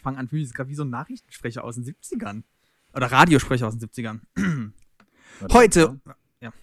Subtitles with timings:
[0.00, 2.42] Ich fange an, wie, wie so ein Nachrichtensprecher aus den 70ern.
[2.94, 4.20] Oder Radiosprecher aus den 70ern.
[5.52, 6.00] Heute,
[6.40, 6.54] ja.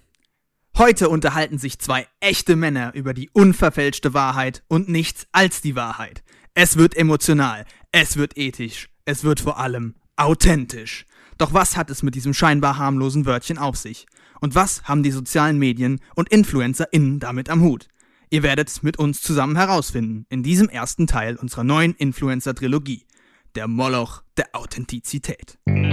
[0.76, 6.24] Heute unterhalten sich zwei echte Männer über die unverfälschte Wahrheit und nichts als die Wahrheit.
[6.56, 11.06] Es wird emotional, es wird ethisch, es wird vor allem authentisch.
[11.38, 14.08] Doch was hat es mit diesem scheinbar harmlosen Wörtchen auf sich?
[14.42, 17.88] Und was haben die sozialen Medien und InfluencerInnen damit am Hut?
[18.32, 23.06] Ihr werdet es mit uns zusammen herausfinden in diesem ersten Teil unserer neuen Influencer-Trilogie.
[23.58, 25.58] Der Moloch der Authentizität.
[25.66, 25.84] Und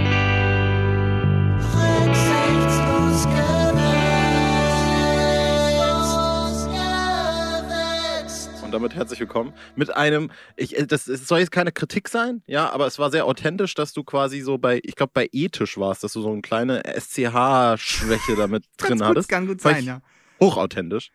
[8.71, 12.69] damit herzlich willkommen mit einem, ich, äh, das, das soll jetzt keine Kritik sein, ja,
[12.69, 16.03] aber es war sehr authentisch, dass du quasi so bei, ich glaube bei ethisch warst,
[16.03, 19.27] dass du so eine kleine SCH-Schwäche damit drin gut, hattest.
[19.27, 20.01] Kann gut sein, ja.
[20.39, 21.11] Hochauthentisch.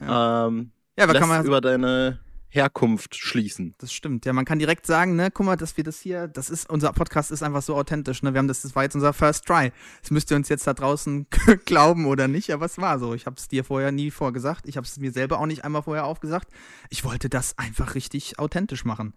[0.00, 0.46] Ja.
[0.46, 2.18] Ähm, Ja, aber kann man, über deine
[2.54, 3.74] Herkunft schließen.
[3.78, 4.26] das stimmt.
[4.26, 6.92] Ja, man kann direkt sagen, ne, guck mal, dass wir das hier, das ist, unser
[6.92, 9.72] Podcast ist einfach so authentisch, ne, wir haben das, das war jetzt unser First Try.
[10.02, 11.26] Das müsst ihr uns jetzt da draußen
[11.64, 13.14] glauben oder nicht, aber es war so.
[13.14, 15.82] Ich habe es dir vorher nie vorgesagt, ich habe es mir selber auch nicht einmal
[15.82, 16.48] vorher aufgesagt.
[16.90, 19.14] Ich wollte das einfach richtig authentisch machen.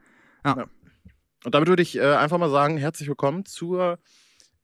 [1.44, 3.99] Und damit würde ich äh, einfach mal sagen, herzlich willkommen zur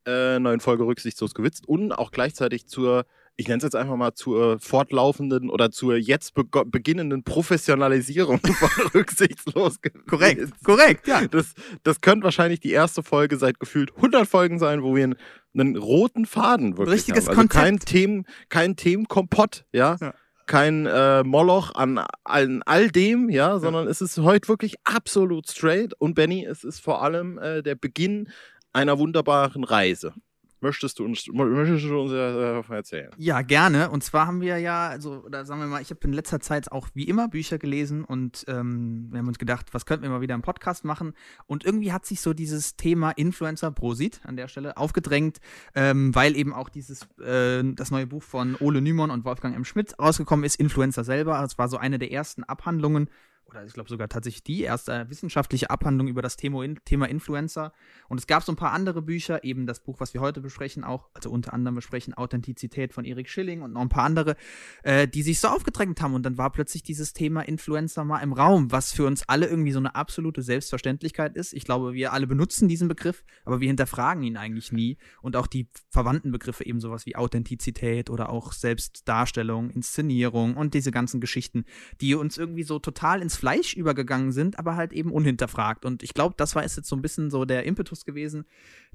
[0.05, 3.05] äh, neuen Folge Rücksichtslos gewitzt und auch gleichzeitig zur,
[3.41, 8.69] ich nenne es jetzt einfach mal zur fortlaufenden oder zur jetzt bego- beginnenden Professionalisierung von
[8.93, 10.07] Rücksichtslos gewitzt.
[10.07, 11.27] Korrekt, korrekt, ja.
[11.27, 11.53] Das,
[11.83, 15.15] das könnte wahrscheinlich die erste Folge seit gefühlt 100 Folgen sein, wo wir einen,
[15.53, 17.37] einen roten Faden wirklich Richtiges haben.
[17.37, 17.89] Also kein Konzept.
[17.91, 19.97] Themen, kein Themenkompott, ja.
[19.99, 20.13] Ja.
[20.47, 25.93] Kein äh, Moloch an, an all dem, ja, sondern es ist heute wirklich absolut straight.
[25.97, 28.29] Und Benny, es ist vor allem äh, der Beginn
[28.73, 30.13] einer wunderbaren Reise.
[30.63, 33.09] Möchtest du uns, möchtest du uns äh, davon erzählen?
[33.17, 33.89] Ja, gerne.
[33.89, 36.71] Und zwar haben wir ja, also, oder sagen wir mal, ich habe in letzter Zeit
[36.71, 40.21] auch wie immer Bücher gelesen und ähm, wir haben uns gedacht, was könnten wir mal
[40.21, 41.13] wieder im Podcast machen?
[41.47, 45.39] Und irgendwie hat sich so dieses Thema Influencer Prosit an der Stelle aufgedrängt,
[45.73, 49.65] ähm, weil eben auch dieses, äh, das neue Buch von Ole Nymon und Wolfgang M.
[49.65, 51.41] Schmidt rausgekommen ist, Influencer selber.
[51.41, 53.09] Das war so eine der ersten Abhandlungen
[53.51, 57.73] oder ich glaube sogar tatsächlich die erste wissenschaftliche Abhandlung über das Thema, Thema Influencer.
[58.07, 60.83] Und es gab so ein paar andere Bücher, eben das Buch, was wir heute besprechen,
[60.83, 64.35] auch, also unter anderem besprechen Authentizität von Erik Schilling und noch ein paar andere,
[64.83, 66.13] äh, die sich so aufgedrängt haben.
[66.13, 69.71] Und dann war plötzlich dieses Thema Influencer mal im Raum, was für uns alle irgendwie
[69.71, 71.53] so eine absolute Selbstverständlichkeit ist.
[71.53, 74.97] Ich glaube, wir alle benutzen diesen Begriff, aber wir hinterfragen ihn eigentlich nie.
[75.21, 80.91] Und auch die verwandten Begriffe, eben sowas wie Authentizität oder auch Selbstdarstellung, Inszenierung und diese
[80.91, 81.65] ganzen Geschichten,
[81.99, 85.83] die uns irgendwie so total ins Fleisch übergegangen sind, aber halt eben unhinterfragt.
[85.83, 88.45] Und ich glaube, das war jetzt so ein bisschen so der Impetus gewesen,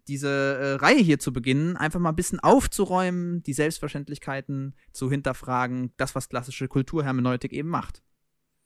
[0.07, 5.93] diese äh, Reihe hier zu beginnen, einfach mal ein bisschen aufzuräumen, die Selbstverständlichkeiten zu hinterfragen,
[5.97, 8.05] das, was klassische Kulturhermeneutik eben macht.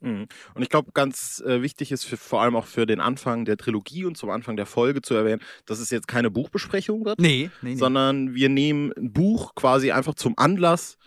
[0.01, 0.27] Mhm.
[0.53, 3.57] Und ich glaube, ganz äh, wichtig ist für, vor allem auch für den Anfang der
[3.57, 7.51] Trilogie und zum Anfang der Folge zu erwähnen, dass es jetzt keine Buchbesprechung wird, Nee,
[7.63, 7.77] nee, nee.
[7.77, 10.99] sondern wir nehmen ein Buch quasi einfach zum Anlass,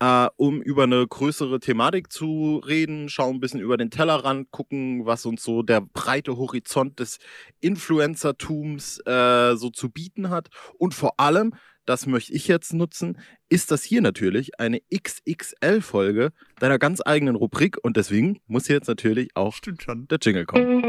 [0.00, 5.06] äh, um über eine größere Thematik zu reden, schauen ein bisschen über den Tellerrand, gucken,
[5.06, 7.18] was uns so der breite Horizont des
[7.60, 10.48] Influencertums äh, so zu bieten hat.
[10.78, 11.54] Und vor allem,
[11.84, 17.78] das möchte ich jetzt nutzen, ist das hier natürlich eine XXL-Folge deiner ganz eigenen Rubrik
[17.82, 20.06] und deswegen muss hier jetzt natürlich auch schon.
[20.08, 20.82] der Jingle kommen.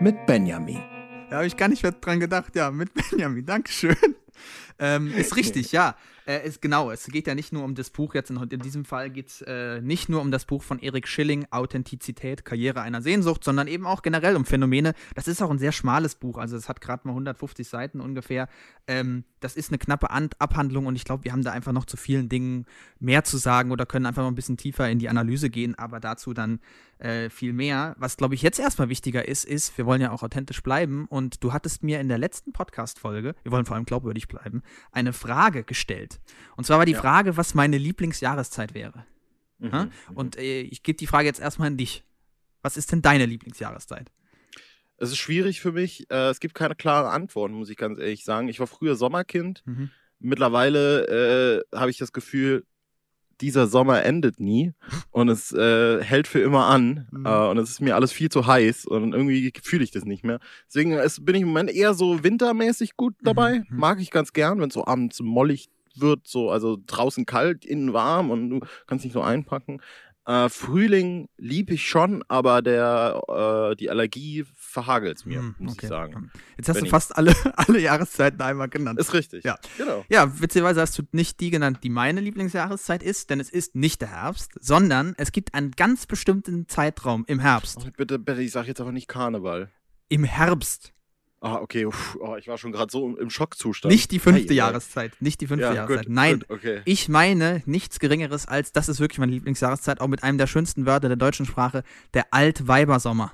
[0.00, 0.95] Mit Benjamin.
[1.28, 3.96] Da habe ich gar nicht mehr dran gedacht, ja, mit Benjamin, Dankeschön.
[4.78, 5.96] Ähm, ist richtig, ja.
[6.26, 8.84] Äh, ist genau, es geht ja nicht nur um das Buch jetzt, in, in diesem
[8.84, 13.00] Fall geht es äh, nicht nur um das Buch von Erik Schilling, Authentizität, Karriere einer
[13.00, 14.94] Sehnsucht, sondern eben auch generell um Phänomene.
[15.14, 18.48] Das ist auch ein sehr schmales Buch, also es hat gerade mal 150 Seiten ungefähr.
[18.88, 21.84] Ähm, das ist eine knappe An Abhandlung und ich glaube, wir haben da einfach noch
[21.84, 22.66] zu vielen Dingen
[22.98, 26.00] mehr zu sagen oder können einfach noch ein bisschen tiefer in die Analyse gehen, aber
[26.00, 26.58] dazu dann
[26.98, 27.94] äh, viel mehr.
[27.98, 31.44] Was, glaube ich, jetzt erstmal wichtiger ist, ist, wir wollen ja auch authentisch bleiben und
[31.44, 34.62] du hattest mir in der letzten Podcast-Folge, wir wollen vor allem glaubwürdig bleiben,
[34.92, 36.20] eine Frage gestellt.
[36.56, 37.00] Und zwar war die Ja.
[37.00, 39.06] Frage, was meine Lieblingsjahreszeit wäre.
[39.58, 39.70] Mhm.
[39.72, 39.86] Hä?
[40.14, 42.04] Und äh, ich gebe die Frage jetzt erstmal an dich.
[42.62, 44.10] Was ist denn deine Lieblingsjahreszeit?
[44.98, 46.10] Es ist schwierig für mich.
[46.10, 48.48] Äh, es gibt keine klare Antwort, muss ich ganz ehrlich sagen.
[48.48, 49.62] Ich war früher Sommerkind.
[49.66, 49.90] Mhm.
[50.18, 52.64] Mittlerweile äh, habe ich das Gefühl,
[53.40, 54.72] dieser Sommer endet nie
[55.10, 57.26] und es äh, hält für immer an Mhm.
[57.26, 60.24] äh, und es ist mir alles viel zu heiß und irgendwie fühle ich das nicht
[60.24, 60.38] mehr.
[60.68, 63.60] Deswegen ist, bin ich im Moment eher so wintermäßig gut dabei.
[63.68, 63.76] Mhm.
[63.78, 67.92] Mag ich ganz gern, wenn es so abends mollig wird, so also draußen kalt, innen
[67.92, 69.80] warm und du kannst nicht so einpacken.
[70.26, 73.20] Äh, Frühling lieb ich schon, aber der
[73.72, 74.44] äh, die Allergie
[74.76, 75.86] verhagelt es mir, Hm, muss okay.
[75.86, 76.30] ich sagen.
[76.58, 76.88] Jetzt hast Benny.
[76.88, 78.98] du fast alle, alle Jahreszeiten einmal genannt.
[79.00, 79.42] Ist richtig.
[79.42, 79.58] Ja.
[79.78, 80.04] Genau.
[80.10, 84.02] Ja, witzigerweise hast du nicht die genannt, die meine Lieblingsjahreszeit ist, denn es ist nicht
[84.02, 87.78] der Herbst, sondern es gibt einen ganz bestimmten Zeitraum im Herbst.
[87.80, 89.70] Oh, bitte, bitte, ich sag jetzt aber nicht Karneval.
[90.08, 90.92] Im Herbst.
[91.40, 91.86] Ah, okay.
[91.86, 93.92] Uff, oh, ich war schon gerade so im Schockzustand.
[93.92, 94.56] Nicht die fünfte ei.
[94.56, 95.12] Jahreszeit.
[95.20, 96.06] Nicht die fünfte Ja, Jahreszeit.
[96.06, 96.38] gut, Nein.
[96.40, 96.80] Gut, okay.
[96.86, 100.86] Ich meine nichts Geringeres als, das ist wirklich meine Lieblingsjahreszeit, auch mit einem der schönsten
[100.86, 101.82] Wörter der deutschen Sprache,
[102.14, 103.32] der Altweibersommer.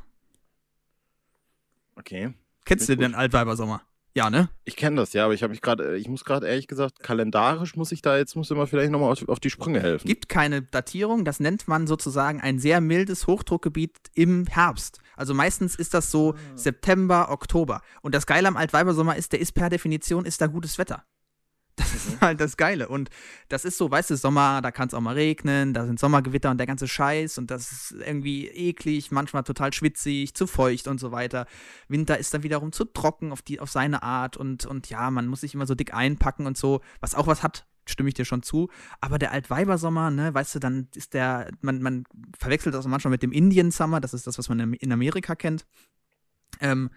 [2.03, 2.35] Okay.
[2.65, 3.83] Kennst du den Altweibersommer?
[4.15, 4.51] Ja, ne?
[4.65, 7.77] Ich kenne das, ja, aber ich habe mich gerade, ich muss gerade ehrlich gesagt, kalendarisch
[7.77, 10.07] muss ich da jetzt, muss immer vielleicht nochmal auf, auf die Sprünge helfen.
[10.07, 14.99] Gibt keine Datierung, das nennt man sozusagen ein sehr mildes Hochdruckgebiet im Herbst.
[15.17, 17.81] Also meistens ist das so September, Oktober.
[18.03, 21.05] Und das Geile am Altweibersommer ist, der ist per Definition, ist da gutes Wetter.
[21.77, 22.89] Das ist halt das Geile.
[22.89, 23.09] Und
[23.49, 26.51] das ist so, weißt du, Sommer, da kann es auch mal regnen, da sind Sommergewitter
[26.51, 31.01] und der ganze Scheiß und das ist irgendwie eklig, manchmal total schwitzig, zu feucht und
[31.01, 31.47] so weiter.
[31.89, 35.27] Winter ist dann wiederum zu trocken auf, die, auf seine Art und, und ja, man
[35.27, 38.27] muss sich immer so dick einpacken und so, was auch was hat, stimme ich dir
[38.27, 38.69] schon zu.
[39.01, 42.05] Aber der Altweibersommer, ne, weißt du, dann ist der, man, man
[42.39, 45.35] verwechselt das manchmal mit dem Indian Summer, das ist das, was man in- in Amerika
[45.35, 45.65] kennt.
[46.61, 46.91] Ähm,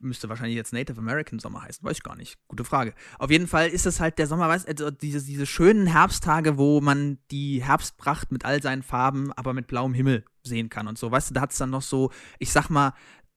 [0.00, 2.36] müsste wahrscheinlich jetzt Native American Sommer heißen, weiß ich gar nicht.
[2.48, 2.94] Gute Frage.
[3.18, 6.58] Auf jeden Fall ist es halt der Sommer, weißt du, also diese, diese schönen Herbsttage,
[6.58, 10.98] wo man die Herbstpracht mit all seinen Farben, aber mit blauem Himmel sehen kann und
[10.98, 11.10] so.
[11.10, 12.94] Weißt du, da hat es dann noch so, ich sag mal,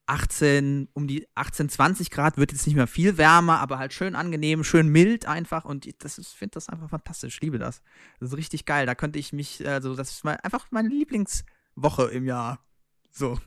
[0.08, 4.16] 18, um die 18, 20 Grad wird jetzt nicht mehr viel wärmer, aber halt schön
[4.16, 5.96] angenehm, schön mild einfach und ich
[6.36, 7.82] finde das einfach fantastisch, ich liebe das.
[8.20, 12.06] Das ist richtig geil, da könnte ich mich, also das ist mein, einfach meine Lieblingswoche
[12.12, 12.60] im Jahr.
[13.12, 13.40] So,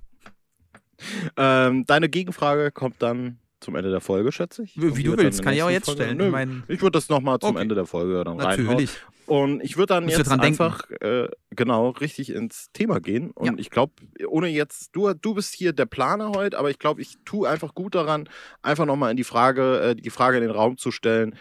[1.37, 4.75] Ähm, deine Gegenfrage kommt dann zum Ende der Folge, schätze ich.
[4.76, 6.19] wie, du willst, kann ich auch jetzt Folge- stellen.
[6.19, 7.62] Nö, Ich meine, ich würde das nochmal zum Okay.
[7.62, 8.67] Ende der Folge dann reinhauen.
[8.67, 8.91] natürlich.
[9.26, 13.31] Und ich würde dann Musst jetzt einfach äh, genau richtig ins Thema gehen.
[13.31, 13.52] Und Ja.
[13.56, 13.94] ich glaube,
[14.29, 17.75] ohne jetzt, du, du bist hier der Planer heute, aber ich glaube, ich tue einfach
[17.75, 18.29] gut daran,
[18.61, 21.35] einfach nochmal in die Frage, äh, die Frage in den Raum zu stellen,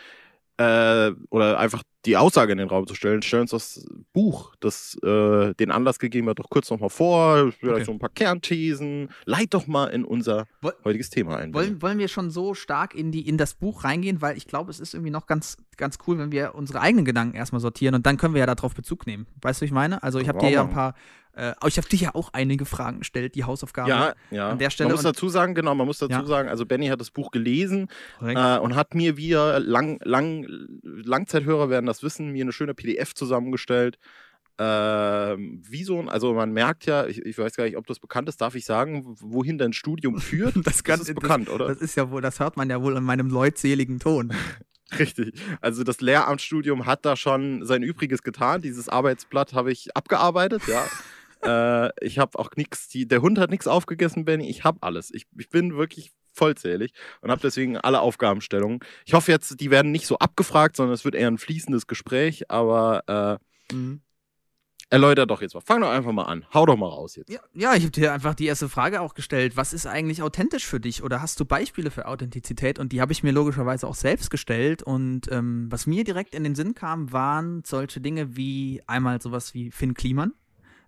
[0.57, 3.21] äh, oder einfach die Aussage in den Raum zu stellen.
[3.21, 7.75] Stellen uns das Buch, das äh, den Anlass gegeben hat, doch kurz nochmal vor, vielleicht
[7.75, 7.83] Okay.
[7.85, 9.09] so ein paar Kernthesen.
[9.25, 11.53] Leit doch mal in unser Woll- heutiges Thema ein.
[11.53, 14.69] Wollen, wollen wir schon so stark in, die, in das Buch reingehen, weil ich glaube,
[14.71, 18.05] es ist irgendwie noch ganz, ganz cool, wenn wir unsere eigenen Gedanken erstmal sortieren und
[18.05, 19.25] dann können wir ja darauf Bezug nehmen.
[19.41, 20.03] Weißt du, was ich meine?
[20.03, 20.95] Also ich habe dir ja ein paar,
[21.35, 23.89] äh, ich habe dir ja auch einige Fragen gestellt, die Hausaufgaben.
[23.89, 24.49] Ja, ja.
[24.49, 26.25] An der Stelle man muss dazu sagen, genau, man muss dazu Ja.
[26.25, 27.87] sagen, also Benny hat das Buch gelesen
[28.21, 30.45] äh, und hat mir, wir lang, lang,
[30.83, 33.97] Langzeithörer werden das wissen, mir eine schöne PDF zusammengestellt.
[34.59, 37.99] Ähm, wie so ein, also man merkt ja, ich, ich weiß gar nicht, ob das
[37.99, 40.53] bekannt ist, darf ich sagen, wohin dein Studium führt?
[40.63, 41.67] Das kann- ist das- bekannt, oder?
[41.67, 44.31] Das ist ja wohl, das hört man ja wohl in meinem leutseligen Ton.
[44.99, 45.33] Richtig.
[45.59, 48.61] Also das Lehramtsstudium hat da schon sein Übriges getan.
[48.61, 50.85] Dieses Arbeitsblatt habe ich abgearbeitet, ja.
[51.45, 54.49] äh, ich habe auch nichts, der Hund hat nichts aufgegessen, Benny.
[54.49, 55.13] Ich habe alles.
[55.13, 58.79] Ich, ich bin wirklich vollzählig und habe deswegen alle Aufgabenstellungen.
[59.05, 62.49] Ich hoffe jetzt, die werden nicht so abgefragt, sondern es wird eher ein fließendes Gespräch,
[62.49, 64.01] aber äh, Mhm.
[64.89, 65.61] erläuter doch jetzt mal.
[65.61, 66.45] Fang doch einfach mal an.
[66.53, 67.29] Hau doch mal raus jetzt.
[67.29, 69.55] Ja, ja, ich habe dir einfach die erste Frage auch gestellt.
[69.57, 71.01] Was ist eigentlich authentisch für dich?
[71.03, 72.77] Oder hast du Beispiele für Authentizität?
[72.77, 74.83] Und die habe ich mir logischerweise auch selbst gestellt.
[74.83, 79.53] Und ähm, was mir direkt in den Sinn kam, waren solche Dinge wie einmal sowas
[79.53, 80.33] wie Finn Kliman.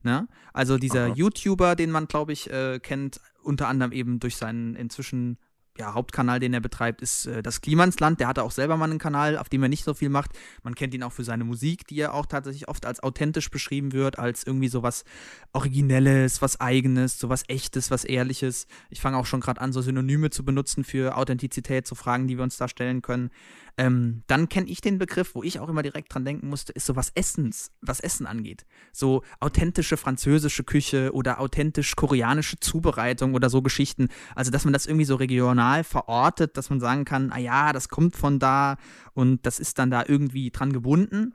[0.06, 0.28] Ne?
[0.54, 1.14] Also dieser Aha.
[1.16, 5.38] YouTuber, den man, glaube ich, äh, kennt, unter anderem eben durch seinen inzwischen
[5.78, 8.20] ja, Hauptkanal, den er betreibt, ist äh, das Klimansland.
[8.20, 10.32] Der hatte auch selber mal einen Kanal, auf dem er nicht so viel macht.
[10.64, 13.92] Man kennt ihn auch für seine Musik, die ja auch tatsächlich oft als authentisch beschrieben
[13.92, 15.04] wird, als irgendwie so was
[15.52, 18.68] Originelles, was Eigenes, so was Echtes, was Ehrliches.
[18.90, 22.38] Ich fange auch schon gerade an, so Synonyme zu benutzen für Authentizität, so Fragen, die
[22.38, 23.32] wir uns da stellen können.
[23.78, 26.86] Ähm, dann kenne ich den Begriff, wo ich auch immer direkt dran denken musste, ist
[26.86, 28.66] so was Essens, was Essen angeht.
[28.94, 34.08] So authentische französische Küche oder authentisch koreanische Zubereitung oder so Geschichten.
[34.34, 37.90] Also, dass man das irgendwie so regional verortet, dass man sagen kann, ah ja, das
[37.90, 38.78] kommt von da
[39.14, 41.34] und das ist dann da irgendwie dran gebunden.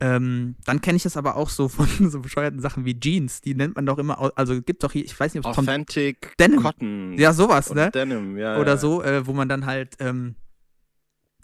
[0.00, 3.40] Ähm, dann kenne ich das aber auch so von so bescheuerten Sachen wie Jeans.
[3.40, 5.64] Die nennt man doch immer, also gibt doch hier, ich weiß nicht, ob es Tom,
[5.68, 6.62] Authentic Denim.
[6.62, 7.18] Cotton.
[7.18, 7.90] ja, sowas, ne?
[7.92, 8.58] Denim, ja.
[8.58, 8.76] oder ja.
[8.76, 10.34] so, äh, wo man dann halt, ähm,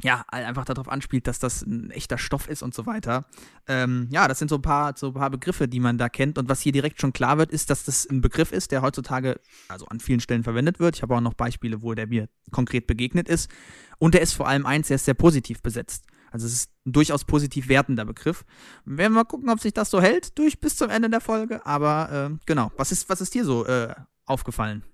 [0.02, 3.26] ja, einfach darauf anspielt, dass das ein echter Stoff ist und so weiter.
[3.66, 6.38] Ähm, ja, das sind so ein, paar, so ein paar Begriffe, die man da kennt.
[6.38, 9.40] Und was hier direkt schon klar wird, ist, dass das ein Begriff ist, der heutzutage
[9.68, 10.96] also an vielen Stellen verwendet wird.
[10.96, 13.50] Ich habe auch noch Beispiele, wo der mir konkret begegnet ist.
[13.98, 16.04] Und der ist vor allem eins, der ist sehr positiv besetzt.
[16.30, 18.44] Also es ist ein durchaus positiv wertender Begriff.
[18.84, 21.64] Wir werden mal gucken, ob sich das so hält durch bis zum Ende der Folge.
[21.66, 23.94] Aber äh, genau, was ist, was ist dir so äh,
[24.26, 24.84] aufgefallen?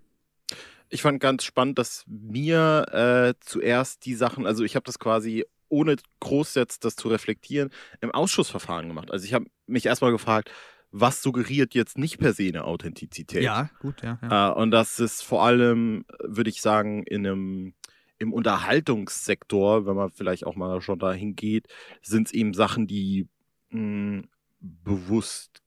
[0.94, 5.44] Ich fand ganz spannend, dass mir äh, zuerst die Sachen, also ich habe das quasi
[5.68, 7.70] ohne groß jetzt das zu reflektieren,
[8.00, 9.10] im Ausschussverfahren gemacht.
[9.10, 10.52] Also ich habe mich erstmal gefragt,
[10.92, 13.42] was suggeriert jetzt nicht per se eine Authentizität.
[13.42, 14.20] Ja, gut, ja.
[14.22, 14.50] ja.
[14.50, 17.74] Äh, und das ist vor allem, würde ich sagen, in einem
[18.18, 21.66] im Unterhaltungssektor, wenn man vielleicht auch mal schon dahin geht,
[22.02, 23.26] sind es eben Sachen, die
[23.70, 24.22] mh,
[24.60, 25.60] bewusst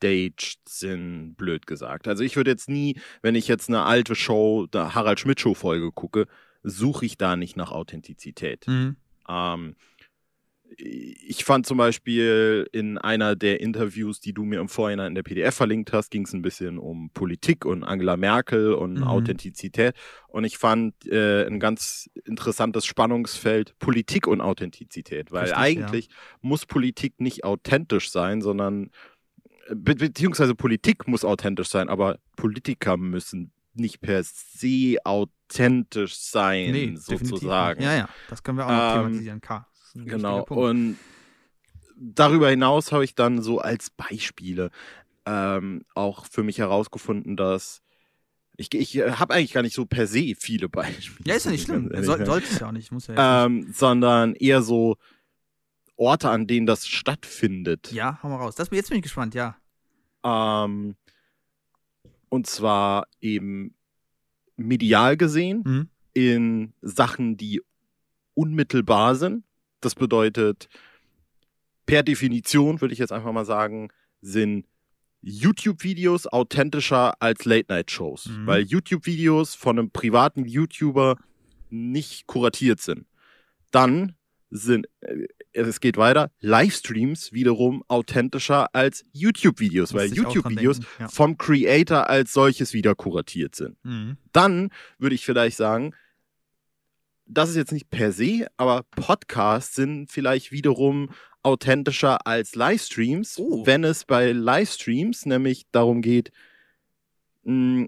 [0.00, 2.08] gestaged sind, blöd gesagt.
[2.08, 5.54] Also ich würde jetzt nie, wenn ich jetzt eine alte Show, der Harald Schmidt Show
[5.54, 6.26] Folge gucke,
[6.62, 8.66] suche ich da nicht nach Authentizität.
[8.66, 8.96] Mhm.
[9.28, 9.76] Ähm,
[10.76, 15.24] ich fand zum Beispiel in einer der Interviews, die du mir im Vorhinein in der
[15.24, 19.02] PDF verlinkt hast, ging es ein bisschen um Politik und Angela Merkel und Mhm.
[19.02, 19.96] Authentizität.
[20.28, 25.64] Und ich fand äh, ein ganz interessantes Spannungsfeld Politik und Authentizität, weil Richtig, ja.
[25.64, 26.08] eigentlich
[26.40, 28.90] muss Politik nicht authentisch sein, sondern
[29.74, 36.96] be beziehungsweise Politik muss authentisch sein, aber Politiker müssen nicht per se authentisch sein, Nee,
[36.96, 37.82] sozusagen.
[37.82, 39.40] Ja, ja, das können wir auch noch Ähm, thematisieren.
[39.40, 39.66] K.
[39.94, 40.44] Genau.
[40.44, 40.96] Und
[41.96, 44.70] darüber hinaus habe ich dann so als Beispiele
[45.26, 47.82] ähm, auch für mich herausgefunden, dass
[48.56, 51.28] ich, ich habe eigentlich gar nicht so per se viele Beispiele.
[51.28, 51.90] Ja, ist ja nicht schlimm.
[52.02, 52.92] Soll, sollte es ja auch nicht.
[52.92, 54.96] Muss ja ähm, sondern eher so
[56.00, 57.92] Orte, an denen das stattfindet.
[57.92, 58.54] Ja, hau mal raus.
[58.54, 59.56] Das, jetzt bin ich gespannt, ja.
[60.24, 60.96] Ähm,
[62.28, 63.74] und zwar eben
[64.56, 65.88] medial gesehen Mhm.
[66.14, 67.62] in Sachen, die
[68.34, 69.44] unmittelbar sind.
[69.80, 70.68] Das bedeutet,
[71.86, 73.88] per Definition würde ich jetzt einfach mal sagen,
[74.22, 74.66] sind
[75.22, 78.46] YouTube-Videos authentischer als Late-Night-Shows, Mhm.
[78.46, 81.16] weil YouTube-Videos von einem privaten YouTuber
[81.68, 83.06] nicht kuratiert sind.
[83.70, 84.14] Dann
[84.50, 91.08] sind, äh, es geht weiter, Livestreams wiederum authentischer als YouTube-Videos, weil YouTube-Videos ja.
[91.08, 94.16] vom Creator als solches wieder kuratiert sind Mhm.
[94.32, 95.94] dann würde ich vielleicht sagen,
[97.26, 101.10] das ist jetzt nicht per se, aber Podcasts sind vielleicht wiederum
[101.44, 103.64] authentischer als Livestreams, Oh.
[103.66, 106.32] wenn es bei Livestreams nämlich darum geht,
[107.44, 107.86] mh,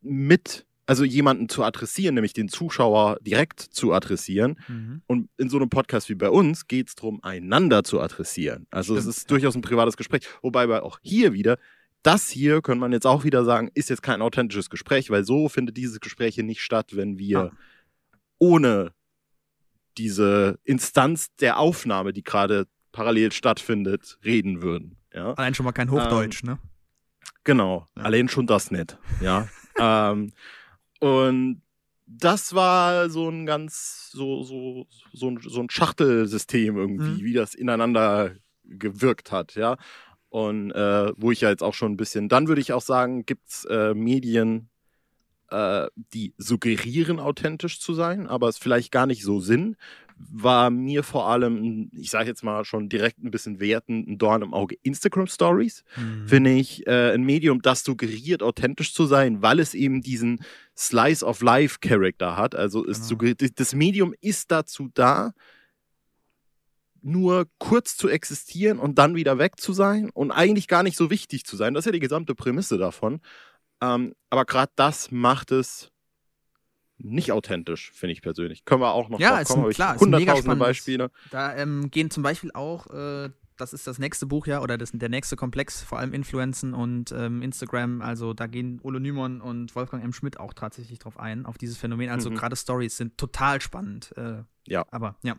[0.00, 4.58] mit, also jemanden zu adressieren, nämlich den Zuschauer direkt zu adressieren.
[4.68, 5.02] Mhm.
[5.06, 8.66] Und in so einem Podcast wie bei uns geht es darum, einander zu adressieren.
[8.70, 10.26] Also es Stimmt, ist durchaus ein privates Gespräch.
[10.42, 11.58] Wobei bei auch hier wieder,
[12.02, 15.48] das hier, könnte man jetzt auch wieder sagen, ist jetzt kein authentisches Gespräch, weil so
[15.48, 17.50] findet dieses Gespräch hier nicht statt, wenn wir Ah.
[18.38, 18.92] ohne
[19.96, 24.96] diese Instanz der Aufnahme, die gerade parallel stattfindet, reden würden.
[25.12, 25.32] Ja?
[25.34, 26.58] Allein schon mal kein Hochdeutsch, ne?
[27.44, 28.02] Genau, Ja.
[28.02, 28.98] allein schon das nicht.
[29.20, 29.48] Ja.
[29.78, 30.32] ähm,
[31.04, 31.60] und
[32.06, 37.24] das war so ein ganz, so, so, so, ein, so ein Schachtelsystem irgendwie, Mhm.
[37.24, 39.76] wie das ineinander gewirkt hat, ja.
[40.30, 43.24] Und äh, wo ich ja jetzt auch schon ein bisschen, dann würde ich auch sagen,
[43.26, 44.70] gibt's äh, Medien,
[45.50, 49.76] äh, die suggerieren, authentisch zu sein, aber es vielleicht gar nicht so sind,
[50.16, 54.42] war mir vor allem, ich sage jetzt mal schon direkt ein bisschen wertend, ein Dorn
[54.42, 56.28] im Auge Instagram Stories Mhm.
[56.28, 60.40] finde ich, äh, ein Medium, das suggeriert, authentisch zu sein, weil es eben diesen
[60.76, 62.54] Slice of Life Charakter hat.
[62.54, 63.32] Also es Genau.
[63.56, 65.32] das Medium ist dazu da,
[67.02, 71.10] nur kurz zu existieren und dann wieder weg zu sein und eigentlich gar nicht so
[71.10, 71.74] wichtig zu sein.
[71.74, 73.20] Das ist ja die gesamte Prämisse davon.
[73.82, 75.90] Ähm, aber gerade das macht es
[77.04, 78.64] nicht authentisch, finde ich persönlich.
[78.64, 81.10] Können wir auch noch Ja, drauf ist kommen, ein- klar, hunderttausende Beispiele.
[81.30, 84.90] Da ähm, gehen zum Beispiel auch, äh, das ist das nächste Buch ja, oder das,
[84.92, 88.02] der nächste Komplex, vor allem Influenzen und ähm, Instagram.
[88.02, 90.12] Also da gehen Ole Nymon und Wolfgang M.
[90.12, 92.08] Schmidt auch tatsächlich drauf ein, auf dieses Phänomen.
[92.10, 92.34] Also Mhm.
[92.34, 94.12] gerade Stories sind total spannend.
[94.16, 94.84] Äh, Ja.
[94.90, 95.36] Aber ja.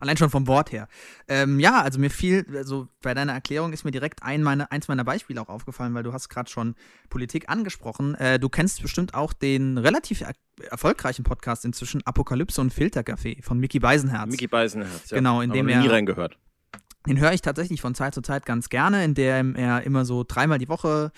[0.00, 0.88] Allein schon vom Wort her.
[1.28, 4.88] Ähm, ja, also mir fiel, also bei deiner Erklärung ist mir direkt ein meine, eins
[4.88, 6.74] meiner Beispiele auch aufgefallen, weil du hast gerade schon
[7.08, 8.14] Politik angesprochen.
[8.16, 10.32] Äh, du kennst bestimmt auch den relativ er
[10.70, 14.30] erfolgreichen Podcast inzwischen Apokalypse und Filtercafé von Mickey Beisenherz.
[14.30, 15.18] Mickey Beisenherz, ja.
[15.18, 16.38] Genau, indem aber noch nie er- reingehört.
[17.06, 20.24] Den höre ich tatsächlich von Zeit zu Zeit ganz gerne, in dem er immer so
[20.26, 21.12] dreimal die Woche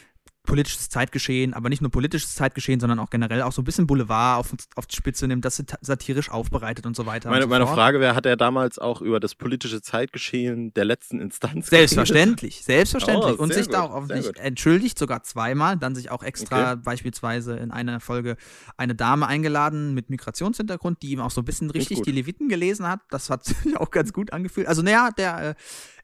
[0.48, 4.40] politisches Zeitgeschehen, aber nicht nur politisches Zeitgeschehen, sondern auch generell auch so ein bisschen Boulevard
[4.40, 7.30] auf, auf die Spitze nimmt, das sat- satirisch aufbereitet und so weiter.
[7.30, 7.66] Meine, so meine.
[7.66, 13.38] Frage wäre, hat er damals auch über das politische Zeitgeschehen der letzten Instanz Selbstverständlich, selbstverständlich.
[13.38, 14.44] Oh, und sich da gut, auch sehr offensichtlich gut.
[14.44, 16.80] entschuldigt, sogar zweimal, dann sich auch extra Okay.
[16.82, 18.36] beispielsweise in einer Folge
[18.76, 22.88] eine Dame eingeladen mit Migrationshintergrund, die ihm auch so ein bisschen richtig die Leviten gelesen
[22.88, 23.00] hat.
[23.10, 24.66] Das hat sich auch ganz gut angefühlt.
[24.66, 25.54] Also, naja, der äh,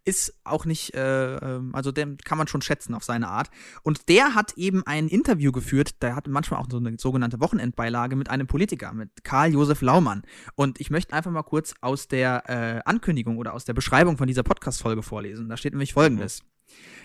[0.05, 3.51] ist auch nicht, äh, ähm, also den kann man schon schätzen auf seine Art.
[3.83, 8.17] Und der hat eben ein Interview geführt, der hat manchmal auch so eine sogenannte Wochenendbeilage
[8.17, 10.23] mit einem Politiker, mit Karl-Josef Laumann.
[10.55, 14.27] Und ich möchte einfach mal kurz aus der äh, Ankündigung oder aus der Beschreibung von
[14.27, 15.49] dieser Podcast-Folge vorlesen.
[15.49, 16.43] Da steht nämlich folgendes.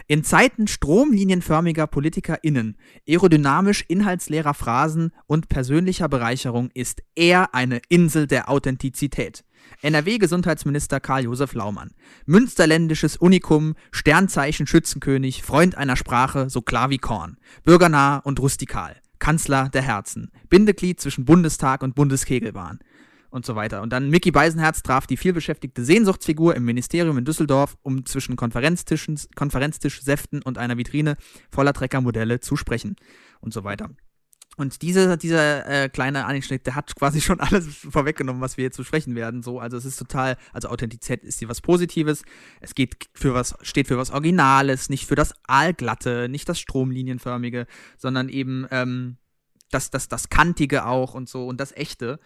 [0.08, 2.78] In Zeiten stromlinienförmiger PolitikerInnen,
[3.08, 9.44] aerodynamisch inhaltsleerer Phrasen und persönlicher Bereicherung ist er eine Insel der Authentizität.
[9.82, 11.92] NRW-Gesundheitsminister Karl-Josef Laumann.
[12.26, 17.38] Münsterländisches Unikum, Sternzeichen Schützenkönig, Freund einer Sprache, so klar wie Korn.
[17.64, 18.96] Bürgernah und rustikal.
[19.20, 20.32] Kanzler der Herzen.
[20.50, 22.80] Bindeglied zwischen Bundestag und Bundeskegelbahn
[23.30, 23.82] und so weiter.
[23.82, 29.20] Und dann Mickey Beisenherz traf die vielbeschäftigte Sehnsuchtsfigur im Ministerium in Düsseldorf, um zwischen Konferenztischen,
[29.36, 31.16] Konferenztischsäften und einer Vitrine
[31.52, 32.96] voller Treckermodelle zu sprechen
[33.40, 33.90] und so weiter.
[34.58, 38.78] Und diese, dieser äh, kleine Anschnitt, der hat quasi schon alles vorweggenommen, was wir jetzt
[38.78, 39.42] besprechen werden.
[39.42, 42.24] So, also es ist total, also Authentizität ist hier was Positives.
[42.60, 47.68] Es geht für was, steht für was Originales, nicht für das Aalglatte, nicht das Stromlinienförmige,
[47.98, 49.18] sondern eben ähm,
[49.72, 52.20] das, das, das Kantige auch und so und das Echte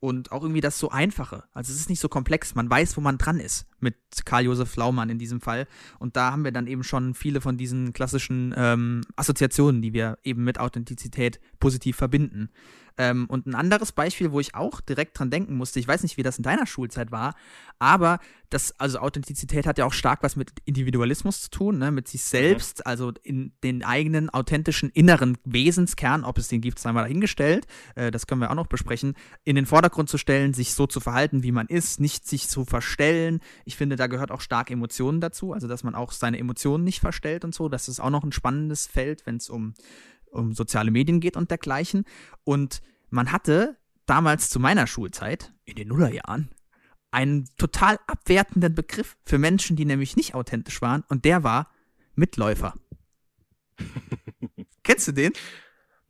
[0.00, 1.44] und auch irgendwie das so Einfache.
[1.52, 2.54] Also es ist nicht so komplex.
[2.54, 5.66] Man weiß, wo man dran ist mit Karl-Josef Laumann in diesem Fall.
[5.98, 10.18] Und da haben wir dann eben schon viele von diesen klassischen ähm, Assoziationen, die wir
[10.24, 12.50] eben mit Authentizität positiv verbinden.
[12.98, 16.16] Ähm, und ein anderes Beispiel, wo ich auch direkt dran denken musste, ich weiß nicht,
[16.16, 17.34] wie das in deiner Schulzeit war,
[17.78, 18.18] aber
[18.50, 22.22] das, also Authentizität hat ja auch stark was mit Individualismus zu tun, ne, mit sich
[22.24, 22.82] selbst, mhm.
[22.84, 28.10] also in den eigenen authentischen inneren Wesenskern, ob es den gibt, sei mal dahingestellt, äh,
[28.10, 31.42] das können wir auch noch besprechen, in den Vordergrund zu stellen, sich so zu verhalten,
[31.42, 33.40] wie man ist, nicht sich zu verstellen.
[33.64, 37.00] Ich finde, da gehört auch stark Emotionen dazu, also dass man auch seine Emotionen nicht
[37.00, 37.68] verstellt und so.
[37.68, 39.74] Das ist auch noch ein spannendes Feld, wenn es um
[40.30, 42.04] um soziale Medien geht und dergleichen.
[42.44, 46.50] Und man hatte damals zu meiner Schulzeit, in den Nullerjahren,
[47.10, 51.70] einen total abwertenden Begriff für Menschen, die nämlich nicht authentisch waren, und der war
[52.14, 52.74] Mitläufer.
[54.82, 55.32] Kennst du den?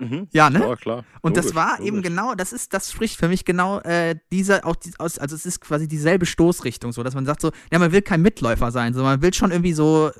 [0.00, 0.28] Mhm.
[0.32, 0.60] Ja, ne?
[0.60, 1.04] Ja, klar.
[1.20, 1.86] Und Logisch, das war logisch.
[1.86, 5.36] eben genau, das ist, das spricht für mich genau äh, dieser, auch die, aus, also
[5.36, 8.72] es ist quasi dieselbe Stoßrichtung, so dass man sagt so, ja, man will kein Mitläufer
[8.72, 10.10] sein, sondern man will schon irgendwie so,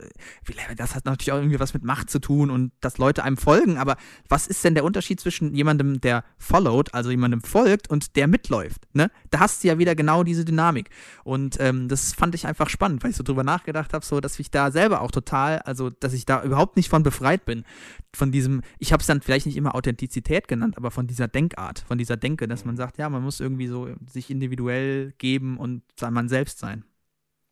[0.77, 3.79] das hat natürlich auch irgendwie was mit Macht zu tun und dass Leute einem folgen,
[3.79, 3.97] aber
[4.29, 8.83] was ist denn der Unterschied zwischen jemandem, der followed, also jemandem folgt und der mitläuft,
[8.93, 9.11] ne?
[9.31, 10.91] Da hast du ja wieder genau diese Dynamik.
[11.25, 14.39] Und ähm, das fand ich einfach spannend, weil ich so drüber nachgedacht habe, so dass
[14.39, 17.65] ich da selber auch total, also dass ich da überhaupt nicht von befreit bin,
[18.15, 21.81] von diesem, ich habe es dann vielleicht nicht immer Authentizität genannt, aber von dieser Denkart,
[21.87, 25.83] von dieser Denke, dass man sagt, ja, man muss irgendwie so sich individuell geben und
[26.01, 26.85] man selbst sein.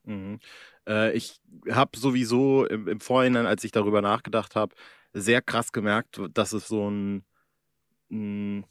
[0.05, 0.41] Mhm.
[0.87, 4.75] Äh, ich habe sowieso im, im Vorhinein, als ich darüber nachgedacht habe,
[5.13, 7.25] sehr krass gemerkt, dass es so ein,
[8.11, 8.65] ein,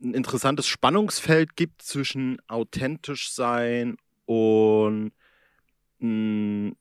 [0.00, 5.12] ein interessantes Spannungsfeld gibt zwischen authentisch sein und
[5.98, 6.72] mh,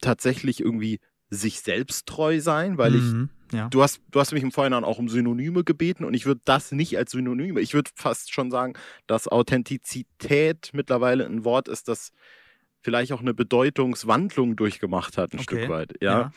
[0.00, 1.00] tatsächlich irgendwie
[1.32, 3.68] sich selbst treu sein, weil ich Mhm, ja.
[3.68, 6.72] Du hast, du hast mich im Vorhinein auch um Synonyme gebeten und ich würde das
[6.72, 8.74] nicht als Synonyme, ich würde fast schon sagen,
[9.06, 12.12] dass Authentizität mittlerweile ein Wort ist, das
[12.82, 15.94] vielleicht auch eine Bedeutungswandlung durchgemacht hat, ein Okay, Stück weit.
[16.02, 16.32] Ja.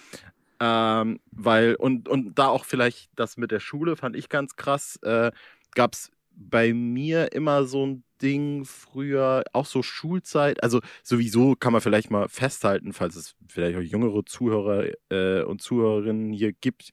[0.62, 4.97] Ähm, weil, und, und da auch vielleicht das mit der Schule fand ich ganz krass,
[5.03, 5.31] äh,
[5.73, 11.73] gab es bei mir immer so ein Ding früher, auch so Schulzeit, also sowieso kann
[11.73, 16.91] man vielleicht mal festhalten, falls es vielleicht auch jüngere Zuhörer äh, und Zuhörerinnen hier gibt,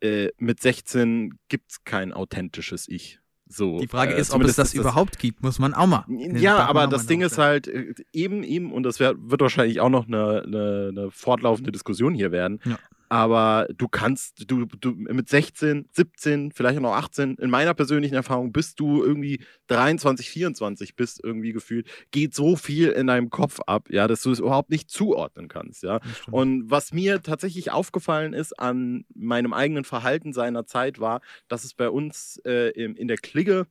[0.00, 3.20] äh, mit 16 gibt es kein authentisches Ich.
[3.50, 6.04] So, Die Frage äh, ist, ob es das das überhaupt gibt, muss man auch mal.
[6.08, 10.06] ja, aber das Ding ist halt äh, eben, eben, und das wird wahrscheinlich auch noch
[10.06, 12.60] eine, eine, eine fortlaufende Diskussion hier werden.
[12.64, 12.78] Ja.
[13.08, 18.14] Aber du kannst, du, du mit 16, 17, vielleicht auch noch 18, in meiner persönlichen
[18.14, 23.60] Erfahrung, bis du irgendwie 23, 24 bist, irgendwie gefühlt, geht so viel in deinem Kopf
[23.66, 26.00] ab, ja, dass du es überhaupt nicht zuordnen kannst, ja.
[26.30, 31.74] Und was mir tatsächlich aufgefallen ist an meinem eigenen Verhalten seiner Zeit war, dass es
[31.74, 33.66] bei uns äh, in, in der Clique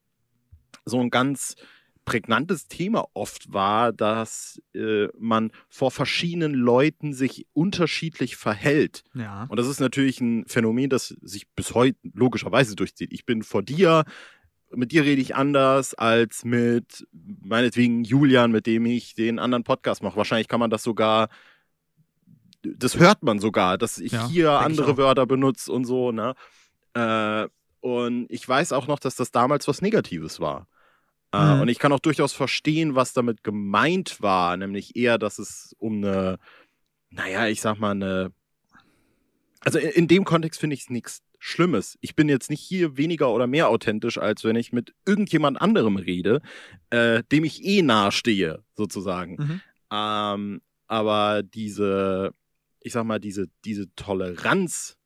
[0.85, 1.55] so ein ganz
[2.07, 9.03] prägnantes Thema oft war, dass äh, man vor verschiedenen Leuten sich unterschiedlich verhält.
[9.13, 9.45] ja.
[9.49, 13.11] Und das ist natürlich ein Phänomen, das sich bis heute logischerweise durchzieht.
[13.11, 14.05] Ich bin vor dir,
[14.71, 20.01] mit dir rede ich anders als mit meinetwegen Julian, mit dem ich den anderen Podcast
[20.01, 20.15] mache.
[20.15, 21.27] Wahrscheinlich kann man das sogar,
[22.63, 24.97] das hört man sogar, dass ich Ja, hier ich andere auch.
[24.97, 26.35] Wörter benutze und so, ne?
[26.93, 27.49] Äh,
[27.81, 30.67] und ich weiß auch noch, dass das damals was Negatives war.
[31.33, 31.61] Äh, Mhm.
[31.61, 35.97] und ich kann auch durchaus verstehen, was damit gemeint war, nämlich eher, dass es um
[35.97, 36.37] eine,
[37.09, 38.31] naja, ich sag mal, eine.
[39.61, 41.97] Also in, in dem Kontext finde ich es nichts Schlimmes.
[42.01, 45.97] Ich bin jetzt nicht hier weniger oder mehr authentisch, als wenn ich mit irgendjemand anderem
[45.97, 46.41] rede,
[46.89, 49.35] äh, dem ich eh nahestehe, sozusagen.
[49.35, 49.61] Mhm.
[49.91, 52.33] Ähm, aber diese,
[52.81, 54.97] ich sag mal, diese, diese Toleranz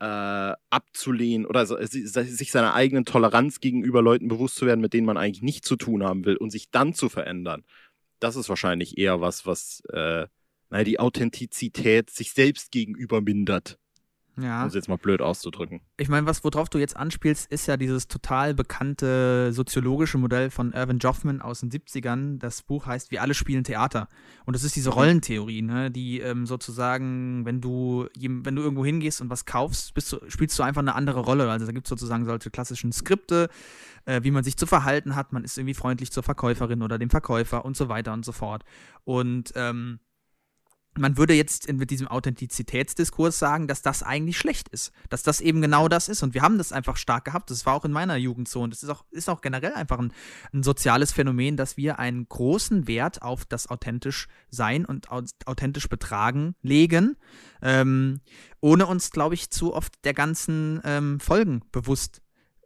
[0.00, 4.94] äh, abzulehnen oder so, si- sich seiner eigenen Toleranz gegenüber Leuten bewusst zu werden, mit
[4.94, 7.64] denen man eigentlich nichts zu tun haben will und sich dann zu verändern,
[8.18, 10.26] das ist wahrscheinlich eher was, was, äh,
[10.70, 13.78] naja, die Authentizität sich selbst gegenüber mindert.
[14.36, 14.62] Ja.
[14.62, 15.80] Um es jetzt mal blöd auszudrücken.
[15.96, 20.72] Ich meine, was worauf du jetzt anspielst, ist ja dieses total bekannte soziologische Modell von
[20.72, 22.38] Irvin Joffman aus den 70ern.
[22.38, 24.08] Das Buch heißt Wir alle spielen Theater.
[24.46, 29.20] Und das ist diese Rollentheorie, ne, die ähm, sozusagen, wenn du, wenn du irgendwo hingehst
[29.20, 31.50] und was kaufst, du, spielst du einfach eine andere Rolle.
[31.50, 33.48] Also da gibt es sozusagen solche klassischen Skripte,
[34.06, 35.32] äh, wie man sich zu verhalten hat.
[35.32, 38.64] Man ist irgendwie freundlich zur Verkäuferin oder dem Verkäufer und so weiter und so fort.
[39.04, 40.00] Und ähm,
[40.98, 44.92] man würde jetzt mit diesem Authentizitätsdiskurs sagen, dass das eigentlich schlecht ist.
[45.08, 46.22] Dass das eben genau das ist.
[46.22, 47.50] Und wir haben das einfach stark gehabt.
[47.50, 48.60] Das war auch in meiner Jugend so.
[48.62, 50.12] Und das ist auch, ist auch generell einfach ein,
[50.52, 56.56] ein soziales Phänomen, dass wir einen großen Wert auf das authentisch sein und authentisch betragen
[56.60, 57.16] legen,
[57.62, 58.20] ähm,
[58.60, 62.20] ohne uns, glaube ich, zu oft der ganzen ähm, Folgen bewusst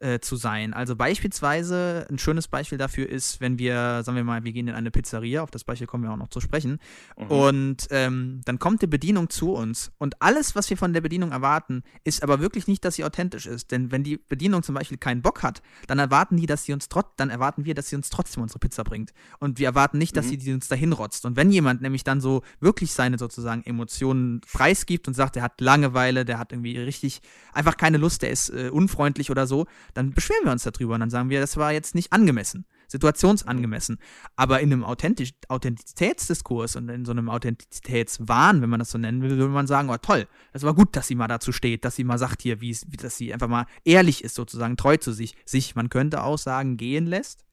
[0.05, 0.75] äh, zu sein.
[0.75, 4.75] Also beispielsweise, ein schönes Beispiel dafür ist, wenn wir, sagen wir mal, wir gehen in
[4.75, 6.79] eine Pizzeria, auf das Beispiel kommen wir auch noch zu sprechen,
[7.17, 7.27] mhm.
[7.27, 11.33] und ähm, dann kommt die Bedienung zu uns und alles, was wir von der Bedienung
[11.33, 13.71] erwarten, ist aber wirklich nicht, dass sie authentisch ist.
[13.71, 16.91] Denn wenn die Bedienung zum Beispiel keinen Bock hat, dann erwarten die, dass sie uns
[16.91, 19.15] trotz, dann erwarten wir, dass sie uns trotzdem unsere Pizza bringt.
[19.39, 20.31] Und wir erwarten nicht, dass mhm.
[20.31, 21.25] sie die uns dahin rotzt.
[21.25, 25.63] Und wenn jemand nämlich dann so wirklich seine sozusagen Emotionen preisgibt und sagt, er hat
[25.63, 27.23] Langeweile, der hat irgendwie richtig
[27.55, 31.01] einfach keine Lust, der ist äh, unfreundlich oder so, dann beschweren wir uns darüber und
[31.01, 33.99] dann sagen wir, das war jetzt nicht angemessen, situationsangemessen.
[34.37, 39.23] Aber in einem Authentisch Authentizitätsdiskurs und in so einem Authentizitätswahn, wenn man das so nennen
[39.23, 41.97] will, würde man sagen, oh toll, das war gut, dass sie mal dazu steht, dass
[41.97, 45.35] sie mal sagt hier, wie, dass sie einfach mal ehrlich ist, sozusagen treu zu sich,
[45.45, 47.45] sich, man könnte auch sagen, gehen lässt.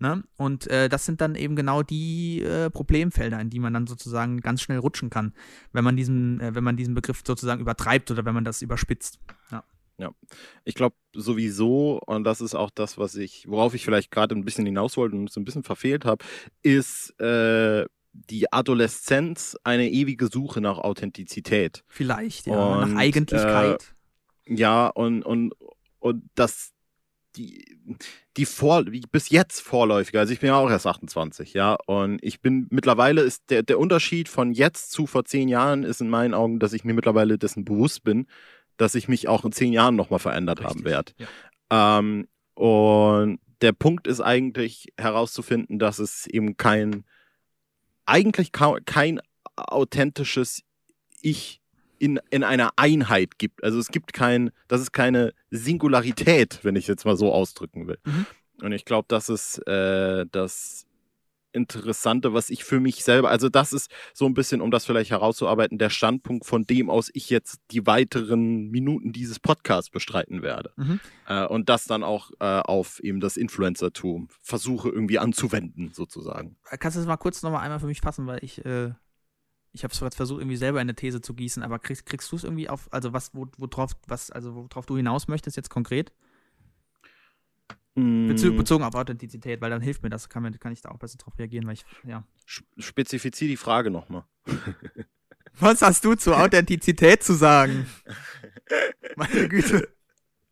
[0.00, 0.24] Ne?
[0.36, 4.40] Und äh, das sind dann eben genau die äh, Problemfelder, in die man dann sozusagen
[4.40, 5.32] ganz schnell rutschen kann,
[5.72, 9.20] wenn man diesen, äh, wenn man diesen Begriff sozusagen übertreibt oder wenn man das überspitzt.
[9.52, 9.64] Ja.
[9.98, 10.10] Ja,
[10.64, 14.44] ich glaube sowieso, und das ist auch das, was ich, worauf ich vielleicht gerade ein
[14.44, 16.24] bisschen hinaus wollte und so ein bisschen verfehlt habe,
[16.62, 21.84] ist äh, die Adoleszenz eine ewige Suche nach Authentizität.
[21.86, 23.94] Vielleicht, ja, und, nach Eigentlichkeit.
[24.46, 25.52] Äh, ja, und, und,
[25.98, 26.72] und das,
[27.36, 27.64] die,
[28.36, 32.40] die vor, bis jetzt vorläufige, also ich bin ja auch erst 28, ja, und ich
[32.40, 36.34] bin mittlerweile ist der, der Unterschied von jetzt zu vor zehn Jahren ist in meinen
[36.34, 38.26] Augen, dass ich mir mittlerweile dessen bewusst bin,
[38.76, 41.12] dass ich mich auch in zehn Jahren nochmal verändert Richtig, haben werde.
[41.18, 41.98] Ja.
[41.98, 47.04] Ähm, und der Punkt ist eigentlich herauszufinden, dass es eben kein,
[48.06, 49.20] eigentlich kein
[49.56, 50.62] authentisches
[51.20, 51.60] Ich
[51.98, 53.64] in, in einer Einheit gibt.
[53.64, 57.98] Also es gibt kein, das ist keine Singularität, wenn ich jetzt mal so ausdrücken will.
[58.04, 58.26] Mhm.
[58.62, 60.86] Und ich glaube, das ist äh, das
[61.54, 65.10] Interessante, was ich für mich selber, also das ist so ein bisschen, um das vielleicht
[65.10, 70.72] herauszuarbeiten, der Standpunkt, von dem aus ich jetzt die weiteren Minuten dieses Podcasts bestreiten werde.
[70.76, 71.00] Mhm.
[71.28, 76.56] Äh, und das dann auch äh, auf eben das Influencertum versuche irgendwie anzuwenden, sozusagen.
[76.64, 78.92] Kannst du das mal kurz nochmal einmal für mich fassen, weil ich, äh,
[79.72, 82.44] ich habe es versucht, irgendwie selber eine These zu gießen, aber kriegst, kriegst du es
[82.44, 86.12] irgendwie auf, also was, wo, worauf, was, also worauf du hinaus möchtest jetzt konkret?
[87.94, 88.56] Bezug, mm.
[88.56, 91.38] bezogen auf Authentizität, weil dann hilft mir das, kann, kann ich da auch besser drauf
[91.38, 92.24] reagieren, weil ich, ja.
[92.44, 94.24] Spezifizier die Frage nochmal.
[95.60, 97.86] Was hast du zur Authentizität zu sagen?
[99.16, 99.88] Meine Güte.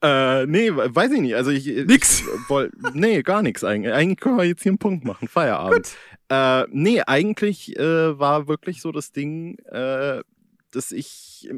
[0.00, 1.34] Äh, nee, weiß ich nicht.
[1.34, 1.66] Also ich.
[1.66, 2.24] Nix.
[2.48, 3.92] Woll, nee, gar nichts eigentlich.
[3.92, 5.26] Eigentlich können wir jetzt hier einen Punkt machen.
[5.26, 5.74] Feierabend.
[5.74, 5.96] Gut.
[6.28, 10.22] Äh, nee, eigentlich äh, war wirklich so das Ding, äh,
[10.70, 11.50] dass ich,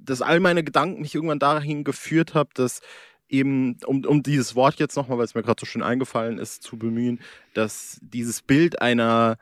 [0.00, 2.80] dass all meine Gedanken mich irgendwann dahin geführt habe, dass
[3.28, 6.62] eben, um, um dieses Wort jetzt nochmal, weil es mir gerade so schön eingefallen ist,
[6.62, 7.20] zu bemühen,
[7.54, 9.38] dass dieses Bild einer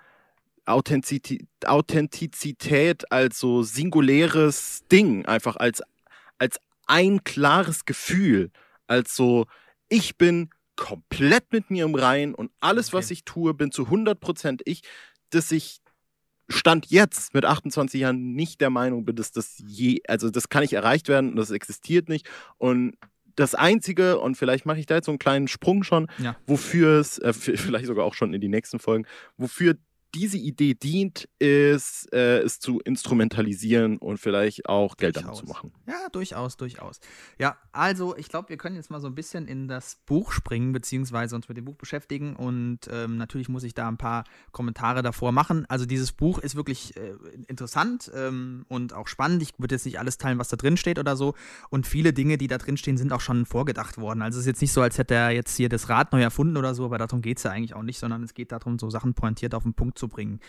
[0.67, 5.83] Authentizität, Authentizität als so singuläres Ding, einfach als,
[6.39, 8.51] als ein klares Gefühl,
[8.87, 9.47] als so,
[9.89, 12.97] ich bin komplett mit mir im Rein und alles, okay.
[12.97, 14.83] was ich tue, bin zu 100% ich,
[15.31, 15.81] dass ich
[16.49, 20.61] Stand jetzt mit 28 Jahren nicht der Meinung bin, dass das je, also das kann
[20.61, 22.97] nicht erreicht werden und das existiert nicht und
[23.37, 26.37] das Einzige, und vielleicht mache ich da jetzt so einen kleinen Sprung schon, ja.
[26.47, 29.77] wofür es, äh, vielleicht sogar auch schon in die nächsten Folgen, wofür
[30.15, 35.39] diese Idee dient, ist, äh, es zu instrumentalisieren und vielleicht auch Geld durchaus.
[35.39, 35.73] damit zu machen.
[35.87, 37.01] Ja, durchaus, durchaus.
[37.39, 40.73] Ja, also ich glaube, wir können jetzt mal so ein bisschen in das Buch springen,
[40.73, 45.03] beziehungsweise uns mit dem Buch beschäftigen und ähm, natürlich muss ich da ein paar Kommentare
[45.03, 45.67] davor machen.
[45.69, 47.15] Also dieses Buch ist wirklich äh,
[47.49, 49.43] interessant ähm, und auch spannend.
[49.43, 51.35] Ich würde jetzt nicht alles teilen, was da drin steht oder so.
[51.71, 54.23] Und viele Dinge, die da drin stehen, sind auch schon vorgedacht worden.
[54.23, 56.57] Also es ist jetzt nicht so, als hätte er jetzt hier das Rad neu erfunden
[56.57, 58.91] oder so, aber darum geht es ja eigentlich auch nicht, sondern es geht darum, so
[58.91, 60.41] Sachen pointiert auf den Punkt zu zu bringen.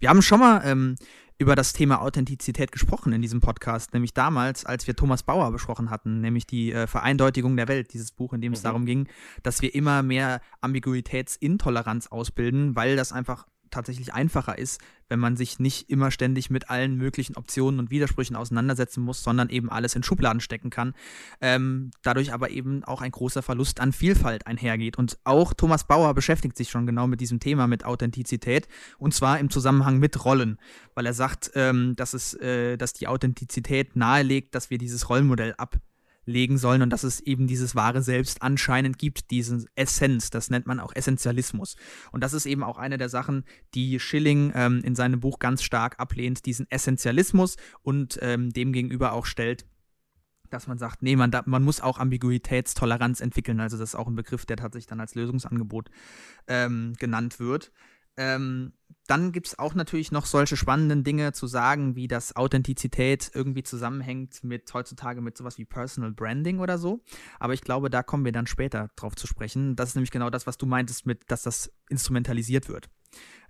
[0.00, 0.96] Wir haben schon mal ähm,
[1.38, 5.90] über das Thema Authentizität gesprochen in diesem Podcast, nämlich damals, als wir Thomas Bauer besprochen
[5.90, 8.54] hatten, nämlich die äh, Vereindeutigung der Welt, dieses Buch, in dem mhm.
[8.54, 9.08] es darum ging,
[9.42, 15.58] dass wir immer mehr Ambiguitätsintoleranz ausbilden, weil das einfach tatsächlich einfacher ist, wenn man sich
[15.58, 20.02] nicht immer ständig mit allen möglichen Optionen und Widersprüchen auseinandersetzen muss, sondern eben alles in
[20.02, 20.94] Schubladen stecken kann.
[21.40, 24.96] Ähm, dadurch aber eben auch ein großer Verlust an Vielfalt einhergeht.
[24.96, 29.38] Und auch Thomas Bauer beschäftigt sich schon genau mit diesem Thema, mit Authentizität, und zwar
[29.38, 30.58] im Zusammenhang mit Rollen,
[30.94, 35.54] weil er sagt, ähm, dass, es, äh, dass die Authentizität nahelegt, dass wir dieses Rollenmodell
[35.58, 35.76] ab
[36.24, 40.66] legen sollen und dass es eben dieses wahre Selbst anscheinend gibt, diese Essenz, das nennt
[40.66, 41.76] man auch Essentialismus.
[42.12, 45.62] Und das ist eben auch eine der Sachen, die Schilling ähm, in seinem Buch ganz
[45.62, 49.66] stark ablehnt, diesen Essentialismus und ähm, demgegenüber auch stellt,
[50.52, 53.58] dass man sagt, nee, man, da, man muss auch Ambiguitätstoleranz entwickeln.
[53.60, 55.90] Also das ist auch ein Begriff, der tatsächlich dann als Lösungsangebot
[56.46, 57.72] ähm, genannt wird.
[58.16, 58.72] Ähm,
[59.06, 63.62] dann gibt es auch natürlich noch solche spannenden Dinge zu sagen, wie dass Authentizität irgendwie
[63.62, 67.02] zusammenhängt mit heutzutage mit sowas wie Personal Branding oder so.
[67.40, 69.76] Aber ich glaube, da kommen wir dann später drauf zu sprechen.
[69.76, 72.90] Das ist nämlich genau das, was du meintest, mit, dass das instrumentalisiert wird.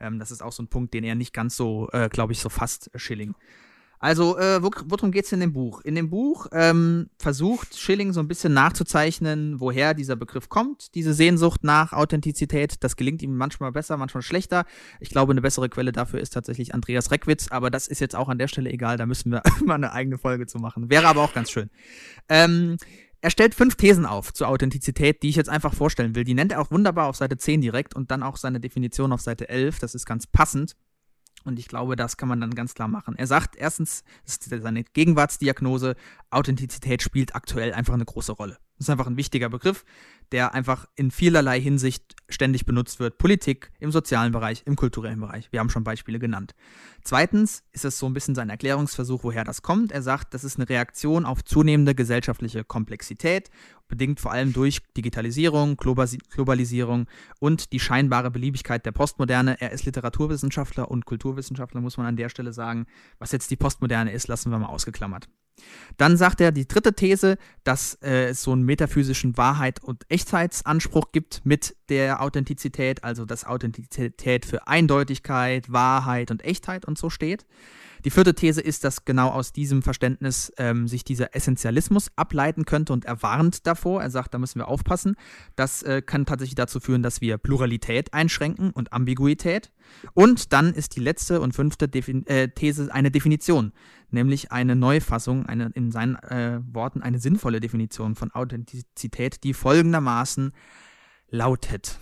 [0.01, 2.41] Ähm, das ist auch so ein Punkt, den er nicht ganz so, äh, glaube ich,
[2.41, 3.35] so fast Schilling
[4.03, 5.81] also, äh, worum geht es in dem Buch?
[5.83, 11.15] In dem Buch ähm, versucht Schilling so ein bisschen nachzuzeichnen, woher dieser Begriff kommt, diese
[11.15, 12.83] Sehnsucht nach Authentizität.
[12.83, 14.65] Das gelingt ihm manchmal besser, manchmal schlechter.
[14.99, 18.29] Ich glaube, eine bessere Quelle dafür ist tatsächlich Andreas Reckwitz, aber das ist jetzt auch
[18.29, 20.91] an der Stelle egal, da müssen wir mal eine eigene Folge zu machen.
[20.91, 21.71] Wäre aber auch ganz schön.
[22.29, 22.79] Ähm,
[23.21, 26.25] er stellt fünf Thesen auf zur Authentizität, die ich jetzt einfach vorstellen will.
[26.25, 29.21] Die nennt er auch wunderbar auf Seite 10 direkt und dann auch seine Definition auf
[29.21, 29.79] Seite 11.
[29.79, 30.75] Das ist ganz passend.
[31.45, 33.15] Und ich glaube, das kann man dann ganz klar machen.
[33.17, 35.97] Er sagt erstens, das ist seine Gegenwartsdiagnose,
[36.31, 38.59] Authentizität spielt aktuell einfach eine große Rolle.
[38.79, 39.85] Das ist einfach ein wichtiger Begriff,
[40.33, 43.19] der einfach in vielerlei Hinsicht ständig benutzt wird.
[43.19, 45.53] Politik, im sozialen Bereich, im kulturellen Bereich.
[45.53, 46.55] Wir haben schon Beispiele genannt.
[47.05, 49.93] Zweitens ist es so ein bisschen sein Erklärungsversuch, woher das kommt.
[49.93, 53.51] Er sagt, das ist eine Reaktion auf zunehmende gesellschaftliche Komplexität,
[53.89, 57.07] bedingt vor allem durch Digitalisierung, Globalisierung
[57.39, 59.61] und die scheinbare Beliebigkeit der Postmoderne.
[59.61, 62.87] Er ist Literaturwissenschaftler und Kulturwissenschaftler, muss man an der Stelle sagen.
[63.19, 65.29] Was jetzt die Postmoderne ist, lassen wir mal ausgeklammert.
[65.97, 71.13] Dann sagt er die dritte These, dass äh, es so einen metaphysischen Wahrheit- und Echtheitsanspruch
[71.13, 77.47] gibt mit der Authentizität, also dass Authentizität für Eindeutigkeit, Wahrheit und Echtheit und so steht.
[78.05, 82.93] Die vierte These ist, dass genau aus diesem Verständnis ähm, sich dieser Essentialismus ableiten könnte
[82.93, 84.03] und er warnt davor.
[84.03, 85.15] Er sagt, da müssen wir aufpassen.
[85.57, 89.71] Das äh, kann tatsächlich dazu führen, dass wir Pluralität einschränken und Ambiguität.
[90.15, 93.73] Und dann ist die letzte und fünfte Defin äh, These eine Definition,
[94.11, 100.53] nämlich eine Neufassung, eine, in seinen äh, Worten eine sinnvolle Definition von Authentizität, die folgendermaßen
[101.29, 101.99] lautet.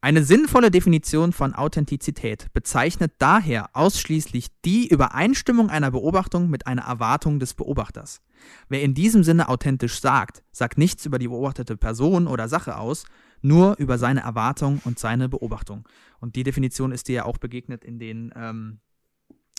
[0.00, 7.40] Eine sinnvolle Definition von Authentizität bezeichnet daher ausschließlich die Übereinstimmung einer Beobachtung mit einer Erwartung
[7.40, 8.20] des Beobachters.
[8.68, 13.06] Wer in diesem Sinne authentisch sagt, sagt nichts über die beobachtete Person oder Sache aus,
[13.42, 15.88] nur über seine Erwartung und seine Beobachtung.
[16.20, 18.78] Und die Definition ist dir ja auch begegnet in den, ähm,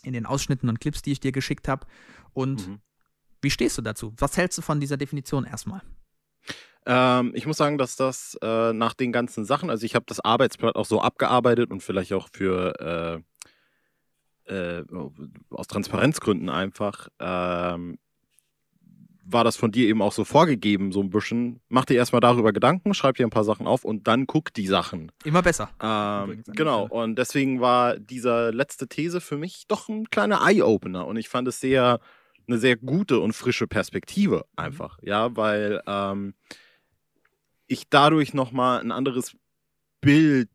[0.03, 1.85] in den Ausschnitten und Clips, die ich dir geschickt habe.
[2.31, 2.79] Und mhm.
[3.41, 4.13] wie stehst du dazu?
[4.17, 5.81] Was hältst du von dieser Definition erstmal?
[6.89, 10.19] Ähm, ich muss sagen, dass das äh, nach den ganzen Sachen, also ich habe das
[10.19, 13.21] Arbeitsblatt auch so abgearbeitet und vielleicht auch für
[14.47, 14.83] äh, äh,
[15.51, 17.99] aus Transparenzgründen einfach, ähm,
[19.23, 21.61] war das von dir eben auch so vorgegeben, so ein bisschen.
[21.69, 24.65] Mach dir erstmal darüber Gedanken, schreib dir ein paar Sachen auf und dann guck die
[24.65, 25.11] Sachen.
[25.23, 25.69] Immer besser.
[25.79, 31.17] Ähm, genau, und deswegen war diese letzte These für mich doch ein kleiner Eye-Opener und
[31.17, 31.99] ich fand es sehr,
[32.47, 35.07] eine sehr gute und frische Perspektive einfach, mhm.
[35.07, 36.33] ja, weil ähm,
[37.69, 39.37] ich dadurch nochmal ein anderes
[40.01, 40.49] Bild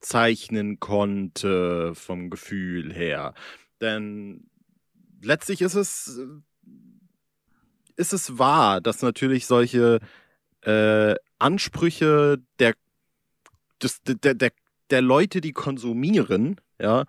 [0.00, 3.34] zeichnen konnte vom Gefühl her.
[3.80, 4.48] Denn
[5.22, 6.18] letztlich ist es,
[7.96, 10.00] ist es wahr, dass natürlich solche
[10.62, 12.74] äh, Ansprüche der,
[13.82, 14.52] des, der, der,
[14.88, 17.04] der Leute, die konsumieren, ja,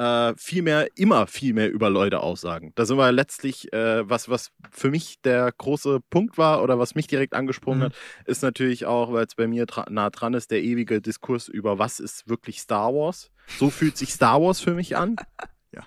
[0.00, 2.72] äh, viel mehr, immer viel mehr über Leute aussagen.
[2.74, 6.94] Da sind wir letztlich, äh, was, was für mich der große Punkt war oder was
[6.94, 7.84] mich direkt angesprungen mhm.
[7.84, 11.78] hat, ist natürlich auch, weil es bei mir nah dran ist, der ewige Diskurs über
[11.78, 13.30] was ist wirklich Star Wars.
[13.58, 15.16] So fühlt sich Star Wars für mich an.
[15.74, 15.82] ja.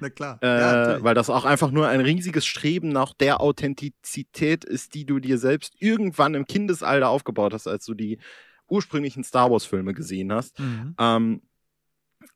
[0.00, 0.38] Na klar.
[0.42, 5.06] Äh, ja, weil das auch einfach nur ein riesiges Streben nach der Authentizität ist, die
[5.06, 8.18] du dir selbst irgendwann im Kindesalter aufgebaut hast, als du die
[8.66, 10.58] ursprünglichen Star Wars-Filme gesehen hast.
[10.58, 10.96] Mhm.
[10.98, 11.42] Ähm,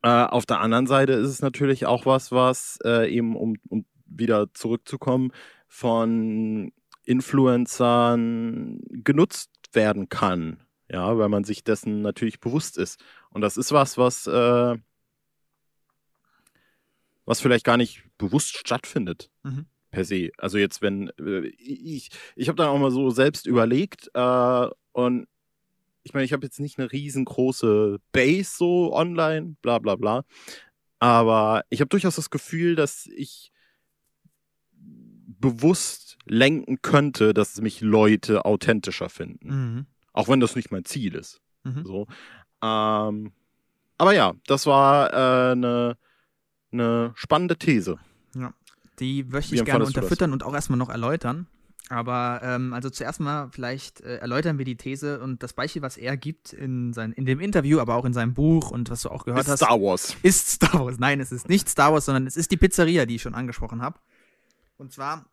[0.02, 3.84] äh, auf der anderen Seite ist es natürlich auch was, was äh, eben, um, um
[4.06, 5.32] wieder zurückzukommen,
[5.68, 6.72] von
[7.04, 10.62] Influencern genutzt werden kann.
[10.88, 13.00] Ja, weil man sich dessen natürlich bewusst ist.
[13.30, 14.76] Und das ist was, was, äh,
[17.24, 19.30] was vielleicht gar nicht bewusst stattfindet.
[19.44, 19.66] Mhm.
[19.92, 20.30] Per se.
[20.38, 25.28] Also jetzt, wenn, äh, ich, ich habe dann auch mal so selbst überlegt äh, und
[26.02, 30.24] ich meine, ich habe jetzt nicht eine riesengroße Base so online, bla bla bla.
[30.98, 33.52] Aber ich habe durchaus das Gefühl, dass ich
[35.40, 39.48] bewusst lenken könnte, dass mich Leute authentischer finden.
[39.48, 39.86] Mhm.
[40.12, 41.40] Auch wenn das nicht mein Ziel ist.
[41.64, 41.84] Mhm.
[41.84, 42.06] So.
[42.62, 43.32] Ähm,
[43.96, 45.96] aber ja, das war eine
[46.72, 47.98] äh, ne spannende These.
[48.34, 48.52] Ja.
[48.98, 51.46] Die möchte Wie ich gerne unterfüttern und auch erstmal noch erläutern.
[51.90, 55.96] Aber ähm, also zuerst mal vielleicht äh, erläutern wir die These und das Beispiel, was
[55.96, 59.08] er gibt in, sein, in dem Interview, aber auch in seinem Buch und was du
[59.08, 60.16] auch gehört Ist hast, Star Wars.
[60.22, 61.00] ist Star Wars.
[61.00, 63.82] Nein, es ist nicht Star Wars, sondern es ist die Pizzeria, die ich schon angesprochen
[63.82, 63.98] habe.
[64.76, 65.26] Und zwar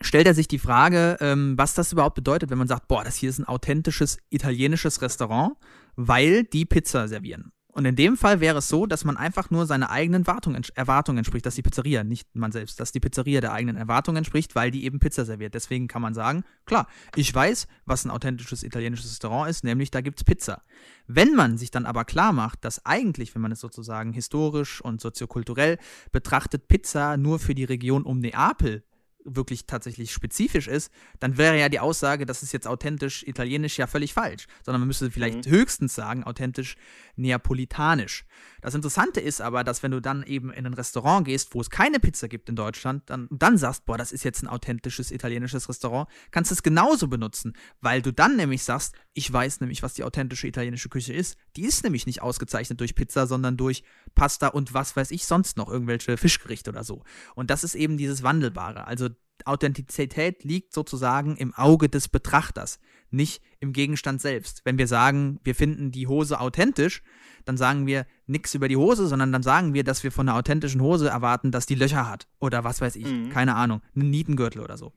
[0.00, 3.16] stellt er sich die Frage, ähm, was das überhaupt bedeutet, wenn man sagt, boah, das
[3.16, 5.52] hier ist ein authentisches italienisches Restaurant,
[5.96, 7.52] weil die Pizza servieren.
[7.74, 11.18] Und in dem Fall wäre es so, dass man einfach nur seiner eigenen Wartung, Erwartung
[11.18, 14.70] entspricht, dass die Pizzeria, nicht man selbst, dass die Pizzeria der eigenen Erwartung entspricht, weil
[14.70, 15.54] die eben Pizza serviert.
[15.54, 20.02] Deswegen kann man sagen, klar, ich weiß, was ein authentisches italienisches Restaurant ist, nämlich da
[20.02, 20.62] gibt's Pizza.
[21.08, 25.00] Wenn man sich dann aber klar macht, dass eigentlich, wenn man es sozusagen historisch und
[25.00, 25.78] soziokulturell
[26.12, 28.84] betrachtet, Pizza nur für die Region um Neapel
[29.24, 33.86] wirklich tatsächlich spezifisch ist, dann wäre ja die Aussage, das ist jetzt authentisch italienisch ja
[33.86, 36.76] völlig falsch, sondern man müsste vielleicht höchstens sagen, authentisch
[37.16, 38.24] neapolitanisch.
[38.60, 41.70] Das Interessante ist aber, dass wenn du dann eben in ein Restaurant gehst, wo es
[41.70, 45.68] keine Pizza gibt in Deutschland, dann, dann sagst, boah, das ist jetzt ein authentisches italienisches
[45.68, 49.94] Restaurant, kannst du es genauso benutzen, weil du dann nämlich sagst, ich weiß nämlich, was
[49.94, 51.36] die authentische italienische Küche ist.
[51.56, 55.56] Die ist nämlich nicht ausgezeichnet durch Pizza, sondern durch Pasta und was weiß ich sonst
[55.56, 57.04] noch, irgendwelche Fischgerichte oder so.
[57.36, 58.86] Und das ist eben dieses Wandelbare.
[58.86, 59.08] Also
[59.44, 64.62] Authentizität liegt sozusagen im Auge des Betrachters, nicht im Gegenstand selbst.
[64.64, 67.02] Wenn wir sagen, wir finden die Hose authentisch,
[67.44, 70.38] dann sagen wir nichts über die Hose, sondern dann sagen wir, dass wir von einer
[70.38, 73.28] authentischen Hose erwarten, dass die Löcher hat oder was weiß ich, Mhm.
[73.30, 74.92] keine Ahnung, einen Nietengürtel oder so.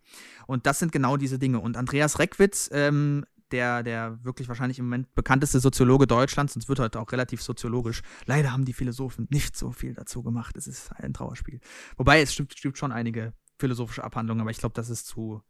[0.47, 1.59] Und das sind genau diese Dinge.
[1.59, 6.79] Und Andreas Reckwitz, ähm, der, der wirklich wahrscheinlich im Moment bekannteste Soziologe Deutschlands, es wird
[6.79, 8.01] heute auch relativ soziologisch.
[8.25, 10.55] Leider haben die Philosophen nicht so viel dazu gemacht.
[10.57, 11.59] Es ist ein Trauerspiel.
[11.97, 15.41] Wobei es stimmt, stimmt schon einige philosophische Abhandlungen, aber ich glaube, das ist zu,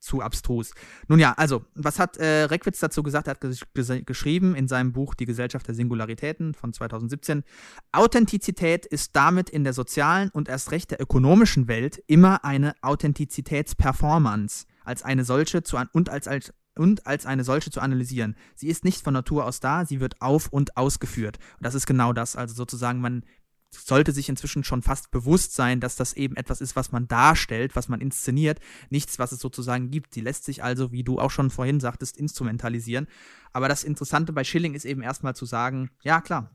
[0.00, 0.72] zu abstrus.
[1.08, 3.28] Nun ja, also, was hat äh, Reckwitz dazu gesagt?
[3.28, 7.44] Er hat ges ges geschrieben in seinem Buch Die Gesellschaft der Singularitäten von 2017.
[7.92, 14.66] Authentizität ist damit in der sozialen und erst recht der ökonomischen Welt immer eine Authentizitätsperformance
[14.84, 18.36] als eine solche zu und als, als und als eine solche zu analysieren.
[18.54, 21.36] Sie ist nicht von Natur aus da, sie wird auf und ausgeführt.
[21.58, 22.36] Und das ist genau das.
[22.36, 23.22] Also sozusagen, man
[23.70, 27.76] sollte sich inzwischen schon fast bewusst sein, dass das eben etwas ist, was man darstellt,
[27.76, 30.14] was man inszeniert, nichts, was es sozusagen gibt.
[30.14, 33.08] Sie lässt sich also, wie du auch schon vorhin sagtest, instrumentalisieren.
[33.52, 36.50] Aber das Interessante bei Schilling ist eben erstmal zu sagen, ja klar,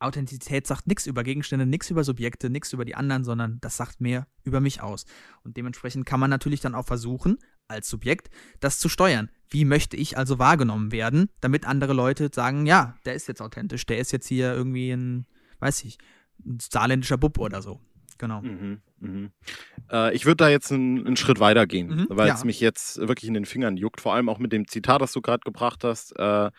[0.00, 4.02] Authentizität sagt nichts über Gegenstände, nichts über Subjekte, nichts über die anderen, sondern das sagt
[4.02, 5.06] mehr über mich aus.
[5.44, 7.38] Und dementsprechend kann man natürlich dann auch versuchen,
[7.70, 8.30] als Subjekt,
[8.60, 9.30] das zu steuern.
[9.48, 13.86] Wie möchte ich also wahrgenommen werden, damit andere Leute sagen, ja, der ist jetzt authentisch,
[13.86, 15.26] der ist jetzt hier irgendwie ein,
[15.60, 15.98] weiß ich,
[16.44, 17.80] ein saarländischer Bub oder so.
[18.18, 18.42] Genau.
[18.42, 19.30] Mhm, mhm.
[19.90, 22.34] Äh, ich würde da jetzt einen, einen Schritt weiter gehen, Mhm, weil ja.
[22.34, 25.12] es mich jetzt wirklich in den Fingern juckt, vor allem auch mit dem Zitat, das
[25.12, 26.12] du gerade gebracht hast.
[26.18, 26.50] Äh,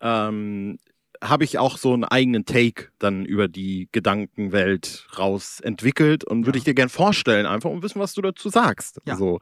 [0.00, 0.78] ähm,
[1.22, 6.58] habe ich auch so einen eigenen Take dann über die Gedankenwelt raus entwickelt und würde
[6.58, 6.60] Ja.
[6.60, 9.00] ich dir gern vorstellen, einfach um wissen, was du dazu sagst.
[9.06, 9.16] Ja.
[9.16, 9.40] So,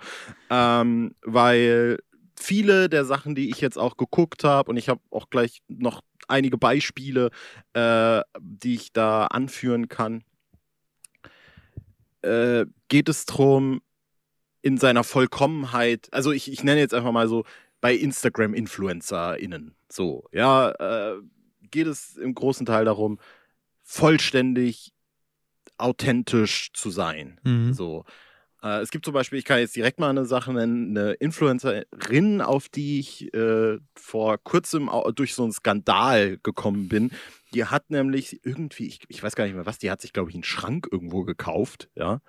[0.50, 1.98] ähm, weil
[2.38, 6.00] viele der Sachen, die ich jetzt auch geguckt habe, und ich habe auch gleich noch
[6.28, 7.30] einige Beispiele,
[7.74, 10.24] äh, die ich da anführen kann,
[12.22, 13.80] äh, geht es darum,
[14.62, 17.44] in seiner Vollkommenheit, also ich, ich nenne jetzt einfach mal so
[17.82, 21.16] bei Instagram-InfluencerInnen, so, ja, äh,
[21.74, 23.18] geht es im großen Teil darum,
[23.82, 24.94] vollständig
[25.76, 27.40] authentisch zu sein.
[27.42, 27.74] Mhm.
[27.74, 28.04] So.
[28.62, 32.40] Äh, es gibt zum Beispiel, ich kann jetzt direkt mal eine Sache nennen, eine Influencerin,
[32.40, 37.10] auf die ich äh, vor kurzem durch so einen Skandal gekommen bin.
[37.52, 40.30] Die hat nämlich irgendwie, ich, ich weiß gar nicht mehr was, die hat sich, glaube
[40.30, 42.20] ich, einen Schrank irgendwo gekauft, ja.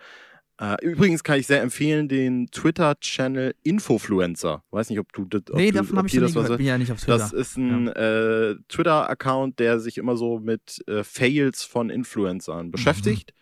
[0.58, 4.64] Äh, übrigens kann ich sehr empfehlen den Twitter-Channel Infofluencer.
[4.72, 5.42] Weiß nicht, ob du das.
[5.54, 6.58] Nee, du, davon habe ich das was gehört.
[6.58, 7.18] Bin ja nicht auf Twitter.
[7.18, 13.34] das ist ein äh, Twitter-Account, der sich immer so mit äh, Fails von Influencern beschäftigt.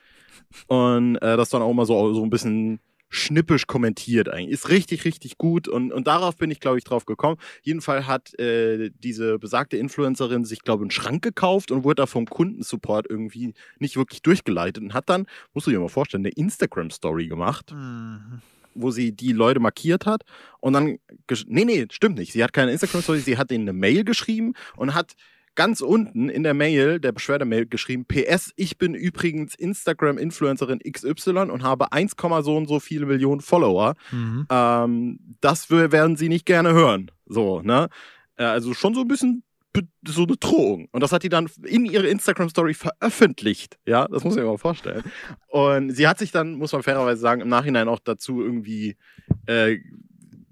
[0.67, 2.79] Und äh, das dann auch immer so, so ein bisschen
[3.13, 4.53] schnippisch kommentiert eigentlich.
[4.53, 5.67] Ist richtig, richtig gut.
[5.67, 7.37] Und, und darauf bin ich, glaube ich, drauf gekommen.
[7.61, 12.05] Jedenfalls hat äh, diese besagte Influencerin sich, glaube ich, einen Schrank gekauft und wurde da
[12.07, 16.33] vom Kundensupport irgendwie nicht wirklich durchgeleitet und hat dann, musst du dir mal vorstellen, eine
[16.33, 18.41] Instagram-Story gemacht Mhm.
[18.75, 20.23] wo sie die Leute markiert hat
[20.59, 20.97] und dann,
[21.45, 22.33] nee, nee, stimmt nicht.
[22.33, 25.13] Sie hat keine Instagram-Story, sie hat ihnen eine Mail geschrieben und hat
[25.55, 31.63] ganz unten in der Mail, der Beschwerdemail geschrieben, PS, ich bin übrigens Instagram-Influencerin XY und
[31.63, 33.95] habe 1, so und so viele Millionen Follower.
[34.11, 34.47] Mhm.
[34.49, 37.11] Ähm, das werden sie nicht gerne hören.
[37.25, 37.89] So, ne?
[38.37, 39.43] Äh, also schon so ein bisschen
[40.07, 40.87] so eine Drohung.
[40.91, 43.77] Und das hat die dann in ihre Instagram-Story veröffentlicht.
[43.85, 45.03] Ja, das muss man sich mal vorstellen.
[45.47, 48.97] Und sie hat sich dann, muss man fairerweise sagen, im Nachhinein auch dazu irgendwie
[49.47, 49.77] äh,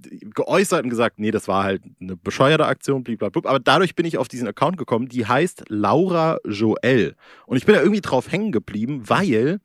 [0.01, 3.49] geäußert und gesagt, nee, das war halt eine bescheuerte Aktion, blablabla.
[3.49, 7.15] Aber dadurch bin ich auf diesen Account gekommen, die heißt Laura Joel.
[7.45, 9.59] Und ich bin da irgendwie drauf hängen geblieben, weil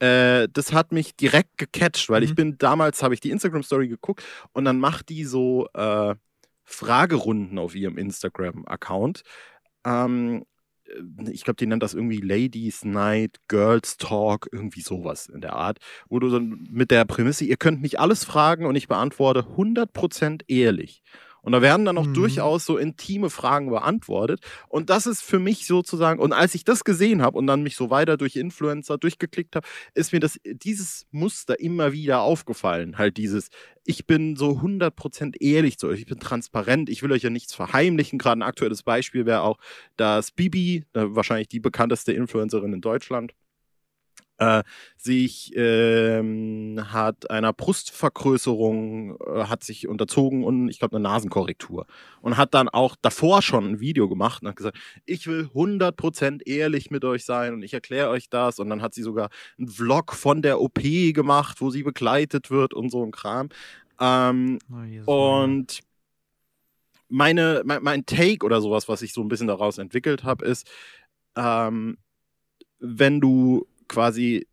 [0.00, 2.26] äh, das hat mich direkt gecatcht, weil mhm.
[2.26, 6.14] ich bin damals, habe ich die Instagram-Story geguckt und dann macht die so äh,
[6.64, 9.22] Fragerunden auf ihrem Instagram-Account.
[9.84, 10.49] Ähm, äh,
[11.30, 15.78] ich glaube, die nennt das irgendwie Ladies Night, Girls Talk, irgendwie sowas in der Art,
[16.08, 20.42] wo du dann mit der Prämisse, ihr könnt mich alles fragen und ich beantworte 100%
[20.48, 21.02] ehrlich.
[21.42, 22.14] Und da werden dann auch mhm.
[22.14, 24.40] durchaus so intime Fragen beantwortet.
[24.68, 27.76] Und das ist für mich sozusagen, und als ich das gesehen habe und dann mich
[27.76, 32.98] so weiter durch Influencer durchgeklickt habe, ist mir das, dieses Muster immer wieder aufgefallen.
[32.98, 33.48] Halt dieses,
[33.84, 37.54] ich bin so 100% ehrlich zu euch, ich bin transparent, ich will euch ja nichts
[37.54, 38.18] verheimlichen.
[38.18, 39.58] Gerade ein aktuelles Beispiel wäre auch,
[39.96, 43.34] dass Bibi, äh, wahrscheinlich die bekannteste Influencerin in Deutschland,
[44.40, 44.62] äh,
[44.96, 51.86] sich ähm, hat einer Brustvergrößerung, äh, hat sich unterzogen und ich glaube eine Nasenkorrektur.
[52.22, 56.46] Und hat dann auch davor schon ein Video gemacht und hat gesagt, ich will 100%
[56.46, 58.58] ehrlich mit euch sein und ich erkläre euch das.
[58.58, 59.28] Und dann hat sie sogar
[59.58, 63.50] einen Vlog von der OP gemacht, wo sie begleitet wird und so ein Kram.
[64.00, 64.58] Ähm,
[65.06, 65.80] oh, und
[67.08, 70.66] meine, mein, mein, Take oder sowas, was ich so ein bisschen daraus entwickelt habe, ist,
[71.36, 71.98] ähm,
[72.78, 74.46] wenn du quasi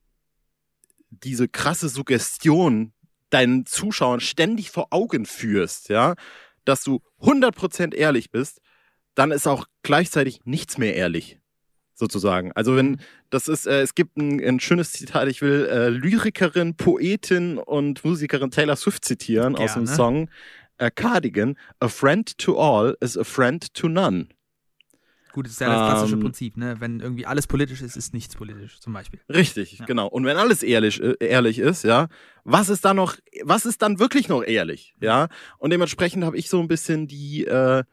[1.09, 2.91] diese krasse Suggestion
[3.29, 6.15] deinen Zuschauern ständig vor Augen führst, ja,
[6.65, 8.59] dass du 100% ehrlich bist,
[9.15, 11.39] dann ist auch gleichzeitig nichts mehr ehrlich,
[11.93, 12.51] sozusagen.
[12.53, 12.99] Also wenn, mhm.
[13.29, 18.03] das ist, äh, es gibt ein, ein, schönes Zitat, ich will äh, Lyrikerin, Poetin und
[18.03, 19.69] Musikerin Taylor Swift zitieren Gerne.
[19.69, 20.29] aus dem Song
[20.77, 24.29] äh, Cardigan, A friend to all is a friend to none.
[25.37, 26.77] Gut, das ist ja das klassische ähm, Prinzip, ne?
[26.79, 29.19] Wenn irgendwie alles politisch ist, ist nichts politisch, zum Beispiel.
[29.29, 29.85] Richtig, ja.
[29.85, 30.07] genau.
[30.07, 32.07] Und wenn alles ehrlich, äh, ehrlich ist, ja,
[32.43, 35.27] was ist dann noch, was ist dann wirklich noch ehrlich, ja?
[35.59, 37.83] Und dementsprechend habe ich so ein bisschen die, äh,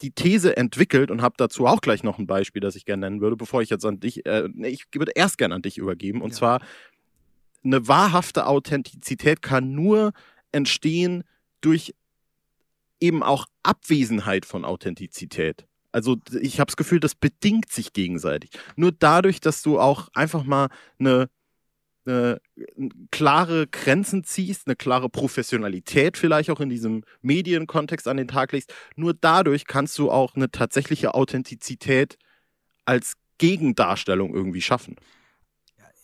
[0.00, 3.20] die These entwickelt und habe dazu auch gleich noch ein Beispiel, das ich gerne nennen
[3.20, 6.22] würde, bevor ich jetzt an dich, äh, nee, ich würde erst gerne an dich übergeben.
[6.22, 6.36] Und ja.
[6.38, 6.60] zwar,
[7.62, 10.14] eine wahrhafte Authentizität kann nur
[10.50, 11.24] entstehen
[11.60, 11.92] durch
[13.00, 15.66] eben auch Abwesenheit von Authentizität.
[15.96, 18.50] Also ich habe das Gefühl, das bedingt sich gegenseitig.
[18.76, 20.68] Nur dadurch, dass du auch einfach mal
[20.98, 21.30] eine,
[22.04, 22.38] eine,
[23.10, 28.74] klare Grenzen ziehst, eine klare Professionalität vielleicht auch in diesem Medienkontext an den Tag legst,
[28.94, 32.18] nur dadurch kannst du auch eine tatsächliche Authentizität
[32.84, 34.96] als Gegendarstellung irgendwie schaffen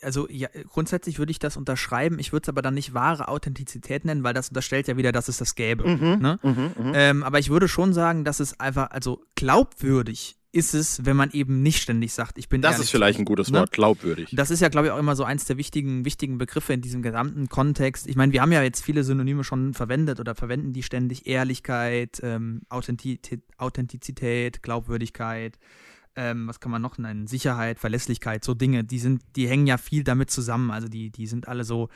[0.03, 2.19] also ja, grundsätzlich würde ich das unterschreiben.
[2.19, 5.29] Ich würde es aber dann nicht wahre Authentizität nennen, weil das unterstellt ja wieder, dass
[5.29, 5.89] es das gäbe.
[5.89, 6.39] Mhm, ne?
[6.43, 6.93] mhm, mhm.
[6.95, 11.31] ähm, aber ich würde schon sagen, dass es einfach, also glaubwürdig ist es, wenn man
[11.31, 13.61] eben nicht ständig sagt, ich bin Das ist vielleicht ein gutes ne?
[13.61, 14.29] Wort, glaubwürdig.
[14.33, 17.01] Das ist ja, glaube ich, auch immer so eins der wichtigen, wichtigen Begriffe in diesem
[17.01, 18.07] gesamten Kontext.
[18.07, 21.27] Ich meine, wir haben ja jetzt viele Synonyme schon verwendet oder verwenden die ständig.
[21.27, 25.59] Ehrlichkeit, ähm, Authentizität, Authentizität, Glaubwürdigkeit
[26.17, 27.27] ähm, was kann man noch nennen?
[27.27, 30.71] Sicherheit, Verlässlichkeit, so Dinge, die sind, die hängen ja viel damit zusammen.
[30.71, 31.89] Also die, die sind alle so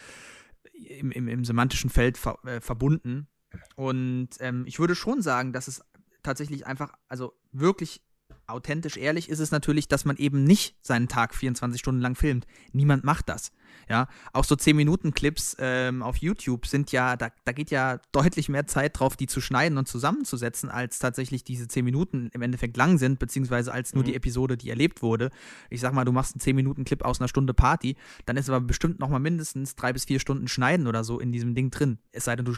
[0.73, 3.29] im, im, im semantischen Feld ver, äh, verbunden.
[3.75, 5.83] Und ähm, ich würde schon sagen, dass es
[6.23, 8.03] tatsächlich einfach, also wirklich
[8.49, 12.47] authentisch ehrlich ist es natürlich, dass man eben nicht seinen Tag 24 Stunden lang filmt.
[12.73, 13.53] Niemand macht das.
[13.89, 18.67] Ja, auch so 10-Minuten-Clips ähm, auf YouTube sind ja, da, da geht ja deutlich mehr
[18.67, 22.99] Zeit drauf, die zu schneiden und zusammenzusetzen, als tatsächlich diese 10 Minuten im Endeffekt lang
[22.99, 24.09] sind, beziehungsweise als nur mhm.
[24.09, 25.31] die Episode, die erlebt wurde.
[25.71, 28.99] Ich sag mal, du machst einen 10-Minuten-Clip aus einer Stunde Party, dann ist aber bestimmt
[28.99, 31.99] nochmal mindestens drei bis vier Stunden Schneiden oder so in diesem Ding drin.
[32.13, 32.55] Es sei denn, du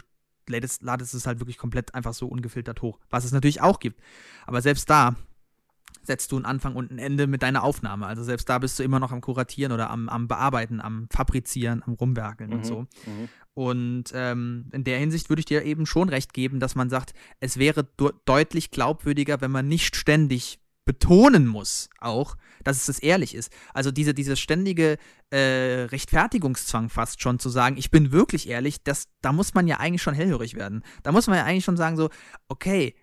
[0.49, 4.01] ladest, ladest es halt wirklich komplett einfach so ungefiltert hoch, was es natürlich auch gibt.
[4.45, 5.15] Aber selbst da
[6.09, 8.07] setzt du einen Anfang und ein Ende mit deiner Aufnahme.
[8.07, 11.83] Also selbst da bist du immer noch am Kuratieren oder am, am Bearbeiten, am Fabrizieren,
[11.85, 12.79] am Rumwerkeln mhm, und so.
[12.81, 13.29] Mhm.
[13.53, 17.13] Und ähm, in der Hinsicht würde ich dir eben schon recht geben, dass man sagt,
[17.39, 17.87] es wäre
[18.25, 23.53] deutlich glaubwürdiger, wenn man nicht ständig betonen muss, auch, dass es das ehrlich ist.
[23.75, 24.97] Also diese, diese ständige
[25.29, 29.77] äh, Rechtfertigungszwang fast schon zu sagen, ich bin wirklich ehrlich, das, da muss man ja
[29.77, 30.83] eigentlich schon hellhörig werden.
[31.03, 32.09] Da muss man ja eigentlich schon sagen, so,
[32.47, 32.95] okay,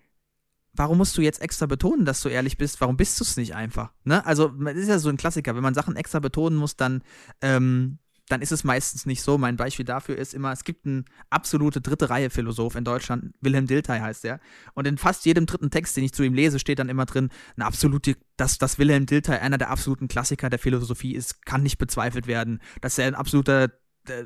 [0.77, 2.79] warum musst du jetzt extra betonen, dass du ehrlich bist?
[2.79, 3.91] Warum bist du es nicht einfach?
[4.03, 4.25] Ne?
[4.25, 5.55] Also, das ist ja so ein Klassiker.
[5.55, 7.03] Wenn man Sachen extra betonen muss, dann,
[7.41, 7.99] ähm,
[8.29, 9.37] dann ist es meistens nicht so.
[9.37, 13.67] Mein Beispiel dafür ist immer, es gibt einen absolute dritte Reihe Philosoph in Deutschland, Wilhelm
[13.67, 14.39] Dilthey heißt er.
[14.73, 17.29] Und in fast jedem dritten Text, den ich zu ihm lese, steht dann immer drin,
[17.55, 21.77] eine absolute, dass, dass Wilhelm Dilthey einer der absoluten Klassiker der Philosophie ist, kann nicht
[21.77, 22.61] bezweifelt werden.
[22.81, 23.71] Dass er ein absoluter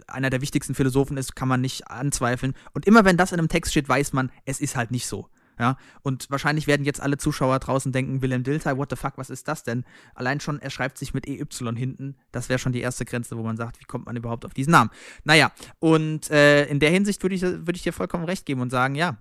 [0.07, 2.53] einer der wichtigsten Philosophen ist, kann man nicht anzweifeln.
[2.73, 5.27] Und immer wenn das in einem Text steht, weiß man, es ist halt nicht so.
[5.61, 9.29] Ja, und wahrscheinlich werden jetzt alle Zuschauer draußen denken, Willem Dilthey, what the fuck, was
[9.29, 9.85] ist das denn?
[10.15, 11.45] Allein schon, er schreibt sich mit EY
[11.75, 12.17] hinten.
[12.31, 14.71] Das wäre schon die erste Grenze, wo man sagt, wie kommt man überhaupt auf diesen
[14.71, 14.89] Namen?
[15.23, 18.71] Naja, und äh, in der Hinsicht würde ich, würd ich dir vollkommen recht geben und
[18.71, 19.19] sagen, ja,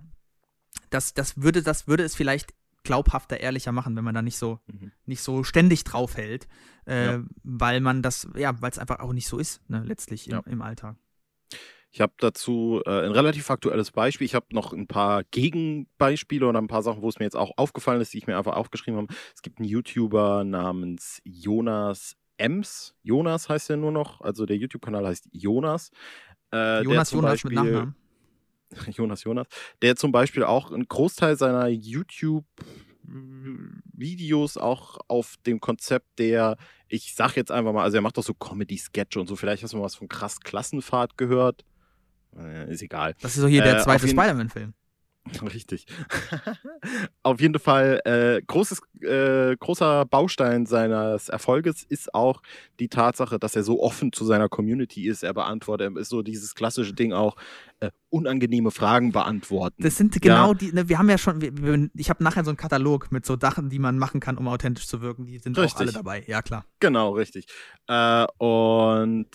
[0.89, 4.61] das, das, würde, das würde es vielleicht glaubhafter, ehrlicher machen, wenn man da nicht so,
[4.65, 4.91] mhm.
[5.05, 6.47] nicht so ständig draufhält,
[6.87, 7.23] äh, ja.
[7.43, 10.43] weil man das, ja, weil es einfach auch nicht so ist, ne, letztlich im, ja.
[10.47, 10.95] im Alltag.
[11.91, 14.25] Ich habe dazu äh, ein relativ aktuelles Beispiel.
[14.25, 17.51] Ich habe noch ein paar Gegenbeispiele oder ein paar Sachen, wo es mir jetzt auch
[17.57, 19.13] aufgefallen ist, die ich mir einfach aufgeschrieben habe.
[19.35, 22.95] Es gibt einen YouTuber namens Jonas Ems.
[23.03, 25.91] Jonas heißt er nur noch, also der YouTube-Kanal heißt Jonas.
[26.53, 27.95] Äh, Jonas Jonas Beispiel, mit Nachnamen.
[28.91, 29.47] Jonas Jonas,
[29.81, 32.45] der zum Beispiel auch einen Großteil seiner YouTube
[33.93, 38.23] Videos auch auf dem Konzept der, ich sag jetzt einfach mal, also er macht doch
[38.23, 41.65] so Comedy-Sketche und so, vielleicht hast du mal was von krass Klassenfahrt gehört.
[42.37, 43.15] Äh, ist egal.
[43.21, 44.73] Das ist doch hier der äh, zweite Spider-Man-Film.
[45.53, 45.85] Richtig.
[47.23, 52.41] Auf jeden Fall, äh, großes, äh, großer Baustein seines Erfolges ist auch
[52.79, 55.23] die Tatsache, dass er so offen zu seiner Community ist.
[55.23, 57.35] Er beantwortet, ist so dieses klassische Ding auch,
[57.81, 59.83] äh, unangenehme Fragen beantworten.
[59.83, 60.53] Das sind genau ja.
[60.55, 63.37] die, ne, wir haben ja schon, wir, ich habe nachher so einen Katalog mit so
[63.39, 65.25] Sachen, die man machen kann, um authentisch zu wirken.
[65.25, 65.75] Die sind richtig.
[65.75, 66.65] auch alle dabei, ja klar.
[66.79, 67.45] Genau, richtig.
[67.87, 69.29] Äh, und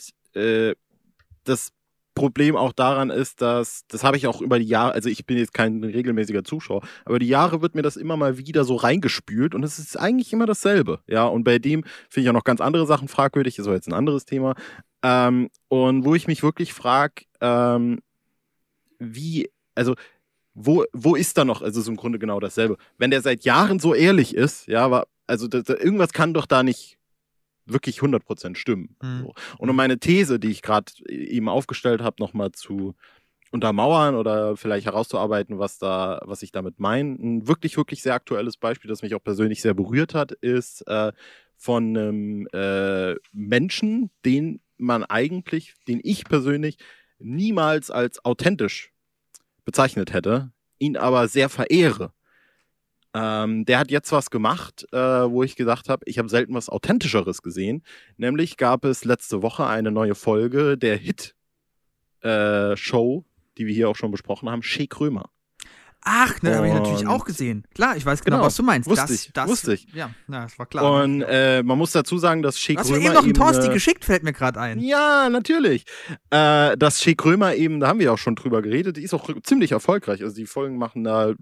[1.45, 1.73] das
[2.17, 5.37] Problem auch daran ist, dass, das habe ich auch über die Jahre, also ich bin
[5.39, 9.55] jetzt kein regelmäßiger Zuschauer, aber die Jahre wird mir das immer mal wieder so reingespült
[9.55, 11.01] und es ist eigentlich immer dasselbe.
[11.07, 13.87] Ja, und bei dem finde ich auch noch ganz andere Sachen fragwürdig, ist aber jetzt
[13.87, 14.55] ein anderes Thema.
[15.05, 18.01] Ähm, und wo ich mich wirklich frage, ähm,
[18.99, 19.95] wie, also
[20.55, 22.79] wo, wo ist da noch, also ist im Grunde genau dasselbe.
[22.97, 26.63] Wenn der seit Jahren so ehrlich ist, ja, aber, also das, irgendwas kann doch da
[26.63, 26.96] nicht
[27.67, 28.97] wirklich 100% stimmen.
[29.03, 29.21] Mhm.
[29.21, 29.35] So.
[29.59, 32.95] Und um meine These, die ich gerade eben aufgestellt habe, nochmal zu
[33.51, 37.15] untermauern oder vielleicht herauszuarbeiten, was da, was ich damit meine.
[37.15, 41.13] Ein wirklich, wirklich sehr aktuelles Beispiel, das mich auch persönlich sehr berührt hat, ist äh,
[41.57, 46.77] von einem äh, Menschen, den man eigentlich, den ich persönlich
[47.19, 48.93] niemals als authentisch
[49.65, 52.13] bezeichnet hätte, ihn aber sehr verehre.
[53.17, 56.69] Ähm, der hat jetzt was gemacht, äh, wo ich gedacht habe, ich habe selten was
[56.69, 57.83] Authentischeres gesehen.
[58.19, 61.35] Nämlich gab es letzte Woche eine neue Folge der Hit-Show,
[62.23, 63.25] äh,
[63.57, 65.31] die wir hier auch schon besprochen haben, Shea Krömer.
[66.09, 67.67] Ach, ne, habe ich natürlich auch gesehen.
[67.75, 68.89] Klar, ich weiß genau, genau was du meinst.
[68.89, 69.89] Wusste das, ich, das, wusste ich.
[69.95, 71.03] Ja, na, das war klar.
[71.03, 72.81] Und äh, man muss dazu sagen, dass Shea Krömer.
[72.81, 74.79] Hast du eben noch einen Torsti geschickt, fällt mir gerade ein.
[74.79, 75.85] Ja, natürlich.
[76.31, 79.29] Äh, dass Shea Krömer eben, da haben wir auch schon drüber geredet, die ist auch
[79.43, 80.23] ziemlich erfolgreich.
[80.23, 81.33] Also die Folgen machen da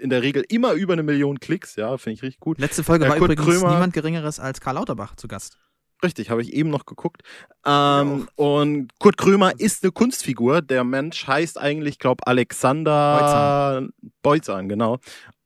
[0.00, 2.58] in der Regel immer über eine Million Klicks, ja, finde ich richtig gut.
[2.58, 5.58] Letzte Folge äh, war Kurt übrigens Krömer, niemand Geringeres als Karl Lauterbach zu Gast.
[6.02, 7.22] Richtig, habe ich eben noch geguckt.
[7.64, 10.60] Ähm, und Kurt Krömer ist eine Kunstfigur.
[10.60, 13.88] Der Mensch heißt eigentlich, glaube Alexander
[14.22, 14.98] Beutzahn, genau.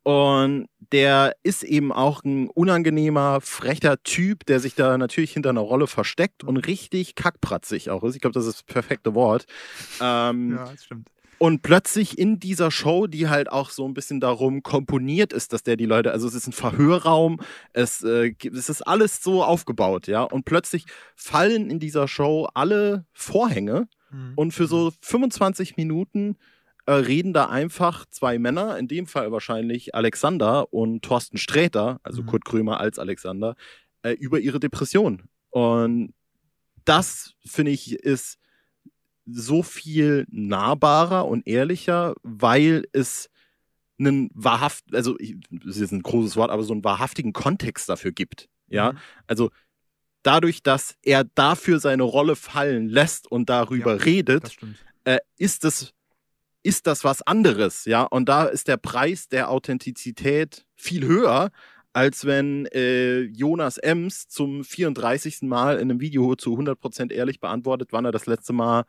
[0.02, 5.60] Und der ist eben auch ein unangenehmer, frecher Typ, der sich da natürlich hinter einer
[5.60, 8.16] Rolle versteckt und richtig kackpratzig auch ist.
[8.16, 9.46] Ich glaube, das ist das perfekte Wort.
[10.00, 11.08] Ähm, ja, das stimmt.
[11.42, 15.62] Und plötzlich in dieser Show, die halt auch so ein bisschen darum komponiert ist, dass
[15.62, 17.40] der die Leute, also es ist ein Verhörraum,
[17.72, 20.22] es, äh, es ist alles so aufgebaut, ja.
[20.22, 20.84] Und plötzlich
[21.16, 24.34] fallen in dieser Show alle Vorhänge mhm.
[24.36, 26.36] und für so 25 Minuten
[26.84, 32.20] äh, reden da einfach zwei Männer, in dem Fall wahrscheinlich Alexander und Thorsten Sträter, also
[32.20, 32.26] mhm.
[32.26, 33.54] Kurt Krömer als Alexander,
[34.02, 35.22] äh, über ihre Depression.
[35.48, 36.12] Und
[36.84, 38.36] das, finde ich, ist
[39.32, 43.28] so viel nahbarer und ehrlicher, weil es
[43.98, 45.16] einen wahrhaft, also
[45.50, 48.48] das ist ein großes Wort, aber so einen wahrhaftigen Kontext dafür gibt.
[48.68, 48.98] Ja, mhm.
[49.26, 49.50] also
[50.22, 54.56] dadurch, dass er dafür seine Rolle fallen lässt und darüber ja, redet,
[55.04, 55.92] äh, ist es
[56.62, 58.02] ist das was anderes, ja.
[58.02, 61.50] Und da ist der Preis der Authentizität viel höher,
[61.92, 65.42] als wenn äh, Jonas Ems zum 34.
[65.42, 68.84] Mal in einem Video zu 100% ehrlich beantwortet, wann er das letzte Mal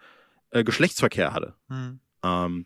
[0.52, 1.56] äh, Geschlechtsverkehr hatte.
[1.68, 2.00] Mhm.
[2.24, 2.66] Ähm,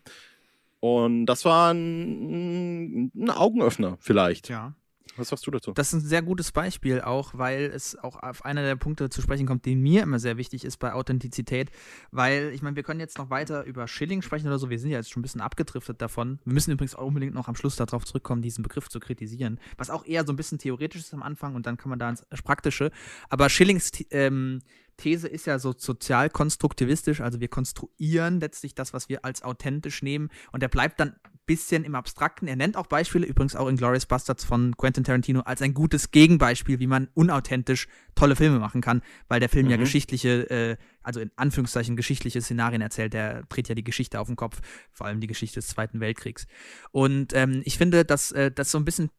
[0.80, 4.48] und das war ein, ein Augenöffner vielleicht.
[4.48, 4.74] Ja.
[5.16, 5.72] Was sagst du dazu?
[5.72, 9.22] Das ist ein sehr gutes Beispiel auch, weil es auch auf einer der Punkte zu
[9.22, 11.70] sprechen kommt, die mir immer sehr wichtig ist bei Authentizität.
[12.10, 14.68] Weil, ich meine, wir können jetzt noch weiter über Schilling sprechen oder so.
[14.68, 16.40] Wir sind ja jetzt schon ein bisschen abgedriftet davon.
[16.44, 19.58] Wir müssen übrigens auch unbedingt noch am Schluss darauf zurückkommen, diesen Begriff zu kritisieren.
[19.78, 22.10] Was auch eher so ein bisschen theoretisch ist am Anfang und dann kann man da
[22.10, 22.90] ins Praktische.
[23.28, 24.60] Aber Schillings ähm,
[24.96, 30.02] These ist ja so sozial konstruktivistisch, also wir konstruieren letztlich das, was wir als authentisch
[30.02, 31.16] nehmen und der bleibt dann
[31.46, 32.48] bisschen im Abstrakten.
[32.48, 36.10] Er nennt auch Beispiele, übrigens auch in Glorious Bastards von Quentin Tarantino, als ein gutes
[36.10, 39.70] Gegenbeispiel, wie man unauthentisch tolle Filme machen kann, weil der Film mhm.
[39.70, 43.12] ja geschichtliche, äh, also in Anführungszeichen geschichtliche Szenarien erzählt.
[43.12, 44.60] Der dreht ja die Geschichte auf den Kopf,
[44.92, 46.46] vor allem die Geschichte des Zweiten Weltkriegs.
[46.90, 49.10] Und ähm, ich finde, dass äh, das so ein bisschen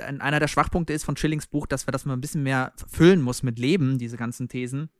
[0.00, 3.20] einer der Schwachpunkte ist von Schillings Buch, dass wir das mal ein bisschen mehr füllen
[3.20, 4.90] muss mit Leben, diese ganzen Thesen.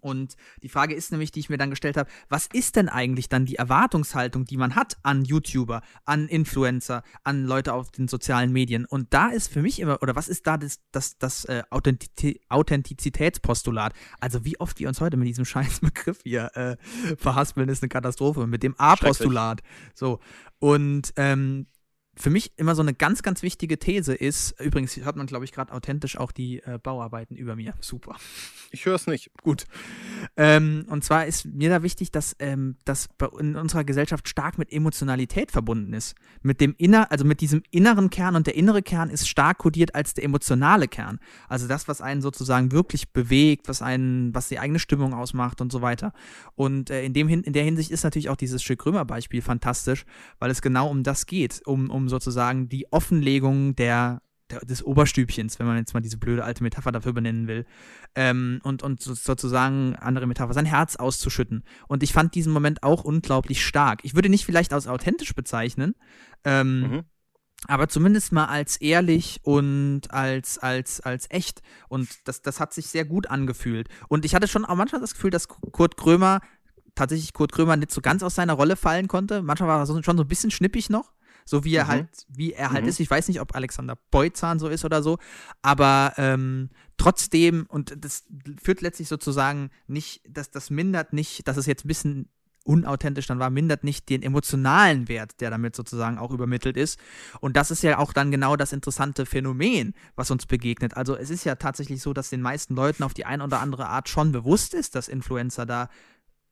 [0.00, 3.28] Und die Frage ist nämlich, die ich mir dann gestellt habe, was ist denn eigentlich
[3.28, 8.52] dann die Erwartungshaltung, die man hat an YouTuber, an Influencer, an Leute auf den sozialen
[8.52, 8.84] Medien?
[8.84, 13.92] Und da ist für mich immer, oder was ist da das, das, das äh, Authentizitätspostulat?
[14.20, 16.76] Also wie oft wir uns heute mit diesem scheiß Begriff hier äh,
[17.16, 19.62] verhaspeln, ist eine Katastrophe, mit dem A-Postulat.
[19.94, 20.20] So.
[20.58, 21.66] Und ähm,
[22.14, 25.52] für mich immer so eine ganz, ganz wichtige These ist, übrigens hört man, glaube ich,
[25.52, 27.72] gerade authentisch auch die äh, Bauarbeiten über mir.
[27.80, 28.16] Super.
[28.70, 29.30] Ich höre es nicht.
[29.42, 29.64] Gut.
[30.36, 33.08] Ähm, und zwar ist mir da wichtig, dass ähm, das
[33.38, 36.14] in unserer Gesellschaft stark mit Emotionalität verbunden ist.
[36.42, 39.94] Mit dem inner, also mit diesem inneren Kern und der innere Kern ist stark kodiert
[39.94, 41.18] als der emotionale Kern.
[41.48, 45.72] Also das, was einen sozusagen wirklich bewegt, was einen, was die eigene Stimmung ausmacht und
[45.72, 46.12] so weiter.
[46.54, 50.04] Und äh, in, dem, in der Hinsicht ist natürlich auch dieses Schick Römer-Beispiel fantastisch,
[50.38, 54.82] weil es genau um das geht, um, um um sozusagen die Offenlegung der, der, des
[54.82, 57.64] Oberstübchens, wenn man jetzt mal diese blöde alte Metapher dafür benennen will,
[58.14, 61.64] ähm, und, und sozusagen andere Metapher, sein Herz auszuschütten.
[61.88, 64.00] Und ich fand diesen Moment auch unglaublich stark.
[64.02, 65.94] Ich würde nicht vielleicht als authentisch bezeichnen,
[66.44, 67.04] ähm, mhm
[67.68, 71.62] aber zumindest mal als ehrlich und als, als, als echt.
[71.88, 73.88] Und das, das hat sich sehr gut angefühlt.
[74.08, 76.40] Und ich hatte schon auch manchmal das Gefühl, dass Kurt Krömer,
[76.96, 79.42] tatsächlich Kurt Krömer nicht so ganz aus seiner Rolle fallen konnte.
[79.42, 81.12] Manchmal war er schon so ein bisschen schnippig noch
[81.44, 81.88] so wie er mhm.
[81.88, 82.88] halt, wie er halt mhm.
[82.88, 83.00] ist.
[83.00, 85.18] Ich weiß nicht, ob Alexander Beutzahn so ist oder so,
[85.62, 88.24] aber ähm, trotzdem, und das
[88.62, 92.28] führt letztlich sozusagen nicht, dass das mindert nicht, dass es jetzt ein bisschen
[92.64, 96.98] unauthentisch dann war, mindert nicht den emotionalen Wert, der damit sozusagen auch übermittelt ist.
[97.40, 100.96] Und das ist ja auch dann genau das interessante Phänomen, was uns begegnet.
[100.96, 103.88] Also es ist ja tatsächlich so, dass den meisten Leuten auf die eine oder andere
[103.88, 105.88] Art schon bewusst ist, dass Influencer da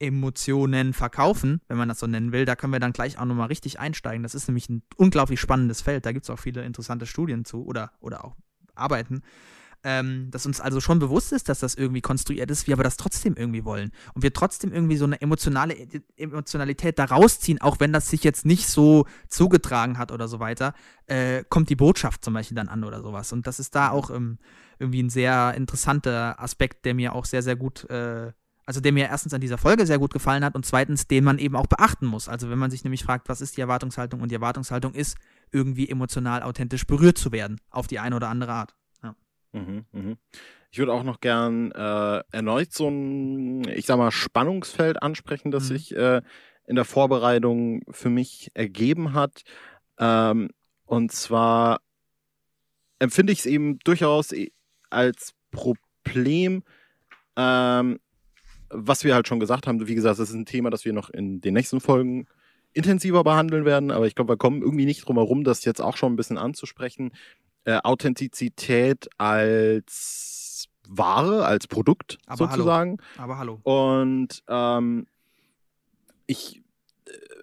[0.00, 2.46] Emotionen verkaufen, wenn man das so nennen will.
[2.46, 4.22] Da können wir dann gleich auch nochmal richtig einsteigen.
[4.22, 6.06] Das ist nämlich ein unglaublich spannendes Feld.
[6.06, 8.34] Da gibt es auch viele interessante Studien zu oder, oder auch
[8.74, 9.22] Arbeiten.
[9.82, 12.98] Ähm, dass uns also schon bewusst ist, dass das irgendwie konstruiert ist, wir aber das
[12.98, 13.92] trotzdem irgendwie wollen.
[14.12, 15.74] Und wir trotzdem irgendwie so eine emotionale
[16.16, 20.74] Emotionalität da rausziehen, auch wenn das sich jetzt nicht so zugetragen hat oder so weiter,
[21.06, 23.32] äh, kommt die Botschaft zum Beispiel dann an oder sowas.
[23.32, 24.38] Und das ist da auch ähm,
[24.78, 28.32] irgendwie ein sehr interessanter Aspekt, der mir auch sehr, sehr gut äh,
[28.66, 31.38] also der mir erstens an dieser Folge sehr gut gefallen hat und zweitens, den man
[31.38, 32.28] eben auch beachten muss.
[32.28, 35.16] Also wenn man sich nämlich fragt, was ist die Erwartungshaltung und die Erwartungshaltung ist,
[35.52, 38.74] irgendwie emotional authentisch berührt zu werden, auf die eine oder andere Art.
[39.02, 39.14] Ja.
[39.52, 40.16] Mhm, mh.
[40.72, 45.64] Ich würde auch noch gern äh, erneut so ein, ich sag mal, Spannungsfeld ansprechen, das
[45.64, 45.68] mhm.
[45.68, 46.22] sich äh,
[46.66, 49.42] in der Vorbereitung für mich ergeben hat.
[49.98, 50.50] Ähm,
[50.84, 51.80] und zwar
[53.00, 54.52] empfinde ich es eben durchaus e,
[54.90, 56.62] als Problem,
[57.36, 57.98] ähm,
[58.70, 61.10] was wir halt schon gesagt haben, wie gesagt, das ist ein Thema, das wir noch
[61.10, 62.26] in den nächsten Folgen
[62.72, 65.96] intensiver behandeln werden, aber ich glaube, wir kommen irgendwie nicht drum herum, das jetzt auch
[65.96, 67.12] schon ein bisschen anzusprechen.
[67.64, 72.98] Äh, Authentizität als Ware, als Produkt aber sozusagen.
[73.16, 73.24] Hallo.
[73.24, 73.60] Aber hallo.
[73.64, 75.06] Und ähm,
[76.26, 76.62] ich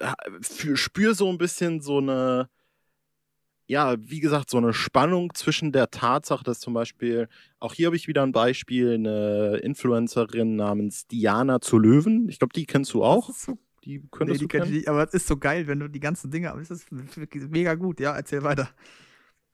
[0.00, 2.48] äh, spüre so ein bisschen so eine
[3.68, 7.28] ja, wie gesagt, so eine Spannung zwischen der Tatsache, dass zum Beispiel,
[7.60, 12.30] auch hier habe ich wieder ein Beispiel, eine Influencerin namens Diana zu Löwen.
[12.30, 13.30] Ich glaube, die kennst du auch.
[13.30, 14.72] So, die könntest nee, die du kennen.
[14.72, 17.74] Die, aber es ist so geil, wenn du die ganzen Dinge, aber es ist mega
[17.74, 18.70] gut, ja, erzähl weiter.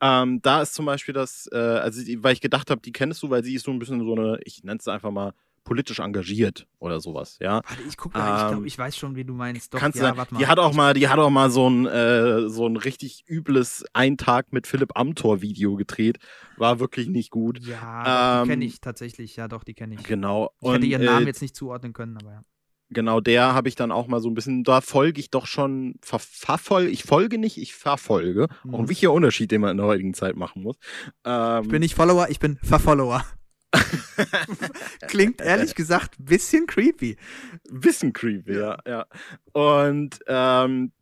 [0.01, 3.31] Ähm, da ist zum Beispiel das, äh, also weil ich gedacht habe, die kennst du,
[3.31, 5.35] weil sie ist so ein bisschen so eine, ich nenne es einfach mal
[5.65, 7.63] politisch engagiert oder sowas, ja.
[7.67, 9.75] Warte, ich guck mal, ähm, ich glaube, ich weiß schon, wie du meinst.
[9.75, 10.41] Doch, kannst ja, du, warte mal.
[10.41, 13.85] Die hat auch mal, die hat auch mal so ein, äh, so ein richtig übles
[13.93, 16.19] Ein Tag mit Philipp Amthor Video gedreht.
[16.57, 17.59] War wirklich nicht gut.
[17.61, 20.03] Ja, ähm, die kenne ich tatsächlich, ja doch, die kenne ich.
[20.05, 20.51] Genau.
[20.61, 22.43] Ich Und, hätte ihren Namen äh, jetzt nicht zuordnen können, aber ja.
[22.91, 25.97] Genau, der habe ich dann auch mal so ein bisschen, da folge ich doch schon,
[26.03, 28.49] ver, verfolge, ich folge nicht, ich verfolge.
[28.63, 28.75] Mhm.
[28.75, 30.77] Auch ein wichtiger Unterschied, den man in der heutigen Zeit machen muss.
[31.25, 33.25] Ähm, ich bin nicht Follower, ich bin Verfollower.
[35.09, 37.17] Klingt ehrlich gesagt ein bisschen creepy.
[37.71, 39.07] Bisschen creepy, ja, ja.
[39.53, 40.93] Und ähm,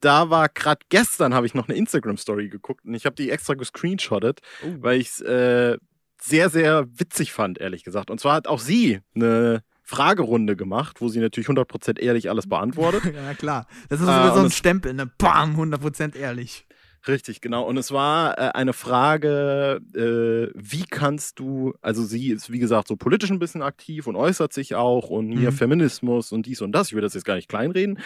[0.00, 3.30] da war gerade gestern habe ich noch eine Instagram Story geguckt und ich habe die
[3.30, 4.76] extra gescreenshottet, oh.
[4.80, 5.76] weil ich es äh,
[6.20, 8.10] sehr sehr witzig fand, ehrlich gesagt.
[8.10, 13.02] Und zwar hat auch sie eine Fragerunde gemacht, wo sie natürlich 100% ehrlich alles beantwortet.
[13.14, 13.66] ja, klar.
[13.88, 15.10] Das ist äh, so ein Stempel, ne?
[15.18, 16.66] Bam, 100% ehrlich.
[17.08, 17.64] Richtig, genau.
[17.66, 22.88] Und es war äh, eine Frage, äh, wie kannst du, also sie ist wie gesagt
[22.88, 25.56] so politisch ein bisschen aktiv und äußert sich auch und hier mhm.
[25.56, 27.98] Feminismus und dies und das, ich will das jetzt gar nicht kleinreden.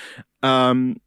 [0.43, 0.99] Ähm,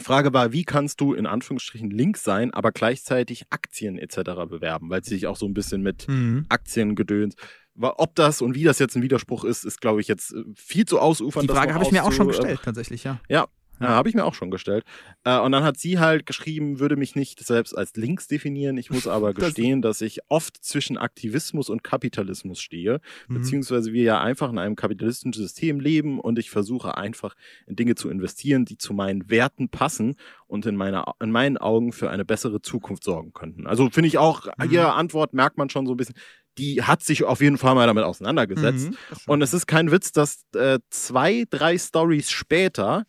[0.00, 4.16] Frage war, wie kannst du in Anführungsstrichen links sein, aber gleichzeitig Aktien etc.
[4.48, 6.46] bewerben, weil sie sich auch so ein bisschen mit Mhm.
[6.48, 7.34] Aktiengedöns.
[7.74, 10.44] Wa- Ob das und wie das jetzt ein Widerspruch ist, ist, glaube ich, jetzt äh,
[10.54, 11.42] viel zu ausufern.
[11.42, 13.20] Die Frage habe ich mir auch schon äh, gestellt, tatsächlich, ja.
[13.28, 13.46] Ja,
[13.88, 14.84] habe ich mir auch schon gestellt.
[15.24, 18.76] Äh, und dann hat sie halt geschrieben, würde mich nicht selbst als links definieren.
[18.76, 23.34] Ich muss aber Das- gestehen, dass ich oft zwischen Aktivismus und Kapitalismus stehe, Mhm.
[23.34, 27.34] beziehungsweise wir ja einfach in einem kapitalistischen System leben und ich versuche einfach
[27.66, 30.16] in Dinge zu investieren, die zu meinen Werten passen
[30.46, 33.66] und in, meiner, in meinen Augen für eine bessere Zukunft sorgen könnten.
[33.66, 34.70] Also finde ich auch, Mhm.
[34.70, 36.14] ihre Antwort merkt man schon so ein bisschen,
[36.58, 38.90] die hat sich auf jeden Fall mal damit auseinandergesetzt.
[38.90, 39.26] Mhm, das.
[39.26, 43.04] Und es ist kein Witz, dass äh, zwei, drei Stories später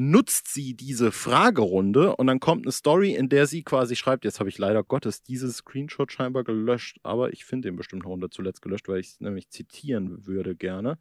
[0.00, 4.40] nutzt sie diese Fragerunde und dann kommt eine Story, in der sie quasi schreibt, jetzt
[4.40, 8.30] habe ich leider Gottes dieses Screenshot scheinbar gelöscht, aber ich finde den bestimmt noch unter
[8.30, 10.98] zuletzt gelöscht, weil ich es nämlich zitieren würde gerne.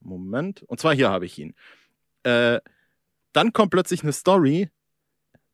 [0.00, 0.64] Moment.
[0.64, 1.54] Und zwar hier habe ich ihn.
[2.24, 2.60] Äh,
[3.32, 4.68] dann kommt plötzlich eine Story.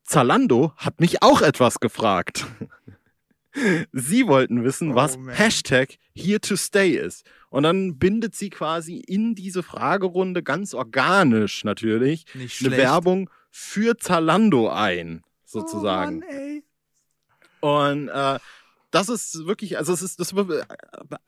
[0.03, 2.47] Zalando hat mich auch etwas gefragt.
[3.93, 5.35] Sie wollten wissen, Oh, was man.
[5.35, 7.25] Hashtag here to stay ist.
[7.51, 12.77] Und dann bindet sie quasi in diese Fragerunde ganz organisch natürlich eine.
[12.77, 16.23] Werbung für Zalando ein, sozusagen.
[17.61, 18.05] Oh Mann.
[18.05, 18.39] Und äh,
[18.91, 20.65] das ist wirklich, also es ist das war, äh,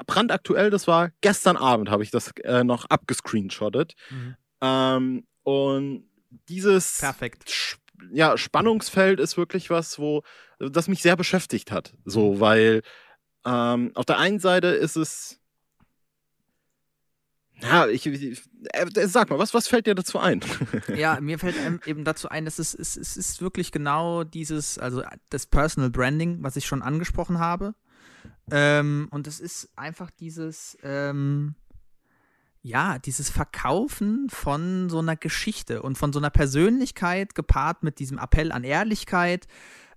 [0.07, 3.95] brandaktuell, das war gestern Abend, habe ich das äh, noch abgescreenshottet.
[4.11, 4.37] Mhm.
[4.61, 6.05] Ähm, und
[6.49, 7.51] dieses Perfekt.
[8.13, 10.23] Ja, Spannungsfeld ist wirklich was, wo
[10.59, 11.95] das mich sehr beschäftigt hat.
[12.05, 12.11] Mhm.
[12.11, 12.83] So, weil
[13.45, 15.39] ähm, auf der einen Seite ist es.
[17.63, 18.43] Ja, ich, ich
[18.73, 20.41] äh, sag mal, was, was fällt dir dazu ein?
[20.97, 25.03] Ja, mir fällt eben dazu ein, dass es, es, es ist wirklich genau dieses, also
[25.29, 27.75] das Personal Branding, was ich schon angesprochen habe.
[28.51, 31.55] Ähm, und es ist einfach dieses, ähm,
[32.63, 38.19] ja, dieses Verkaufen von so einer Geschichte und von so einer Persönlichkeit gepaart mit diesem
[38.19, 39.47] Appell an Ehrlichkeit.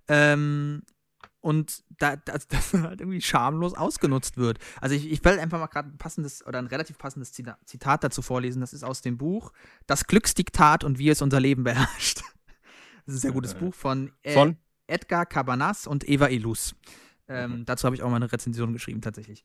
[0.08, 0.82] Ähm,
[1.40, 4.58] und da, das, das halt irgendwie schamlos ausgenutzt wird.
[4.80, 8.02] Also ich, ich will einfach mal gerade ein passendes oder ein relativ passendes Zita- Zitat
[8.02, 8.60] dazu vorlesen.
[8.60, 9.52] Das ist aus dem Buch
[9.86, 12.22] Das Glücksdiktat und wie es unser Leben beherrscht.
[13.04, 14.56] Das ist ein sehr gutes Äh, Buch von, äh, Von?
[14.86, 16.74] Edgar Cabanas und Eva Ilus.
[17.28, 19.44] Ähm, Dazu habe ich auch mal eine Rezension geschrieben, tatsächlich.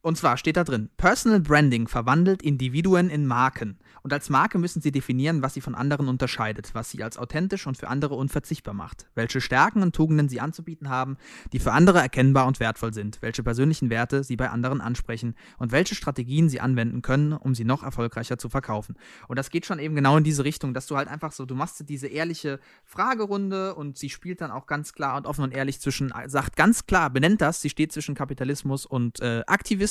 [0.00, 3.78] Und zwar steht da drin: Personal Branding verwandelt Individuen in Marken.
[4.02, 7.66] Und als Marke müssen sie definieren, was sie von anderen unterscheidet, was sie als authentisch
[7.66, 11.16] und für andere unverzichtbar macht, welche Stärken und Tugenden sie anzubieten haben,
[11.52, 15.72] die für andere erkennbar und wertvoll sind, welche persönlichen Werte sie bei anderen ansprechen und
[15.72, 18.96] welche Strategien sie anwenden können, um sie noch erfolgreicher zu verkaufen.
[19.26, 21.56] Und das geht schon eben genau in diese Richtung, dass du halt einfach so, du
[21.56, 25.80] machst diese ehrliche Fragerunde und sie spielt dann auch ganz klar und offen und ehrlich
[25.80, 29.87] zwischen, sagt ganz klar, benennt das, sie steht zwischen Kapitalismus und äh, Aktivismus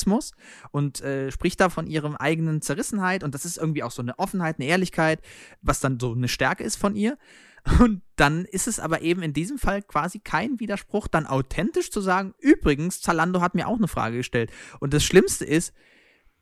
[0.71, 4.19] und äh, spricht da von ihrem eigenen Zerrissenheit und das ist irgendwie auch so eine
[4.19, 5.21] Offenheit, eine Ehrlichkeit,
[5.61, 7.17] was dann so eine Stärke ist von ihr.
[7.79, 11.99] Und dann ist es aber eben in diesem Fall quasi kein Widerspruch, dann authentisch zu
[11.99, 14.51] sagen, übrigens, Zalando hat mir auch eine Frage gestellt.
[14.79, 15.73] Und das Schlimmste ist,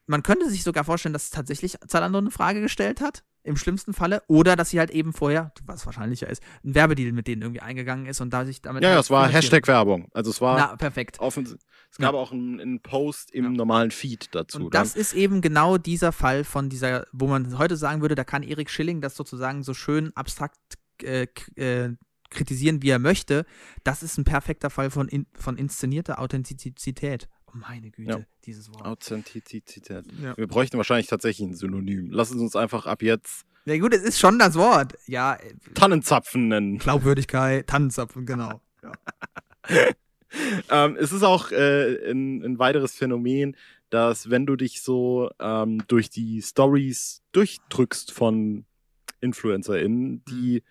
[0.05, 4.23] man könnte sich sogar vorstellen, dass tatsächlich Zalando eine Frage gestellt hat, im schlimmsten Falle,
[4.27, 8.05] oder dass sie halt eben vorher, was wahrscheinlicher ist, ein Werbedeal mit denen irgendwie eingegangen
[8.07, 8.83] ist und da sich damit.
[8.83, 9.43] Ja, ja, halt es war finanziert.
[9.53, 10.07] Hashtag Werbung.
[10.13, 11.19] Also es war Na, perfekt.
[11.19, 11.57] offen.
[11.91, 12.19] Es gab Ja.
[12.19, 13.49] auch einen, einen Post im Ja.
[13.51, 14.65] normalen Feed dazu.
[14.65, 18.23] Und das ist eben genau dieser Fall von dieser, wo man heute sagen würde, da
[18.23, 20.57] kann Erik Schilling das sozusagen so schön abstrakt
[21.03, 21.95] äh, äh,
[22.31, 23.45] kritisieren, wie er möchte.
[23.83, 27.29] Das ist ein perfekter Fall von, in, von inszenierter Authentizität.
[27.55, 28.19] Meine Güte, Ja.
[28.45, 28.85] dieses Wort.
[28.85, 30.05] Authentizität.
[30.21, 30.35] Ja.
[30.37, 32.09] Wir bräuchten wahrscheinlich tatsächlich ein Synonym.
[32.11, 34.93] Lass es uns einfach ab jetzt ja gut, es ist schon das Wort.
[35.07, 36.77] Ja, äh, Tannenzapfen nennen.
[36.77, 38.61] Glaubwürdigkeit, Tannenzapfen, genau.
[40.69, 43.55] Ähm, es ist auch äh, ein, ein weiteres Phänomen,
[43.89, 48.65] dass wenn du dich so ähm, durch die Stories durchdrückst von
[49.21, 50.61] InfluencerInnen, die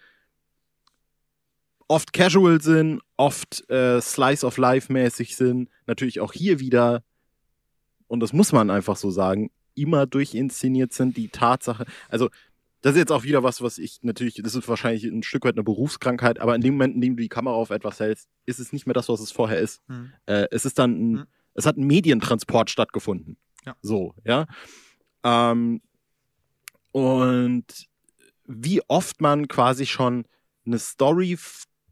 [1.95, 7.05] oft casual sind, oft äh, Slice of Life mäßig sind, natürlich auch hier wieder,
[8.09, 12.31] und das muss man einfach so sagen, immer durchinszeniert sind, die Tatsache, also
[12.81, 15.55] das ist jetzt auch wieder was, was ich natürlich, das ist wahrscheinlich ein Stück weit
[15.55, 18.59] eine Berufskrankheit, aber in dem Moment, in dem du die Kamera auf etwas hältst, ist
[18.59, 19.81] es nicht mehr das, was es vorher ist.
[19.87, 20.13] Hm.
[20.27, 21.27] Äh, es ist dann, ein, Mhm.
[21.55, 23.37] es hat ein Medientransport stattgefunden.
[23.65, 23.77] Ja.
[23.83, 24.47] So, ja.
[25.23, 25.81] Ähm,
[26.91, 27.65] und
[28.47, 30.27] wie oft man quasi schon
[30.67, 31.39] eine Story,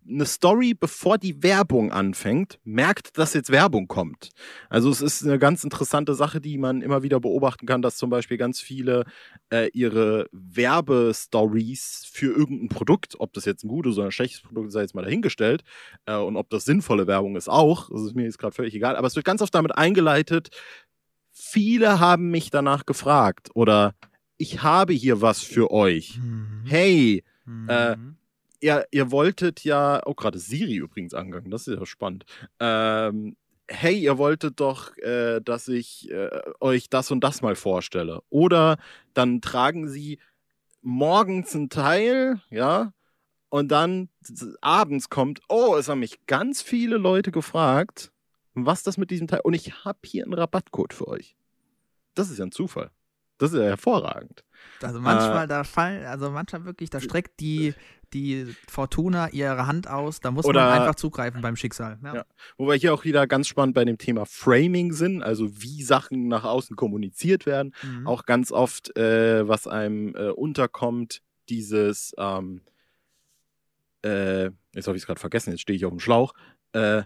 [0.09, 4.31] eine Story, bevor die Werbung anfängt, merkt, dass jetzt Werbung kommt.
[4.69, 8.11] Also es ist eine ganz interessante Sache, die man immer wieder beobachten kann, dass zum
[8.11, 9.05] Beispiel ganz viele
[9.51, 14.69] äh, ihre Werbestories für irgendein Produkt, ob das jetzt ein gutes oder ein schlechtes Produkt
[14.69, 15.63] ist, sei jetzt mal dahingestellt,
[16.07, 18.97] äh, und ob das sinnvolle Werbung ist auch, das ist mir jetzt gerade völlig egal,
[18.97, 20.51] aber es wird ganz oft damit eingeleitet,
[21.31, 23.95] viele haben mich danach gefragt oder
[24.37, 26.19] ich habe hier was für euch.
[26.19, 26.63] Mhm.
[26.65, 27.69] Hey, Mhm.
[27.69, 27.97] äh,
[28.63, 32.25] ihr, ihr wolltet ja, oh, gerade Siri übrigens angegangen, das ist ja spannend.
[32.61, 33.37] Ähm,
[33.69, 38.23] hey, ihr wolltet doch, äh, dass ich äh, euch das und das mal vorstelle.
[38.31, 38.79] Oder
[39.15, 40.19] dann tragen sie
[40.81, 42.93] morgens einen Teil, ja,
[43.49, 44.09] und dann
[44.63, 48.13] abends kommt, oh, es haben mich ganz viele Leute gefragt,
[48.55, 51.37] was das mit diesem Teil, und ich habe hier einen Rabattcode für euch.
[52.15, 52.91] Das ist ja ein Zufall.
[53.39, 54.45] Das ist ja hervorragend.
[54.83, 57.75] Also manchmal, äh, da fallen, also manchmal wirklich, da streckt die,
[58.13, 61.99] die Fortuna ihre Hand aus, da muss Oder, man einfach zugreifen beim Schicksal.
[62.03, 62.15] Ja.
[62.15, 62.25] Ja.
[62.57, 66.29] Wo wir hier auch wieder ganz spannend bei dem Thema Framing sind, also wie Sachen
[66.29, 67.75] nach außen kommuniziert werden.
[67.83, 68.07] Mhm.
[68.07, 72.63] Auch ganz oft, äh, was einem äh, unterkommt, dieses, ähm,
[74.05, 76.35] äh, jetzt habe ich es gerade vergessen, jetzt stehe ich auf dem Schlauch.
[76.73, 77.03] Äh,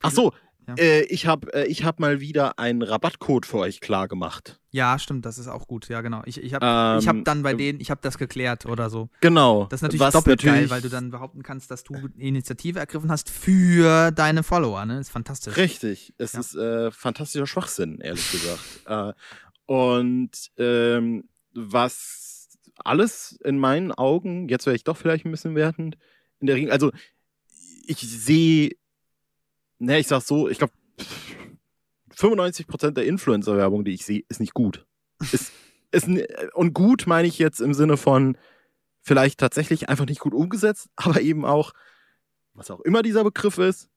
[0.00, 0.32] ach so,
[0.76, 0.84] ja.
[0.84, 4.60] Äh, ich habe äh, hab mal wieder einen Rabattcode für euch klar gemacht.
[4.70, 5.88] Ja, stimmt, das ist auch gut.
[5.88, 6.22] Ja, genau.
[6.26, 9.08] Ich, ich habe ähm, hab dann bei denen, ich habe das geklärt oder so.
[9.20, 9.66] Genau.
[9.66, 13.10] Das ist natürlich doppelt natürlich geil, weil du dann behaupten kannst, dass du Initiative ergriffen
[13.10, 14.84] hast für deine Follower.
[14.86, 14.96] Ne?
[14.96, 15.56] Das ist fantastisch.
[15.56, 16.14] Richtig.
[16.18, 16.40] Es ja.
[16.40, 18.60] ist äh, fantastischer Schwachsinn, ehrlich gesagt.
[18.86, 19.12] äh,
[19.66, 25.96] und ähm, was alles in meinen Augen, jetzt wäre ich doch vielleicht ein bisschen wertend,
[26.40, 26.90] in der Regel, also
[27.86, 28.70] ich sehe
[29.80, 30.72] ne, ich sag so, ich glaube,
[32.14, 34.86] 95% der Influencer-Werbung, die ich sehe, ist nicht gut.
[35.32, 35.52] Ist,
[35.90, 36.08] ist,
[36.54, 38.36] und gut meine ich jetzt im Sinne von
[39.02, 41.72] vielleicht tatsächlich einfach nicht gut umgesetzt, aber eben auch,
[42.54, 43.88] was auch immer dieser Begriff ist,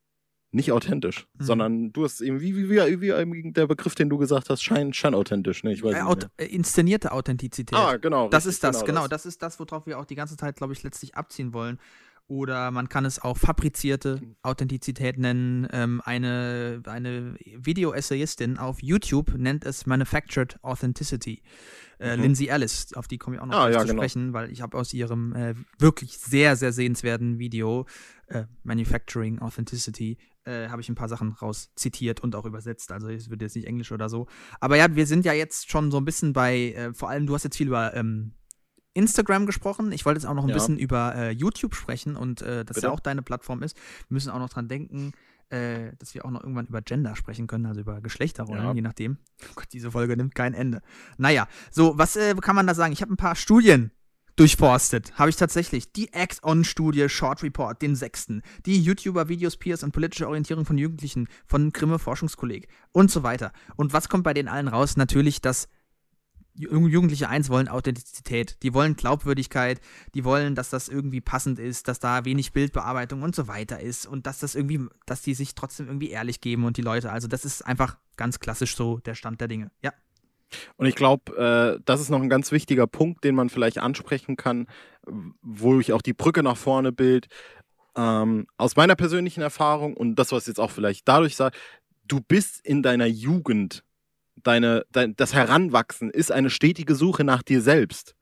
[0.52, 1.44] nicht authentisch, mhm.
[1.44, 4.94] sondern du hast eben, wie, wie, wie, wie, der Begriff, den du gesagt hast, schein,
[5.16, 5.64] authentisch.
[5.64, 5.74] Ne?
[5.74, 7.78] Ich weiß äh, nicht äh, inszenierte Authentizität.
[7.78, 8.30] Ah, genau.
[8.30, 10.56] Das richtig, ist das, genau, genau das ist das, worauf wir auch die ganze Zeit,
[10.56, 11.80] glaube ich, letztlich abziehen wollen
[12.28, 15.68] oder man kann es auch fabrizierte Authentizität nennen.
[15.72, 21.42] Ähm, eine eine Video-Essayistin auf YouTube nennt es Manufactured Authenticity.
[22.00, 22.24] Äh, mhm.
[22.24, 24.02] Lindsay Ellis, auf die komme ich auch noch ah, ja, zu genau.
[24.02, 27.86] sprechen, weil ich habe aus ihrem äh, wirklich sehr, sehr sehenswerten Video
[28.28, 32.92] äh, Manufacturing Authenticity äh, habe ich ein paar Sachen raus zitiert und auch übersetzt.
[32.92, 34.28] Also es wird jetzt nicht Englisch oder so.
[34.60, 37.34] Aber ja, wir sind ja jetzt schon so ein bisschen bei, äh, vor allem du
[37.34, 38.34] hast jetzt viel über ähm,
[38.94, 39.92] Instagram gesprochen.
[39.92, 40.56] Ich wollte jetzt auch noch ein ja.
[40.56, 42.88] bisschen über äh, YouTube sprechen und äh, dass Bitte?
[42.88, 43.76] ja auch deine Plattform ist.
[44.08, 45.14] Wir müssen auch noch dran denken,
[45.50, 48.74] äh, dass wir auch noch irgendwann über Gender sprechen können, also über Geschlechterrollen, ja.
[48.74, 49.18] je nachdem.
[49.44, 50.82] Oh Gott, diese Folge nimmt kein Ende.
[51.18, 52.94] Naja, so, was äh, kann man da sagen?
[52.94, 53.92] Ich habe ein paar Studien
[54.36, 55.14] durchforstet.
[55.18, 55.92] Habe ich tatsächlich.
[55.92, 58.42] Die Act-On-Studie Short Report, den sechsten.
[58.66, 63.52] Die YouTuber-Videos, Peers und politische Orientierung von Jugendlichen von Grimme Forschungskolleg und so weiter.
[63.76, 64.98] Und was kommt bei den allen raus?
[64.98, 65.68] Natürlich, dass
[66.56, 69.82] Jugendliche eins wollen Authentizität, die wollen Glaubwürdigkeit,
[70.14, 74.06] die wollen, dass das irgendwie passend ist, dass da wenig Bildbearbeitung und so weiter ist
[74.06, 77.28] und dass das irgendwie, dass die sich trotzdem irgendwie ehrlich geben und die Leute, also
[77.28, 79.92] das ist einfach ganz klassisch so der Stand der Dinge, ja.
[80.78, 84.36] Und ich glaube, äh, das ist noch ein ganz wichtiger Punkt, den man vielleicht ansprechen
[84.36, 84.68] kann,
[85.42, 87.28] wo ich auch die Brücke nach vorne bild.
[87.96, 91.58] Ähm, aus meiner persönlichen Erfahrung und das, was jetzt auch vielleicht dadurch sagt,
[92.08, 93.84] du bist in deiner Jugend
[94.44, 98.16] deine, dein, das Heranwachsen ist eine stetige Suche nach dir selbst.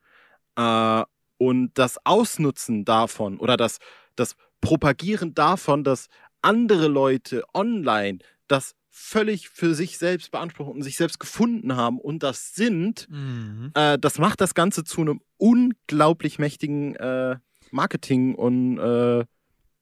[0.56, 1.02] Äh,
[1.38, 3.78] und das Ausnutzen davon oder das,
[4.14, 6.08] das Propagieren davon, dass
[6.40, 12.22] andere Leute online das völlig für sich selbst beanspruchen und sich selbst gefunden haben und
[12.22, 13.72] das sind, mhm.
[13.74, 17.36] äh, das macht das Ganze zu einem unglaublich mächtigen äh,
[17.70, 19.24] Marketing und äh,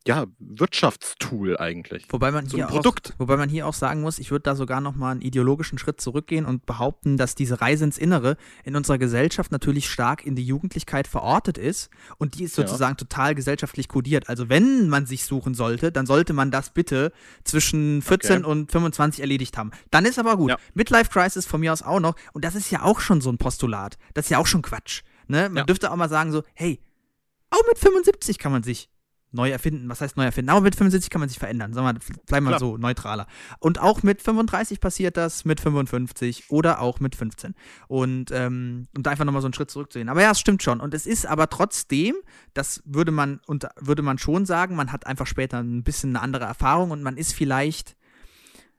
[0.07, 2.07] ja, Wirtschaftstool eigentlich.
[2.09, 3.13] Wobei man, so hier Produkt.
[3.13, 5.79] Auch, wobei man hier auch sagen muss, ich würde da sogar noch mal einen ideologischen
[5.79, 10.37] Schritt zurückgehen und behaupten, dass diese Reise ins Innere in unserer Gesellschaft natürlich stark in
[10.37, 12.97] die Jugendlichkeit verortet ist und die ist sozusagen ja.
[12.97, 14.31] total gesellschaftlich kodiert.
[14.31, 17.13] Also wenn man sich suchen sollte, dann sollte man das bitte
[17.45, 18.51] zwischen 14 okay.
[18.51, 19.71] und 25 erledigt haben.
[19.91, 20.51] Dann ist aber gut.
[20.51, 20.57] Ja.
[20.73, 23.37] Midlife Crisis von mir aus auch noch und das ist ja auch schon so ein
[23.37, 23.99] Postulat.
[24.15, 25.03] Das ist ja auch schon Quatsch.
[25.29, 25.51] Ne?
[25.51, 25.65] Man ja.
[25.65, 26.81] dürfte auch mal sagen so, hey,
[27.51, 28.89] auch mit 75 kann man sich
[29.33, 29.89] neu erfinden.
[29.89, 30.51] Was heißt neu erfinden?
[30.51, 31.73] Aber mit 75 kann man sich verändern.
[31.73, 33.27] Sagen wir, bleiben wir so neutraler.
[33.59, 37.55] Und auch mit 35 passiert das, mit 55 oder auch mit 15.
[37.89, 40.09] Und, ähm, und einfach nochmal so einen Schritt zurückzugehen.
[40.09, 40.81] Aber ja, es stimmt schon.
[40.81, 42.15] Und es ist aber trotzdem,
[42.55, 46.23] das würde man, und würde man schon sagen, man hat einfach später ein bisschen eine
[46.23, 47.97] andere Erfahrung und man ist vielleicht,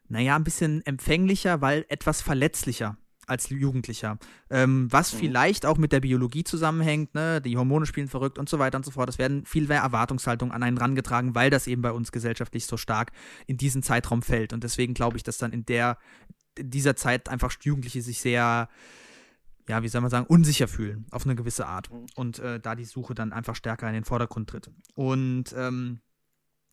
[0.10, 2.97] naja, ein bisschen empfänglicher, weil etwas verletzlicher
[3.32, 4.20] als Jugendlicher.
[4.50, 5.18] Ähm, was mhm.
[5.18, 7.42] vielleicht auch mit der Biologie zusammenhängt, ne?
[7.42, 9.10] die Hormone spielen verrückt und so weiter und so fort.
[9.10, 12.78] Es werden viel mehr Erwartungshaltungen an einen rangetragen, weil das eben bei uns gesellschaftlich so
[12.78, 13.12] stark
[13.48, 14.54] in diesen Zeitraum fällt.
[14.54, 15.98] Und deswegen glaube ich, dass dann in der
[16.58, 18.68] in dieser Zeit einfach Jugendliche sich sehr
[19.70, 21.92] ja, wie soll man sagen, unsicher fühlen, auf eine gewisse Art.
[21.92, 22.06] Mhm.
[22.16, 24.70] Und äh, da die Suche dann einfach stärker in den Vordergrund tritt.
[24.96, 26.02] Und ähm,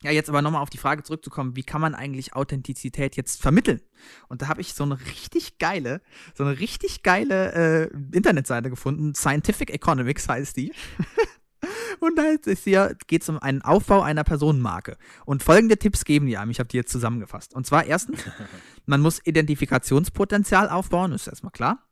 [0.03, 3.81] ja, jetzt aber nochmal auf die Frage zurückzukommen, wie kann man eigentlich Authentizität jetzt vermitteln?
[4.29, 6.01] Und da habe ich so eine richtig geile,
[6.35, 9.15] so eine richtig geile äh, Internetseite gefunden.
[9.15, 10.73] Scientific Economics heißt die.
[12.01, 14.97] Und da ist hier, geht es um einen Aufbau einer Personenmarke.
[15.25, 16.53] Und folgende Tipps geben die einem.
[16.53, 17.55] Ich habe die jetzt zusammengefasst.
[17.55, 18.21] Und zwar erstens,
[18.87, 21.88] man muss Identifikationspotenzial aufbauen, ist erstmal klar.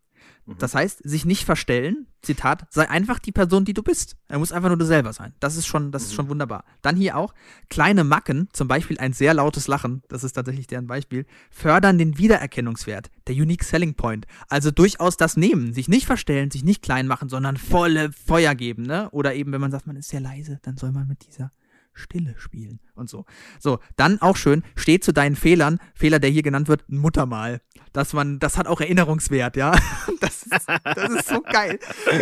[0.47, 0.59] Mhm.
[0.59, 4.16] Das heißt, sich nicht verstellen, Zitat, sei einfach die Person, die du bist.
[4.28, 5.34] Er muss einfach nur du selber sein.
[5.40, 6.16] Das ist schon, das ist mhm.
[6.16, 6.64] schon wunderbar.
[6.82, 7.34] Dann hier auch,
[7.68, 12.18] kleine Macken, zum Beispiel ein sehr lautes Lachen, das ist tatsächlich deren Beispiel, fördern den
[12.18, 14.26] Wiedererkennungswert, der Unique Selling Point.
[14.49, 18.82] Also durchaus das nehmen, sich nicht verstellen, sich nicht klein machen, sondern volle Feuer geben,
[18.82, 19.11] ne?
[19.11, 21.53] Oder eben, wenn man sagt, man ist sehr leise, dann soll man mit dieser
[21.97, 23.24] Stille spielen und so.
[23.59, 27.61] So, dann auch schön, steht zu deinen Fehlern, Fehler, der hier genannt wird, Muttermal.
[27.92, 29.72] Dass man, das hat auch Erinnerungswert, ja.
[30.20, 31.78] Das ist, das ist so geil.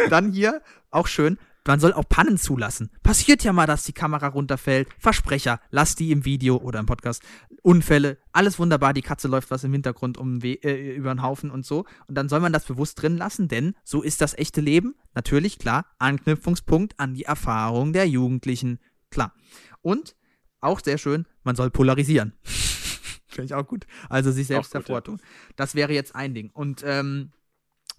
[0.09, 2.91] Dann hier, auch schön, man soll auch Pannen zulassen.
[3.03, 4.87] Passiert ja mal, dass die Kamera runterfällt.
[4.99, 7.23] Versprecher, lass die im Video oder im Podcast.
[7.63, 8.93] Unfälle, alles wunderbar.
[8.93, 11.87] Die Katze läuft was im Hintergrund um äh, über den Haufen und so.
[12.07, 14.95] Und dann soll man das bewusst drin lassen, denn so ist das echte Leben.
[15.15, 18.79] Natürlich, klar, Anknüpfungspunkt an die Erfahrung der Jugendlichen.
[19.15, 19.33] Klar.
[19.81, 20.17] Und
[20.61, 22.33] auch sehr schön, man soll polarisieren.
[23.29, 23.87] Finde ich auch gut.
[24.09, 25.21] Also sich selbst hervortun.
[25.57, 26.51] Das wäre jetzt ein Ding.
[26.51, 27.33] Und ähm,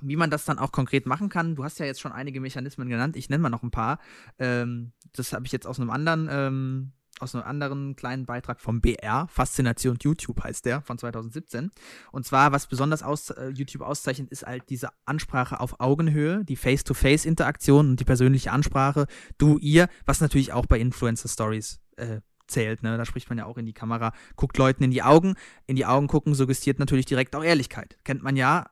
[0.01, 2.89] wie man das dann auch konkret machen kann, du hast ja jetzt schon einige Mechanismen
[2.89, 3.99] genannt, ich nenne mal noch ein paar.
[4.39, 8.81] Ähm, das habe ich jetzt aus einem anderen, ähm, aus einem anderen kleinen Beitrag vom
[8.81, 11.71] BR, Faszination YouTube heißt der, von 2017.
[12.11, 16.55] Und zwar, was besonders aus, äh, YouTube auszeichnet, ist halt diese Ansprache auf Augenhöhe, die
[16.55, 19.07] Face-to-Face-Interaktion und die persönliche Ansprache,
[19.37, 22.97] du, ihr, was natürlich auch bei Influencer-Stories äh, zählt, ne?
[22.97, 25.35] Da spricht man ja auch in die Kamera, guckt Leuten in die Augen.
[25.65, 27.97] In die Augen gucken suggestiert natürlich direkt auch Ehrlichkeit.
[28.03, 28.65] Kennt man ja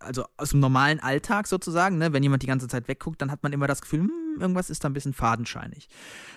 [0.00, 3.42] also aus dem normalen Alltag sozusagen, ne, wenn jemand die ganze Zeit wegguckt, dann hat
[3.42, 5.88] man immer das Gefühl, hm, irgendwas ist da ein bisschen fadenscheinig.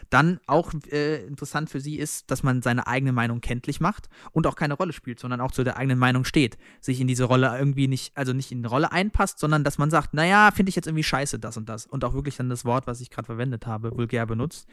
[0.10, 4.48] Dann auch äh, interessant für sie ist, dass man seine eigene Meinung kenntlich macht und
[4.48, 6.58] auch keine Rolle spielt, sondern auch zu der eigenen Meinung steht.
[6.82, 9.92] Sich in diese Rolle irgendwie nicht, also nicht in eine Rolle einpasst, sondern dass man
[9.92, 11.86] sagt, naja, finde ich jetzt irgendwie scheiße, das und das.
[11.86, 14.68] Und auch wirklich dann das Wort, was ich gerade verwendet habe, vulgär benutzt.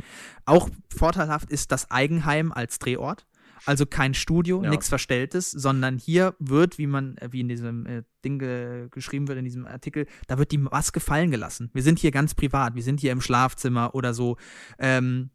[0.47, 3.27] Auch vorteilhaft ist das Eigenheim als Drehort.
[3.65, 4.71] Also kein Studio, ja.
[4.71, 9.29] nichts Verstelltes, sondern hier wird, wie man, äh, wie in diesem äh, Ding ge geschrieben
[9.29, 11.71] wird, in diesem Artikel, da wird die Maske fallen gelassen.
[11.73, 14.37] Wir sind hier ganz privat, wir sind hier im Schlafzimmer oder so.
[14.79, 15.31] Ähm,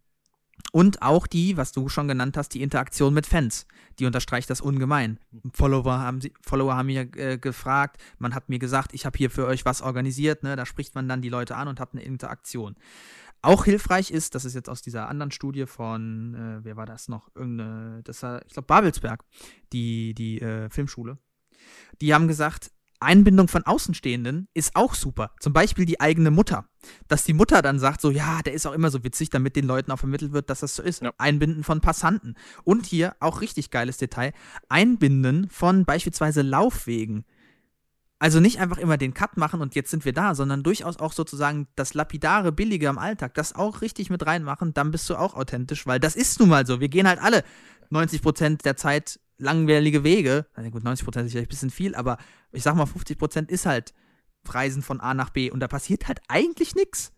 [0.71, 3.65] und auch die, was du schon genannt hast, die Interaktion mit Fans.
[3.99, 5.19] Die unterstreicht das ungemein.
[5.53, 9.29] Follower haben, sie, Follower haben mir äh, gefragt, man hat mir gesagt, ich habe hier
[9.29, 10.43] für euch was organisiert.
[10.43, 10.55] Ne?
[10.55, 12.75] Da spricht man dann die Leute an und hat eine Interaktion.
[13.41, 17.07] Auch hilfreich ist, das ist jetzt aus dieser anderen Studie von, äh, wer war das
[17.07, 17.29] noch?
[17.35, 19.23] Irgendeine, das war, ich glaube, Babelsberg,
[19.73, 21.17] die, die äh, Filmschule.
[22.01, 22.71] Die haben gesagt,
[23.01, 25.31] Einbindung von Außenstehenden ist auch super.
[25.39, 26.65] Zum Beispiel die eigene Mutter.
[27.07, 29.65] Dass die Mutter dann sagt, so, ja, der ist auch immer so witzig, damit den
[29.65, 31.01] Leuten auch vermittelt wird, dass das so ist.
[31.01, 31.11] Ja.
[31.17, 32.35] Einbinden von Passanten.
[32.63, 34.33] Und hier auch richtig geiles Detail:
[34.69, 37.25] Einbinden von beispielsweise Laufwegen.
[38.21, 41.11] Also nicht einfach immer den Cut machen und jetzt sind wir da, sondern durchaus auch
[41.11, 45.33] sozusagen das lapidare, billige im Alltag, das auch richtig mit reinmachen, dann bist du auch
[45.33, 46.79] authentisch, weil das ist nun mal so.
[46.79, 47.43] Wir gehen halt alle
[47.89, 50.45] 90 Prozent der Zeit langweilige Wege.
[50.69, 52.19] Gut, 90 Prozent ist vielleicht ein bisschen viel, aber
[52.51, 53.91] ich sag mal 50 Prozent ist halt
[54.47, 57.11] Reisen von A nach B und da passiert halt eigentlich nichts.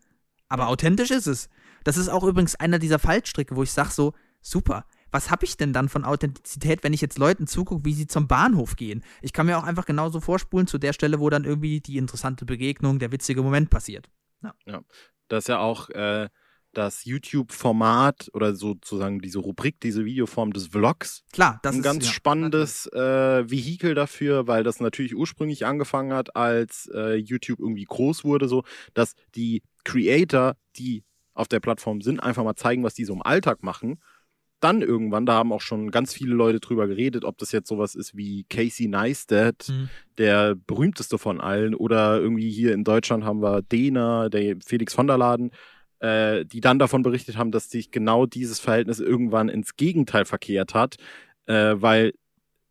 [0.48, 1.50] Aber authentisch ist es.
[1.84, 5.56] Das ist auch übrigens einer dieser Fallstricke, wo ich sag so, super, was habe ich
[5.56, 9.04] denn dann von Authentizität, wenn ich jetzt Leuten zugucke, wie sie zum Bahnhof gehen?
[9.22, 12.44] Ich kann mir auch einfach genauso vorspulen zu der Stelle, wo dann irgendwie die interessante
[12.44, 14.10] Begegnung, der witzige Moment passiert.
[14.42, 14.80] Ja, ja.
[15.28, 16.28] das ist ja auch äh,
[16.72, 21.22] das YouTube-Format oder sozusagen diese Rubrik, diese Videoform des Vlogs.
[21.32, 25.64] Klar, das ein ist ein ganz ja, spannendes äh, Vehikel dafür, weil das natürlich ursprünglich
[25.64, 31.04] angefangen hat, als äh, YouTube irgendwie groß wurde, so dass die Creator, die
[31.34, 34.00] auf der Plattform sind, einfach mal zeigen, was die so im Alltag machen
[34.64, 37.94] dann irgendwann, da haben auch schon ganz viele Leute drüber geredet, ob das jetzt sowas
[37.94, 39.90] ist wie Casey Neistat, mhm.
[40.18, 45.06] der berühmteste von allen, oder irgendwie hier in Deutschland haben wir Dena, der Felix von
[45.06, 45.50] der Laden,
[46.00, 50.74] äh, die dann davon berichtet haben, dass sich genau dieses Verhältnis irgendwann ins Gegenteil verkehrt
[50.74, 50.96] hat,
[51.46, 52.14] äh, weil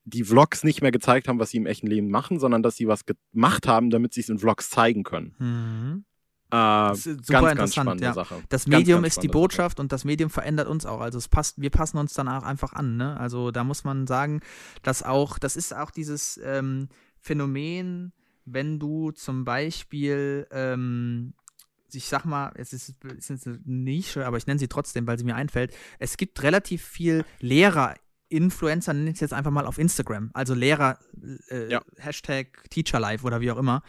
[0.06, 2.88] die Vlogs nicht mehr gezeigt haben, was sie im echten Leben machen, sondern dass sie
[2.88, 5.36] was gemacht haben, damit sie es in Vlogs zeigen können.
[5.40, 6.06] Mhm.
[6.54, 8.14] Äh, das ist super ganz, interessant, ganz ja.
[8.14, 8.44] Sache.
[8.50, 9.82] Das Medium ganz, ist die Botschaft Sache.
[9.84, 11.02] und das Medium verändert uns auch.
[11.02, 12.96] Also es passt, wir passen uns danach einfach an.
[12.96, 13.20] Ne?
[13.20, 14.42] Also da muss man sagen,
[14.84, 16.90] dass auch, das ist auch dieses ähm,
[17.20, 18.14] Phänomen,
[18.46, 21.34] wenn du zum Beispiel ähm,
[21.96, 25.20] ich sag mal, es ist, es ist eine Nische, aber ich nenne sie trotzdem, weil
[25.20, 25.76] sie mir einfällt.
[26.00, 27.94] Es gibt relativ viel Lehrer
[28.34, 30.98] Influencer, nenne ich es jetzt einfach mal auf Instagram, also Lehrer,
[31.50, 31.82] äh, ja.
[31.98, 33.84] Hashtag Teacherlife oder wie auch immer.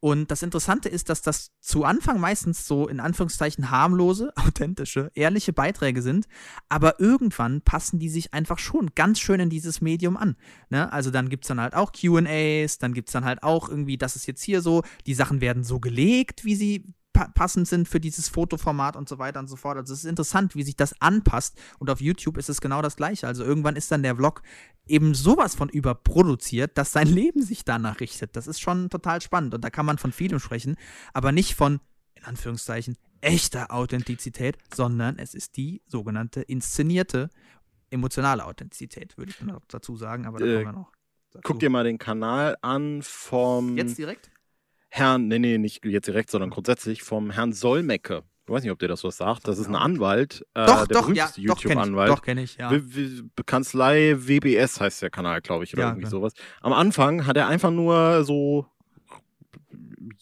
[0.00, 5.52] Und das Interessante ist, dass das zu Anfang meistens so in Anführungszeichen harmlose, authentische, ehrliche
[5.52, 6.26] Beiträge sind,
[6.68, 10.36] aber irgendwann passen die sich einfach schon ganz schön in dieses Medium an.
[10.70, 10.90] Ne?
[10.92, 13.98] Also dann gibt es dann halt auch QAs, dann gibt es dann halt auch irgendwie,
[13.98, 17.88] das ist jetzt hier so, die Sachen werden so gelegt, wie sie pa passend sind
[17.88, 19.76] für dieses Fotoformat und so weiter und so fort.
[19.76, 21.58] Also es ist interessant, wie sich das anpasst.
[21.78, 23.26] Und auf YouTube ist es genau das Gleiche.
[23.26, 24.42] Also irgendwann ist dann der Vlog
[24.86, 28.36] eben sowas von überproduziert, dass sein Leben sich danach richtet.
[28.36, 29.54] Das ist schon total spannend.
[29.54, 30.76] Und da kann man von vielem sprechen,
[31.12, 31.80] aber nicht von,
[32.14, 37.28] in Anführungszeichen, echter Authentizität, sondern es ist die sogenannte inszenierte
[37.90, 40.92] emotionale Authentizität, würde ich noch dazu sagen, aber da Äh, kommen wir noch.
[41.32, 41.42] Dazu.
[41.44, 44.30] Guck dir mal den Kanal an vom Jetzt direkt?
[44.90, 48.22] Herrn, nee, nee, nicht jetzt direkt, sondern grundsätzlich vom Herrn Solmecke.
[48.44, 49.46] Ich weiß nicht, ob dir das was sagt.
[49.46, 52.10] Das ist ein Anwalt, äh, doch, der doch, ja, berühmteste doch, kenne ich, YouTube-Anwalt.
[52.10, 52.72] doch, kenn ich, ja.
[53.46, 56.10] Kanzlei WBS heißt der Kanal, glaube ich, oder Ja, irgendwie klar.
[56.10, 56.32] sowas.
[56.60, 58.66] Am Anfang hat er einfach nur so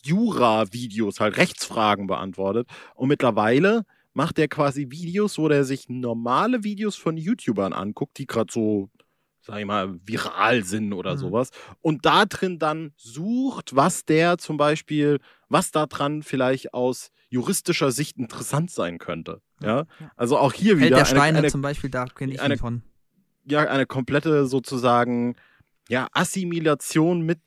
[0.04, 2.68] Jura-Videos, halt Rechtsfragen beantwortet.
[2.94, 8.26] Und mittlerweile macht er quasi Videos, wo er sich normale Videos von YouTubern anguckt, die
[8.26, 8.90] gerade so,
[9.48, 11.18] sag ich mal, viral sind oder Mhm.
[11.18, 11.50] sowas.
[11.80, 15.18] Und da drin dann sucht, was der zum Beispiel,
[15.48, 19.40] was da dran vielleicht aus juristischer Sicht interessant sein könnte.
[19.62, 20.10] Ja, Ja.
[20.16, 22.54] also auch hier Held wieder der eine, Steine eine zum Beispiel, da kenne ich eine-
[22.54, 22.82] ihn von.
[23.44, 25.34] ja, eine komplette sozusagen
[25.88, 27.40] ja, Assimilation mit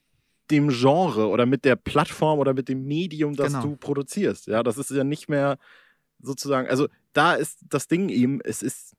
[0.49, 3.61] dem Genre oder mit der Plattform oder mit dem Medium, das Genau.
[3.63, 4.47] du produzierst.
[4.47, 5.59] Ja, das ist ja nicht mehr
[6.19, 8.95] sozusagen, also da ist das Ding eben, es ist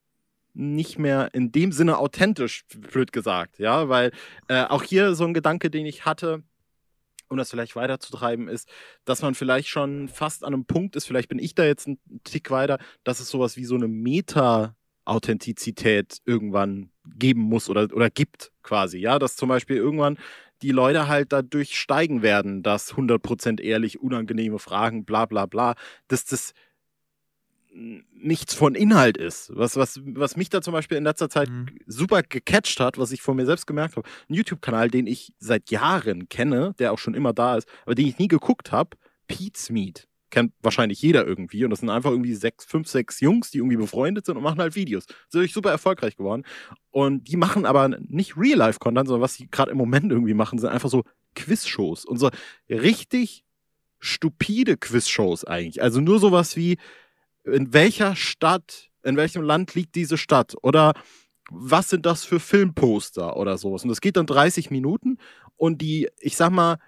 [0.55, 4.13] nicht mehr in dem Sinne authentisch, blöd gesagt, ja, weil
[4.49, 6.43] äh, auch hier so ein Gedanke, den ich hatte,
[7.29, 8.69] um das vielleicht weiterzutreiben, ist,
[9.05, 11.99] dass man vielleicht schon fast an einem Punkt ist, vielleicht bin ich da jetzt einen
[12.25, 18.53] Tick weiter, dass es sowas wie so eine Meta-Authentizität irgendwann geben muss oder, oder gibt
[18.63, 20.19] quasi, ja, dass zum Beispiel irgendwann
[20.61, 25.75] die Leute halt dadurch steigen werden, dass 100% ehrlich, unangenehme Fragen, bla bla bla,
[26.07, 26.55] dass das
[27.75, 29.51] nichts von Inhalt ist.
[29.55, 31.67] Was, was, was mich da zum Beispiel in letzter Zeit Mhm.
[31.87, 35.71] super gecatcht hat, was ich von mir selbst gemerkt habe, ein YouTube-Kanal, den ich seit
[35.71, 38.97] Jahren kenne, der auch schon immer da ist, aber den ich nie geguckt habe,
[39.27, 40.07] Pete's Meat.
[40.31, 41.65] Kennt wahrscheinlich jeder irgendwie.
[41.65, 44.61] Und das sind einfach irgendwie sechs, fünf, sechs Jungs, die irgendwie befreundet sind und machen
[44.61, 45.05] halt Videos.
[45.29, 46.45] Sind super erfolgreich geworden.
[46.91, 50.71] Und die machen aber nicht Real-Life-Content, sondern was sie gerade im Moment irgendwie machen, sind
[50.71, 51.05] einfach so
[51.35, 52.07] Quiz-Shows.
[52.07, 52.31] Und so
[52.71, 53.45] richtig
[53.99, 55.83] stupide Quiz-Shows eigentlich.
[55.83, 56.79] Also nur sowas wie,
[57.45, 60.55] in welcher Stadt, in welchem Land liegt diese Stadt?
[60.63, 60.95] Oder
[61.51, 63.83] was sind das für Filmposter oder sowas?
[63.83, 65.19] Und das geht dann 30 Minuten
[65.57, 66.79] und die, ich sag mal,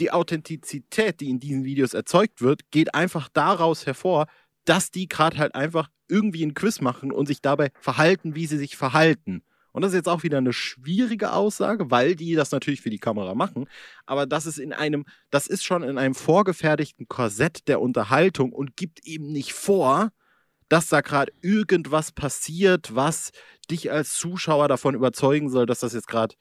[0.00, 4.26] die Authentizität, die in diesen Videos erzeugt wird, geht einfach daraus hervor,
[4.64, 8.58] dass die gerade halt einfach irgendwie einen Quiz machen und sich dabei verhalten, wie sie
[8.58, 9.42] sich verhalten.
[9.72, 12.98] Und das ist jetzt auch wieder eine schwierige Aussage, weil die das natürlich für die
[12.98, 13.66] Kamera machen.
[14.06, 18.76] Aber das ist in einem, das ist schon in einem vorgefertigten Korsett der Unterhaltung und
[18.76, 20.10] gibt eben nicht vor,
[20.68, 23.32] dass da gerade irgendwas passiert, was
[23.70, 26.34] dich als Zuschauer davon überzeugen soll, dass das jetzt gerade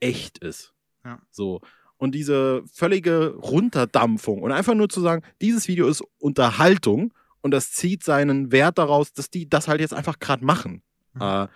[0.00, 0.74] echt ist.
[1.04, 1.20] Ja.
[1.30, 1.60] So.
[1.98, 7.72] Und diese völlige Runterdampfung und einfach nur zu sagen, dieses Video ist Unterhaltung und das
[7.72, 10.82] zieht seinen Wert daraus, dass die das halt jetzt einfach gerade machen.
[11.14, 11.22] Mhm.
[11.22, 11.48] Äh,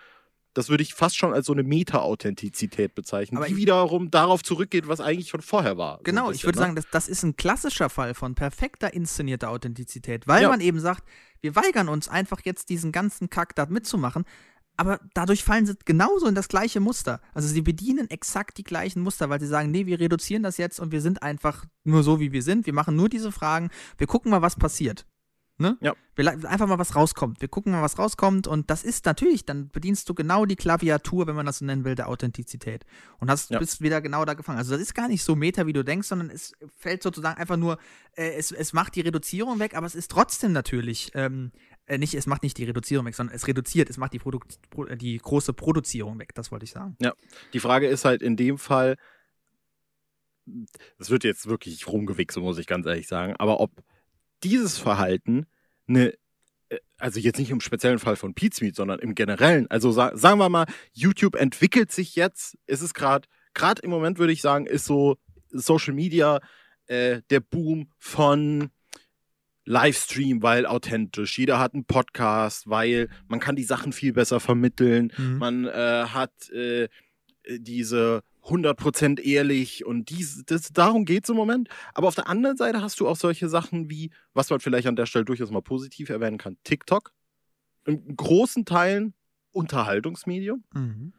[0.53, 4.43] das würde ich fast schon als so eine Meta-Authentizität bezeichnen, Aber die ich- wiederum darauf
[4.43, 5.97] zurückgeht, was eigentlich schon vorher war.
[5.97, 6.63] So Genau, ich bisschen, würde ne?
[6.65, 10.49] sagen, das, das ist ein klassischer Fall von perfekter inszenierter Authentizität, weil Ja.
[10.49, 11.03] man eben sagt,
[11.41, 14.25] wir weigern uns einfach jetzt diesen ganzen Kack da mitzumachen,
[14.77, 17.21] aber dadurch fallen sie genauso in das gleiche Muster.
[17.33, 20.79] Also sie bedienen exakt die gleichen Muster, weil sie sagen, nee, wir reduzieren das jetzt
[20.79, 22.65] und wir sind einfach nur so, wie wir sind.
[22.65, 25.05] Wir machen nur diese Fragen, wir gucken mal, was passiert.
[25.61, 25.77] Ne?
[25.79, 25.93] Ja.
[26.17, 27.39] Einfach mal, was rauskommt.
[27.39, 31.27] Wir gucken mal, was rauskommt und das ist natürlich, dann bedienst du genau die Klaviatur,
[31.27, 32.85] wenn man das so nennen will, der Authentizität.
[33.19, 33.59] Und hast, Ja.
[33.59, 34.57] bist wieder genau da gefangen.
[34.57, 37.57] Also das ist gar nicht so meta, wie du denkst, sondern es fällt sozusagen einfach
[37.57, 37.77] nur,
[38.15, 41.51] äh, es, es macht die Reduzierung weg, aber es ist trotzdem natürlich, ähm,
[41.85, 44.59] äh, nicht, es macht nicht die Reduzierung weg, sondern es reduziert, es macht die, Produkt,
[44.69, 46.97] Pro, äh, die große Produzierung weg, das wollte ich sagen.
[47.53, 48.97] Die Frage ist halt in dem Fall,
[50.97, 53.71] das wird jetzt wirklich rumgewichselt, muss ich ganz ehrlich sagen, aber ob
[54.43, 55.45] dieses Verhalten
[55.87, 56.13] eine,
[56.69, 60.39] äh, also jetzt nicht im speziellen Fall von Pizmeet, sondern im generellen, also sa sagen
[60.39, 64.65] wir mal, YouTube entwickelt sich jetzt, ist es gerade, gerade im Moment würde ich sagen,
[64.65, 65.17] ist so
[65.49, 66.39] Social Media
[66.87, 68.69] äh, der Boom von
[69.65, 71.37] Livestream, weil authentisch.
[71.37, 75.13] Jeder hat einen Podcast, weil man kann die Sachen viel besser vermitteln.
[75.17, 75.37] Mhm.
[75.37, 76.89] Man äh, hat äh,
[77.47, 81.69] diese 100% ehrlich und dies, das, darum geht es im Moment.
[81.93, 84.95] Aber auf der anderen Seite hast du auch solche Sachen wie, was man vielleicht an
[84.95, 87.11] der Stelle durchaus mal positiv erwähnen kann, TikTok.
[87.85, 89.13] In großen Teilen
[89.51, 90.63] Unterhaltungsmedium.
[90.73, 91.13] Mhm.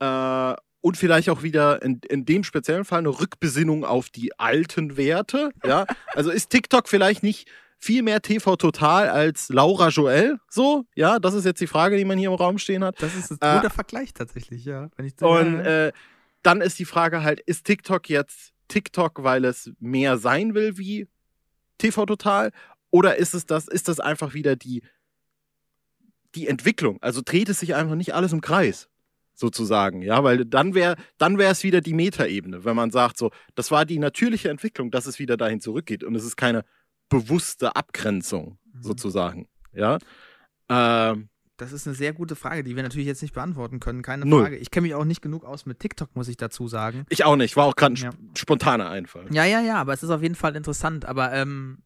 [0.00, 4.96] Äh, und vielleicht auch wieder in, in dem speziellen Fall eine Rückbesinnung auf die alten
[4.98, 5.50] Werte.
[5.64, 7.48] Ja, also ist TikTok vielleicht nicht
[7.78, 10.38] viel mehr TV Total als Laura Joel?
[10.48, 13.00] So, ja, das ist jetzt die Frage, die man hier im Raum stehen hat.
[13.02, 14.90] Das ist ein Äh, guter Vergleich tatsächlich, ja.
[14.96, 15.92] Wenn ich Und äh,
[16.44, 21.08] dann ist die Frage halt, ist TikTok jetzt TikTok, weil es mehr sein will wie
[21.78, 22.52] TV Total?
[22.90, 24.82] Oder ist es das, ist das einfach wieder die,
[26.34, 26.98] die Entwicklung?
[27.02, 28.88] Also dreht es sich einfach nicht alles im Kreis,
[29.34, 33.30] sozusagen, ja, weil dann wäre dann wäre es wieder die Metaebene, wenn man sagt, so,
[33.54, 36.64] das war die natürliche Entwicklung, dass es wieder dahin zurückgeht und es ist keine
[37.08, 38.82] bewusste Abgrenzung, mhm.
[38.82, 39.98] sozusagen, ja.
[40.68, 44.02] Ähm, das ist eine sehr gute Frage, die wir natürlich jetzt nicht beantworten können.
[44.02, 44.42] Keine Null.
[44.42, 44.56] Frage.
[44.56, 47.06] Ich kenne mich auch nicht genug aus mit TikTok, muss ich dazu sagen.
[47.08, 47.56] Ich auch nicht.
[47.56, 48.10] War auch gerade ein ja.
[48.36, 49.26] spontaner Einfall.
[49.30, 51.04] Ja, ja, ja, aber es ist auf jeden Fall interessant.
[51.04, 51.78] Aber ähm,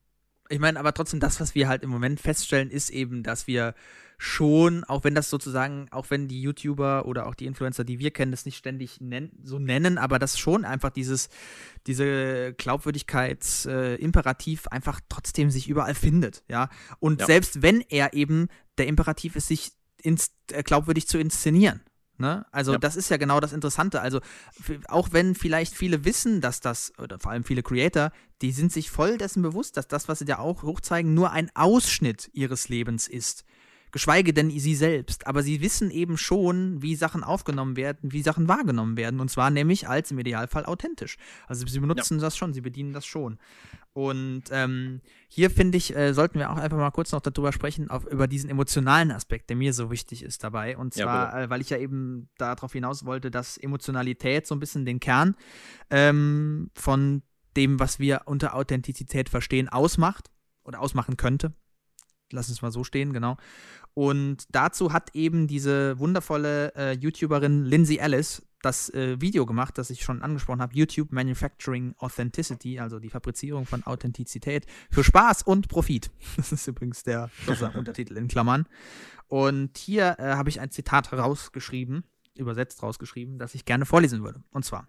[0.49, 3.75] ich meine, aber trotzdem, das, was wir halt im Moment feststellen, ist eben, dass wir
[4.17, 8.11] schon, auch wenn das sozusagen, auch wenn die YouTuber oder auch die Influencer, die wir
[8.11, 11.29] kennen, das nicht ständig nen so nennen, aber das schon einfach dieses,
[11.87, 16.69] diese Glaubwürdigkeitsimperativ äh, einfach trotzdem sich überall findet, ja.
[16.99, 17.27] Und ja.
[17.27, 19.73] selbst wenn er eben der Imperativ ist, sich
[20.03, 21.83] äh, glaubwürdig zu inszenieren.
[22.19, 22.45] Ne?
[22.51, 22.79] Also ja.
[22.79, 24.01] das ist ja genau das Interessante.
[24.01, 24.21] Also
[24.89, 28.11] auch wenn vielleicht viele wissen, dass das, oder vor allem viele Creator,
[28.43, 31.51] die sind sich voll dessen bewusst, dass das, was sie da auch hochzeigen, nur ein
[31.55, 33.45] Ausschnitt ihres Lebens ist
[33.93, 35.27] geschweige denn sie selbst.
[35.27, 39.21] Aber sie wissen eben schon, wie Sachen aufgenommen werden, wie Sachen wahrgenommen werden.
[39.21, 41.17] Und zwar nämlich als im Idealfall authentisch.
[41.47, 42.23] Also sie benutzen ja.
[42.23, 43.39] das schon, sie bedienen das schon.
[43.93, 47.91] Und ähm, hier finde ich, äh, sollten wir auch einfach mal kurz noch darüber sprechen,
[47.91, 50.77] auf, über diesen emotionalen Aspekt, der mir so wichtig ist dabei.
[50.77, 54.61] Und zwar, ja, äh, weil ich ja eben darauf hinaus wollte, dass Emotionalität so ein
[54.61, 55.35] bisschen den Kern
[55.91, 57.23] ähm, von
[57.57, 60.31] dem, was wir unter Authentizität verstehen, ausmacht
[60.63, 61.53] oder ausmachen könnte.
[62.33, 63.37] Lass uns mal so stehen, genau.
[63.95, 69.91] Und dazu hat eben diese wundervolle äh, YouTuberin Lindsay Ellis das äh, Video gemacht, das
[69.91, 75.69] ich schon angesprochen habe, YouTube Manufacturing Authenticity, also die Fabrizierung von Authentizität für Spaß und
[75.69, 76.11] Profit.
[76.37, 77.31] Das ist übrigens der
[77.75, 78.67] Untertitel in Klammern.
[79.27, 82.05] Und hier äh, habe ich ein Zitat rausgeschrieben,
[82.37, 84.43] übersetzt rausgeschrieben, das ich gerne vorlesen würde.
[84.51, 84.89] Und zwar: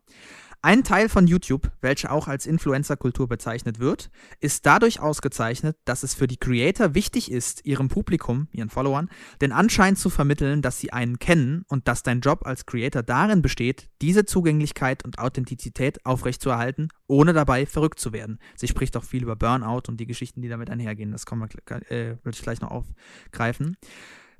[0.62, 4.12] ein Teil von YouTube, welcher auch als Influencer-Kultur bezeichnet wird,
[4.42, 9.10] ist dadurch ausgezeichnet, dass es für die Creator wichtig ist, ihrem Publikum, ihren Followern,
[9.42, 13.42] den Anschein zu vermitteln, dass sie einen kennen und dass dein Job als Creator darin
[13.42, 18.40] besteht, diese Zugänglichkeit und Authentizität aufrechtzuerhalten, ohne dabei verrückt zu werden.
[18.58, 21.12] Sie spricht auch viel über Burnout und die Geschichten, die damit einhergehen.
[21.12, 23.78] Das äh, würde ich gleich noch aufgreifen.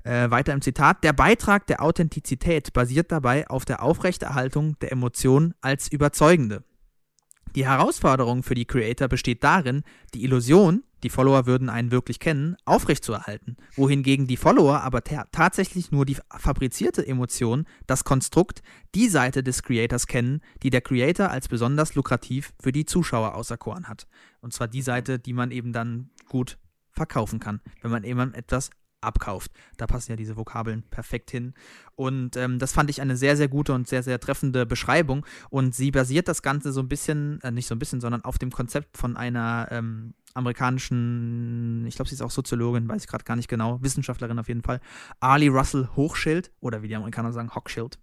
[0.02, 5.54] Äh, weiter im Zitat, der Beitrag der Authentizität basiert dabei auf der Aufrechterhaltung der Emotionen
[5.60, 6.64] als überzeugende.
[7.56, 9.82] Die Herausforderung für die Creator besteht darin,
[10.14, 16.06] die Illusion, die Follower würden einen wirklich kennen, aufrechtzuerhalten, wohingegen die Follower aber tatsächlich nur
[16.06, 18.62] die fabrizierte Emotion, das Konstrukt,
[18.94, 23.88] die Seite des Creators kennen, die der Creator als besonders lukrativ für die Zuschauer auserkoren
[23.88, 24.06] hat.
[24.40, 26.56] Und zwar die Seite, die man eben dann gut
[26.92, 28.70] verkaufen kann, wenn man eben etwas
[29.00, 29.52] abkauft.
[29.76, 31.54] Da passen ja diese Vokabeln perfekt hin.
[31.96, 35.26] Und ähm, das fand ich eine sehr, sehr gute und sehr, sehr treffende Beschreibung.
[35.50, 38.38] Und sie basiert das Ganze so ein bisschen, äh, nicht so ein bisschen, sondern auf
[38.38, 43.24] dem Konzept von einer ähm, amerikanischen, ich glaube, sie ist auch Soziologin, weiß ich gerade
[43.24, 44.80] gar nicht genau, Wissenschaftlerin auf jeden Fall,
[45.18, 47.98] Ali Russell Hochschild oder wie die Amerikaner sagen, Hochschild.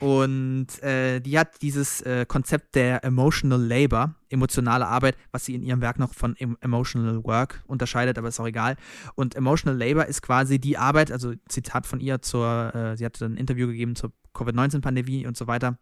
[0.00, 5.62] Und äh, die hat dieses äh, Konzept der Emotional Labor, emotionale Arbeit, was sie in
[5.62, 8.76] ihrem Werk noch von Emotional Work unterscheidet, aber ist auch egal.
[9.14, 13.26] Und Emotional Labor ist quasi die Arbeit, also Zitat von ihr zur, äh, sie hatte
[13.26, 15.78] ein Interview gegeben zur Covid-19-Pandemie und so weiter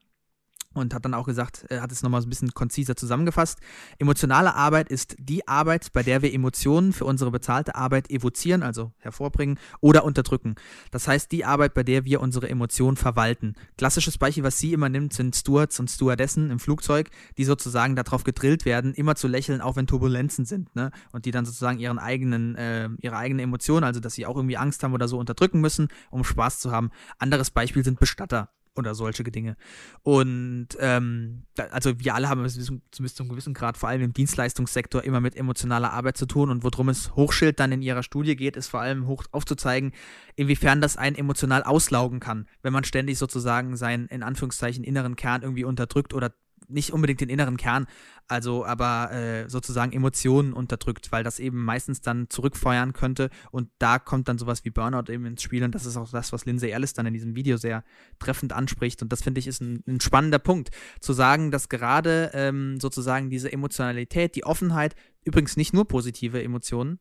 [0.78, 3.58] und hat dann auch gesagt, er hat es nochmal so ein bisschen konziser zusammengefasst.
[3.98, 8.92] Emotionale Arbeit ist die Arbeit, bei der wir Emotionen für unsere bezahlte Arbeit evozieren, also
[8.98, 10.54] hervorbringen oder unterdrücken.
[10.90, 13.54] Das heißt, die Arbeit, bei der wir unsere Emotionen verwalten.
[13.76, 18.24] Klassisches Beispiel, was sie immer nimmt, sind Stewards und Stewardessen im Flugzeug, die sozusagen darauf
[18.24, 20.90] gedrillt werden, immer zu lächeln, auch wenn Turbulenzen sind, ne?
[21.12, 24.56] Und die dann sozusagen ihren eigenen, äh, ihre eigene Emotion, also dass sie auch irgendwie
[24.56, 26.90] Angst haben oder so unterdrücken müssen, um Spaß zu haben.
[27.18, 29.56] Anderes Beispiel sind Bestatter oder solche Dinge.
[30.02, 32.56] Und ähm, also wir alle haben bis,
[32.98, 36.50] bis zu einem gewissen Grad, vor allem im Dienstleistungssektor, immer mit emotionaler Arbeit zu tun.
[36.50, 39.92] Und worum es Hochschild dann in ihrer Studie geht, ist vor allem hoch aufzuzeigen,
[40.36, 45.42] inwiefern das einen emotional auslaugen kann, wenn man ständig sozusagen seinen in Anführungszeichen inneren Kern
[45.42, 46.32] irgendwie unterdrückt oder
[46.68, 47.86] nicht unbedingt den inneren Kern,
[48.26, 53.98] also aber äh, sozusagen Emotionen unterdrückt, weil das eben meistens dann zurückfeuern könnte und da
[53.98, 56.70] kommt dann sowas wie Burnout eben ins Spiel und das ist auch das, was Lindsay
[56.70, 57.84] Ellis dann in diesem Video sehr
[58.18, 60.70] treffend anspricht und das finde ich ist ein, ein, spannender Punkt,
[61.00, 67.00] zu sagen, dass gerade ähm, sozusagen diese Emotionalität, die Offenheit, übrigens nicht nur positive Emotionen,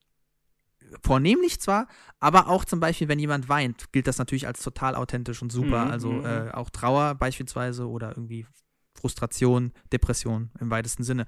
[1.02, 1.88] vornehmlich zwar,
[2.19, 5.85] aber auch zum Beispiel, wenn jemand weint, gilt das natürlich als total authentisch und super.
[5.85, 6.26] Mhm, also mhm.
[6.26, 8.45] äh, auch Trauer beispielsweise oder irgendwie
[8.99, 11.26] Frustration, Depression im weitesten Sinne,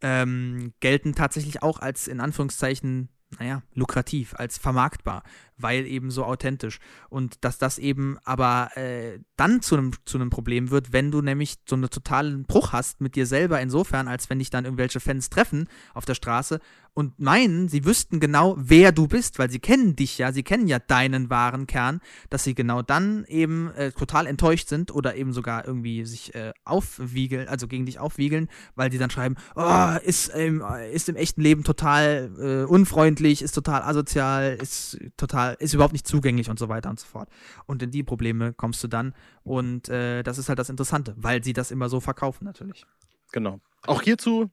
[0.00, 5.22] ähm, gelten tatsächlich auch als in Anführungszeichen, naja, lukrativ, als vermarktbar,
[5.62, 6.78] weil eben so authentisch.
[7.08, 11.56] Und dass das eben aber äh, dann zu einem zu Problem wird, wenn du nämlich
[11.68, 15.30] so einen totalen Bruch hast mit dir selber, insofern, als wenn dich dann irgendwelche Fans
[15.30, 16.60] treffen auf der Straße
[16.94, 20.66] und meinen, sie wüssten genau, wer du bist, weil sie kennen dich ja, sie kennen
[20.66, 22.00] ja deinen wahren Kern,
[22.30, 26.52] dass sie genau dann eben äh, total enttäuscht sind oder eben sogar irgendwie sich äh,
[26.64, 31.40] aufwiegeln, also gegen dich aufwiegeln, weil sie dann schreiben, oh, ist, ähm, ist im echten
[31.40, 36.68] Leben total äh, unfreundlich, ist total asozial, ist total, ist überhaupt nicht zugänglich und so
[36.68, 37.28] weiter und so fort.
[37.66, 41.42] Und in die Probleme kommst du dann und äh, das ist halt das Interessante, weil
[41.42, 42.84] sie das immer so verkaufen natürlich.
[43.32, 43.60] Genau.
[43.86, 44.50] Auch hierzu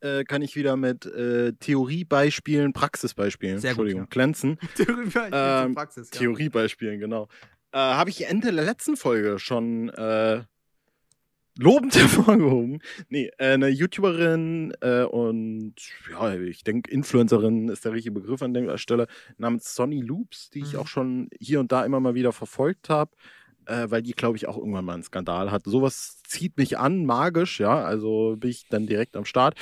[0.00, 4.58] äh, kann ich wieder mit äh, Theoriebeispielen, Praxisbeispielen, Sehr Entschuldigung, gut, glänzen.
[4.76, 6.18] Theoriebeispielen, Ähm, Praxis, ja.
[6.20, 7.28] Theoriebeispielen, genau.
[7.72, 10.42] Äh, Habe ich Ende der letzten Folge schon äh,
[11.58, 12.80] lobend hervorgehoben.
[13.08, 15.74] Nee, äh, eine YouTuberin äh, und
[16.10, 19.06] ja, ich denke, Influencerin ist der richtige Begriff an der Stelle,
[19.38, 20.78] namens Sonny Loops, die ich Mhm.
[20.78, 23.10] auch schon hier und da immer mal wieder verfolgt habe.
[23.68, 25.70] Äh, weil die, glaube ich, auch irgendwann mal einen Skandal hatte.
[25.70, 27.82] Sowas zieht mich an, magisch, ja.
[27.84, 29.56] Also bin ich dann direkt am Start.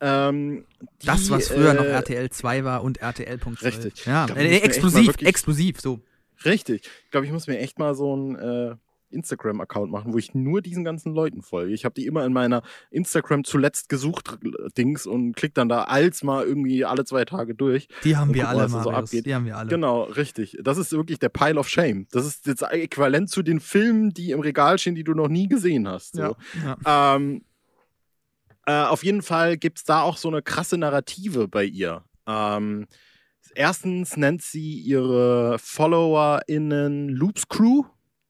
[0.00, 0.64] Ähm,
[1.02, 3.62] die, Das, was früher noch äh, RTL 2 war und RTL.12.
[3.64, 4.06] Richtig.
[4.06, 6.00] Ja, glaub, äh, exklusiv, wirklich- exklusiv, so.
[6.46, 6.88] Richtig.
[7.04, 8.74] Ich glaube, ich muss mir echt mal so äh,
[9.12, 11.72] Instagram-Account machen, wo ich nur diesen ganzen Leuten folge.
[11.72, 14.38] Ich habe die immer in meiner Instagram zuletzt gesucht
[14.76, 17.88] Dings und klick dann da als mal irgendwie alle zwei Tage durch.
[18.04, 19.26] Die haben wir guck mal, alle, da so abgeht.
[19.26, 19.68] Die haben wir alle.
[19.68, 20.58] Genau, richtig.
[20.62, 22.06] Das ist wirklich der Pile of Shame.
[22.10, 25.48] Das ist das Äquivalent zu den Filmen, die im Regal stehen, die du noch nie
[25.48, 26.14] gesehen hast.
[26.14, 26.22] So.
[26.22, 26.36] Ja,
[26.84, 27.16] ja.
[27.16, 27.42] Ähm,
[28.66, 32.04] äh, auf jeden Fall gibt es da auch so eine krasse Narrative bei ihr.
[32.26, 32.86] Ähm,
[33.54, 37.84] erstens nennt sie ihre FollowerInnen Loops Crew.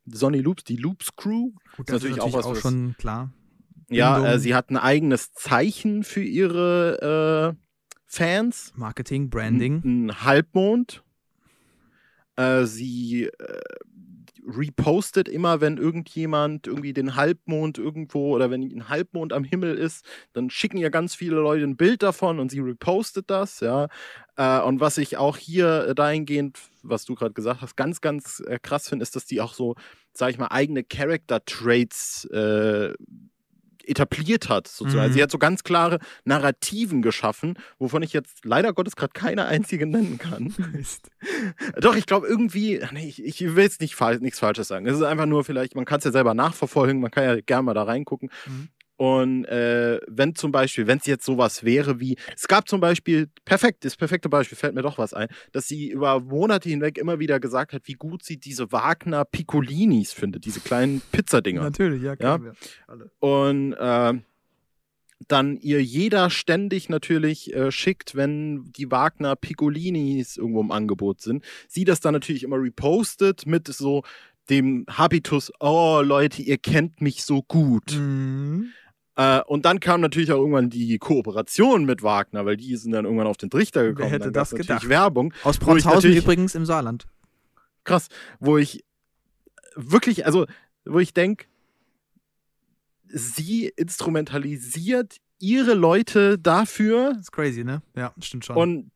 [0.06, 1.52] Sonny Loops, die Loops Crew.
[1.76, 3.32] Gut, ist natürlich auch was, was- schon klar.
[3.90, 8.72] Ja, äh, sie hat ein eigenes Zeichen für ihre äh, Fans.
[8.74, 9.82] Marketing, Branding.
[9.84, 11.02] Ein, ein Halbmond.
[12.36, 13.60] Äh, sie äh,
[14.46, 20.04] repostet immer, wenn irgendjemand irgendwie den Halbmond irgendwo oder wenn ein Halbmond am Himmel ist,
[20.32, 23.88] dann schicken ihr ganz viele Leute ein Bild davon und sie repostet das, ja.
[24.36, 28.40] Äh, und was ich auch hier äh, dahingehend, was du gerade gesagt hast, ganz, ganz
[28.46, 29.76] äh, krass finde, ist, dass die auch so,
[30.12, 32.94] sag ich mal, eigene Character-Traits äh,
[33.88, 35.10] etabliert hat, sozusagen.
[35.10, 35.14] Mhm.
[35.14, 39.86] Sie hat so ganz klare Narrativen geschaffen, wovon ich jetzt leider Gottes gerade keine einzige
[39.86, 40.54] nennen kann.
[41.80, 44.86] Doch, ich glaube irgendwie, nee, ich, ich will jetzt nicht nichts Falsches sagen.
[44.86, 47.62] Es ist einfach nur vielleicht, man kann es ja selber nachverfolgen, man kann ja gerne
[47.62, 48.30] mal da reingucken.
[48.46, 48.68] Mhm.
[49.02, 53.26] Und äh, wenn zum Beispiel, wenn es jetzt sowas wäre wie, es gab zum Beispiel,
[53.44, 57.18] perfekt, das perfekte Beispiel, fällt mir doch was ein, dass sie über Monate hinweg immer
[57.18, 61.62] wieder gesagt hat, wie gut sie diese Wagner Piccolinis findet, diese kleinen Pizzadinger.
[61.62, 62.40] Natürlich, ja, Ja.
[62.40, 62.52] wir
[62.86, 63.10] alle.
[63.18, 64.20] Und äh,
[65.26, 71.42] dann ihr jeder ständig natürlich äh, schickt, wenn die Wagner Piccolinis irgendwo im Angebot sind.
[71.66, 74.04] Sie das dann natürlich immer repostet mit so
[74.48, 77.96] dem Habitus, oh Leute, ihr kennt mich so gut.
[77.96, 78.68] Mhm.
[79.16, 83.04] Äh, und dann kam natürlich auch irgendwann die Kooperation mit Wagner, weil die sind dann
[83.04, 84.08] irgendwann auf den Trichter gekommen.
[84.08, 84.88] hätte dann gab's das natürlich gedacht?
[84.88, 85.34] Werbung.
[85.44, 87.06] Aus natürlich- übrigens im Saarland.
[87.84, 88.08] Krass,
[88.40, 88.84] wo ich
[89.74, 90.46] wirklich, also,
[90.84, 91.46] wo ich denke,
[93.06, 97.82] sie instrumentalisiert ihre Leute dafür, Das ist crazy, ne?
[97.96, 98.56] Ja, stimmt schon.
[98.56, 98.90] Und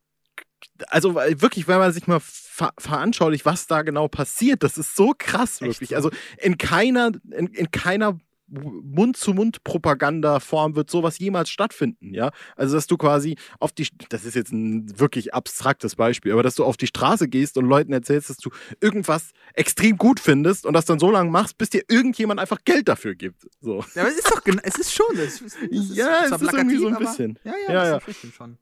[0.88, 4.96] also weil wirklich, wenn man sich mal ver veranschaulicht, was da genau passiert, das ist
[4.96, 5.90] so krass, Echt wirklich.
[5.90, 5.96] so?
[5.96, 8.18] Also in keiner, in, in keiner
[8.48, 12.30] Mund-zu-Mund-Propaganda-Form wird sowas jemals stattfinden, ja.
[12.56, 16.54] Also, dass du quasi auf die, das ist jetzt ein wirklich abstraktes Beispiel, aber dass
[16.54, 18.50] du auf die Straße gehst und Leuten erzählst, dass du
[18.80, 22.88] irgendwas extrem gut findest und das dann so lange machst, bis dir irgendjemand einfach Geld
[22.88, 23.46] dafür gibt.
[23.60, 23.84] So.
[23.94, 25.16] ja, aber es ist doch genau, es ist schon.
[25.16, 27.38] Es ist, es ist, Ja, es ist irgendwie so ein bisschen.
[27.44, 28.30] Aber, ja, ja, Ja, das ja.
[28.30, 28.58] schon.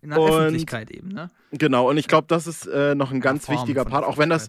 [0.00, 1.30] In der Und- Öffentlichkeit eben, ne?
[1.52, 4.30] Genau, und ich glaube, das ist äh, noch ein ganz Form wichtiger Part, auch wenn
[4.30, 4.48] das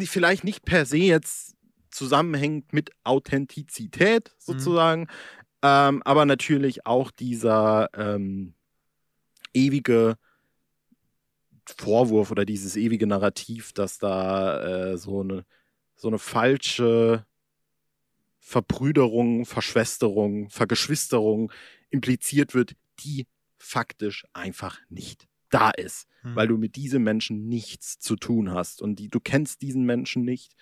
[0.00, 1.54] vielleicht nicht per se jetzt
[1.94, 4.34] zusammenhängt mit Authentizität Mhm.
[4.38, 5.08] sozusagen,
[5.62, 8.54] ähm, aber natürlich auch dieser ähm,
[9.54, 10.16] ewige
[11.66, 15.44] Vorwurf oder dieses ewige Narrativ, dass da äh, so eine
[15.96, 17.24] so eine falsche
[18.38, 21.50] Verbrüderung, Verschwesterung, Vergeschwisterung
[21.90, 23.26] impliziert wird, die
[23.58, 26.36] faktisch einfach nicht da ist, Hm.
[26.36, 30.24] weil du mit diesen Menschen nichts zu tun hast und die, du kennst diesen Menschen
[30.24, 30.54] nicht.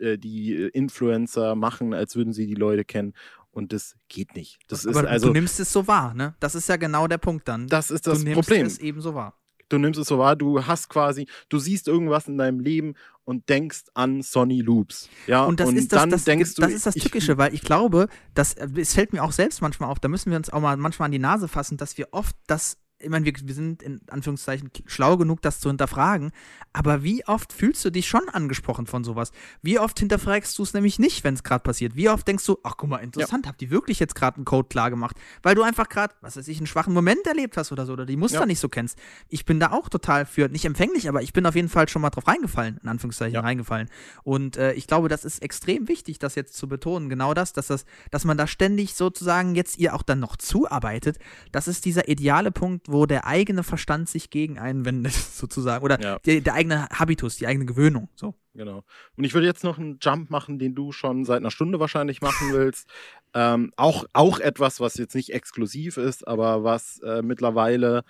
[0.00, 3.14] Äh, Die äh, Influencer machen, als würden sie die Leute kennen
[3.52, 4.58] und das geht nicht.
[4.68, 6.34] Das ist aber also, du nimmst es so wahr, ne?
[6.40, 7.66] Das ist ja genau der Punkt dann.
[7.68, 8.66] das ist du das nimmst Problem.
[8.66, 9.34] es eben so wahr.
[9.68, 12.94] Du nimmst es so wahr, du hast quasi, du siehst irgendwas in deinem Leben
[13.24, 15.08] und denkst an Sonny Loops.
[15.28, 17.54] Ja, Und das ist das, dann das, denkst das, du, ist das ich- Tückische, weil
[17.54, 20.50] ich glaube, dass, äh, es fällt mir auch selbst manchmal auf, da müssen wir uns
[20.50, 23.54] auch mal manchmal an die Nase fassen, dass wir oft das ich meine, wir, wir
[23.54, 26.32] sind in Anführungszeichen schlau genug, das zu hinterfragen,
[26.72, 29.32] aber wie oft fühlst du dich schon angesprochen von sowas?
[29.62, 31.96] Wie oft hinterfragst du es nämlich nicht, wenn es gerade passiert?
[31.96, 33.50] Wie oft denkst du, ach guck mal, interessant, ja.
[33.50, 35.16] habt ihr wirklich jetzt gerade einen Code klar gemacht?
[35.42, 38.06] Weil du einfach gerade, was weiß ich, einen schwachen Moment erlebt hast oder so, oder
[38.06, 38.46] die Muster ja.
[38.46, 38.98] nicht so kennst.
[39.28, 42.02] Ich bin da auch total für, nicht empfänglich, aber ich bin auf jeden Fall schon
[42.02, 43.40] mal drauf reingefallen, in Anführungszeichen ja.
[43.40, 43.88] reingefallen.
[44.22, 47.68] Und äh, ich glaube, das ist extrem wichtig, das jetzt zu betonen, genau das, dass
[47.68, 51.18] das, dass man da ständig sozusagen jetzt ihr auch dann noch zuarbeitet.
[51.50, 55.84] Das ist dieser ideale Punkt, wo der eigene Verstand sich gegen einen wendet, sozusagen.
[55.84, 56.18] Oder ja.
[56.20, 58.08] der, der, eigene Habitus, die eigene Gewöhnung.
[58.14, 58.34] So.
[58.54, 58.84] Genau.
[59.16, 62.20] Und ich würde jetzt noch einen Jump machen, den du schon seit einer Stunde wahrscheinlich
[62.20, 62.88] machen willst.
[63.34, 68.04] ähm, auch, auch etwas, was jetzt nicht exklusiv ist, aber was äh, mittlerweile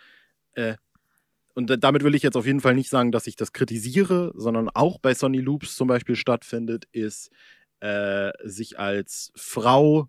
[0.55, 0.75] äh,
[1.55, 4.69] und damit will ich jetzt auf jeden Fall nicht sagen, dass ich das kritisiere, sondern
[4.71, 7.31] auch bei Sonny Loops zum Beispiel stattfindet, ist
[7.81, 10.09] äh, sich als Frau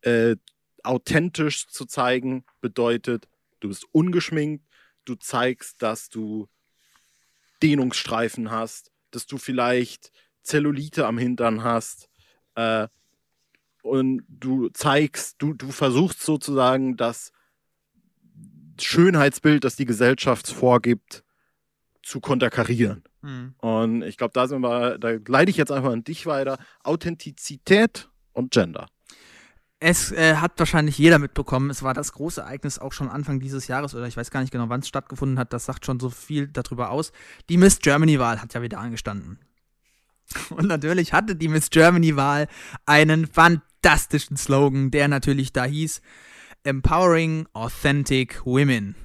[0.00, 0.36] äh,
[0.82, 3.28] authentisch zu zeigen, bedeutet,
[3.60, 4.64] du bist ungeschminkt,
[5.04, 6.48] du zeigst, dass du
[7.62, 10.12] Dehnungsstreifen hast, dass du vielleicht
[10.42, 12.08] Zellulite am Hintern hast
[12.54, 12.88] äh,
[13.82, 17.32] und du zeigst, du, du versuchst sozusagen das
[18.80, 21.24] Schönheitsbild, das die Gesellschaft vorgibt,
[22.02, 23.04] zu konterkarieren.
[23.22, 23.54] Mhm.
[23.58, 26.58] Und ich glaube, da sind wir, da leite ich jetzt einfach an dich weiter.
[26.82, 28.88] Authentizität und Gender.
[29.80, 33.68] Es äh, hat wahrscheinlich jeder mitbekommen, es war das große Ereignis auch schon Anfang dieses
[33.68, 36.10] Jahres oder ich weiß gar nicht genau, wann es stattgefunden hat, das sagt schon so
[36.10, 37.12] viel darüber aus.
[37.48, 39.38] Die Miss Germany-Wahl hat ja wieder angestanden.
[40.50, 42.48] Und natürlich hatte die Miss Germany-Wahl
[42.86, 46.02] einen fantastischen Slogan, der natürlich da hieß
[46.64, 48.96] Empowering Authentic Women.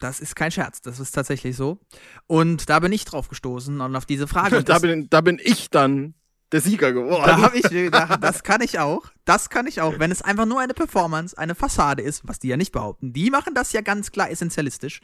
[0.00, 1.78] Das ist kein Scherz, das ist tatsächlich so.
[2.26, 4.62] Und da bin ich drauf gestoßen und auf diese Frage.
[4.64, 6.14] da, bin, da bin ich dann
[6.52, 7.24] der Sieger geworden.
[7.26, 9.06] Da habe ich gedacht, das kann ich auch.
[9.24, 12.48] Das kann ich auch, wenn es einfach nur eine Performance, eine Fassade ist, was die
[12.48, 13.12] ja nicht behaupten.
[13.12, 15.00] Die machen das ja ganz klar essentialistisch.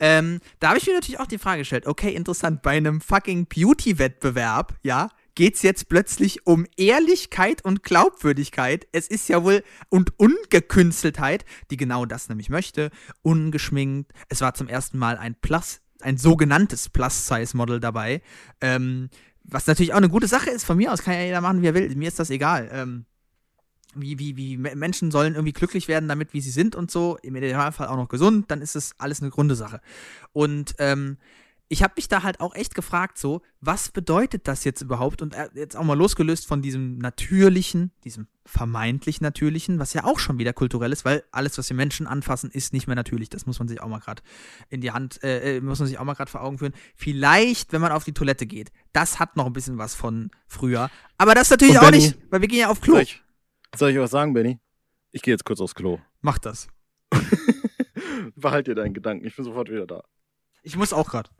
[0.00, 3.46] Ähm, da habe ich mir natürlich auch die Frage gestellt, okay, interessant, bei einem fucking
[3.46, 8.86] Beauty-Wettbewerb, ja, geht es jetzt plötzlich um Ehrlichkeit und Glaubwürdigkeit.
[8.92, 12.90] Es ist ja wohl und Ungekünsteltheit, die genau das nämlich möchte.
[13.22, 14.12] Ungeschminkt.
[14.28, 18.22] Es war zum ersten Mal ein Plus, ein sogenanntes Plus-Size-Model dabei.
[18.60, 19.08] Ähm,
[19.44, 21.66] was natürlich auch eine gute Sache ist, von mir aus kann ja jeder machen, wie
[21.66, 21.94] er will.
[21.96, 22.68] Mir ist das egal.
[22.72, 23.04] Ähm,
[23.94, 27.18] wie, wie, wie Menschen sollen irgendwie glücklich werden damit, wie sie sind und so.
[27.22, 29.80] Im Idealfall auch noch gesund, dann ist es alles eine grunde Sache.
[30.32, 31.18] Und ähm,
[31.72, 35.22] ich habe mich da halt auch echt gefragt, so, was bedeutet das jetzt überhaupt?
[35.22, 40.18] Und äh, jetzt auch mal losgelöst von diesem natürlichen, diesem vermeintlich natürlichen, was ja auch
[40.18, 43.30] schon wieder kulturell ist, weil alles, was wir Menschen anfassen, ist nicht mehr natürlich.
[43.30, 44.22] Das muss man sich auch mal gerade
[44.68, 46.74] in die Hand, äh, äh muss man sich auch mal gerade vor Augen führen.
[46.94, 50.90] Vielleicht, wenn man auf die Toilette geht, das hat noch ein bisschen was von früher.
[51.16, 52.96] Aber das natürlich auch nicht, weil wir gehen ja auf Klo.
[52.96, 53.22] Soll ich,
[53.74, 54.58] soll ich was sagen, Benny?
[55.10, 56.00] Ich gehe jetzt kurz aufs Klo.
[56.20, 56.68] Mach das.
[58.36, 60.04] Behalt dir deinen Gedanken, ich bin sofort wieder da.
[60.62, 61.30] Ich muss auch gerade.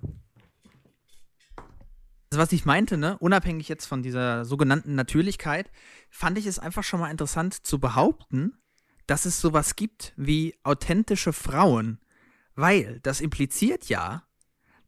[2.32, 5.70] Also was ich meinte, ne, unabhängig jetzt von dieser sogenannten Natürlichkeit,
[6.08, 8.56] fand ich es einfach schon mal interessant zu behaupten,
[9.06, 12.00] dass es sowas gibt wie authentische Frauen.
[12.54, 14.26] Weil das impliziert ja,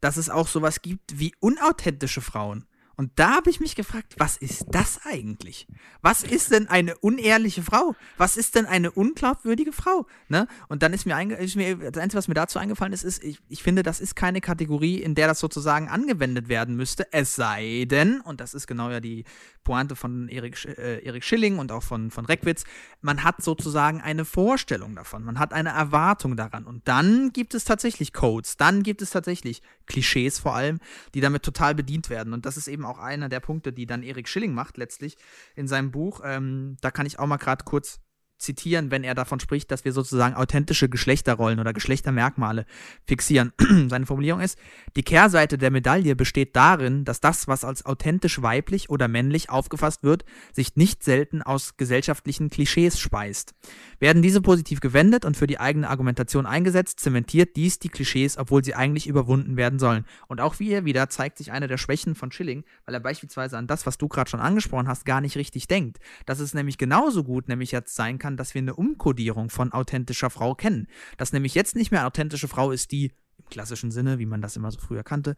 [0.00, 2.64] dass es auch sowas gibt wie unauthentische Frauen.
[2.96, 5.66] Und da habe ich mich gefragt, was ist das eigentlich?
[6.02, 7.94] Was ist denn eine unehrliche Frau?
[8.16, 10.06] Was ist denn eine unglaubwürdige Frau?
[10.28, 10.46] Ne?
[10.68, 13.38] Und dann ist mir, ist mir das Einzige, was mir dazu eingefallen ist, ist, ich,
[13.48, 17.12] ich finde, das ist keine Kategorie, in der das sozusagen angewendet werden müsste.
[17.12, 19.24] Es sei denn, und das ist genau ja die
[19.64, 22.64] Pointe von Erik, äh, Erik Schilling und auch von, von Reckwitz,
[23.00, 26.64] man hat sozusagen eine Vorstellung davon, man hat eine Erwartung daran.
[26.64, 30.80] Und dann gibt es tatsächlich Codes, dann gibt es tatsächlich Klischees vor allem,
[31.14, 32.32] die damit total bedient werden.
[32.32, 35.16] Und das ist eben auch einer der Punkte, die dann Erik Schilling macht, letztlich
[35.54, 36.20] in seinem Buch.
[36.24, 38.00] Ähm, da kann ich auch mal gerade kurz
[38.38, 42.66] zitieren, wenn er davon spricht, dass wir sozusagen authentische Geschlechterrollen oder Geschlechtermerkmale
[43.06, 43.52] fixieren.
[43.88, 44.58] Seine Formulierung ist,
[44.96, 50.02] die Kehrseite der Medaille besteht darin, dass das, was als authentisch weiblich oder männlich aufgefasst
[50.02, 53.54] wird, sich nicht selten aus gesellschaftlichen Klischees speist.
[53.98, 58.64] Werden diese positiv gewendet und für die eigene Argumentation eingesetzt, zementiert dies die Klischees, obwohl
[58.64, 60.04] sie eigentlich überwunden werden sollen.
[60.28, 63.66] Und auch hier wieder zeigt sich eine der Schwächen von Schilling, weil er beispielsweise an
[63.66, 65.98] das, was du gerade schon angesprochen hast, gar nicht richtig denkt.
[66.26, 70.30] Dass es nämlich genauso gut nämlich jetzt sein kann, dass wir eine Umkodierung von authentischer
[70.30, 70.88] Frau kennen.
[71.16, 74.56] Dass nämlich jetzt nicht mehr authentische Frau ist, die im klassischen Sinne, wie man das
[74.56, 75.36] immer so früher kannte,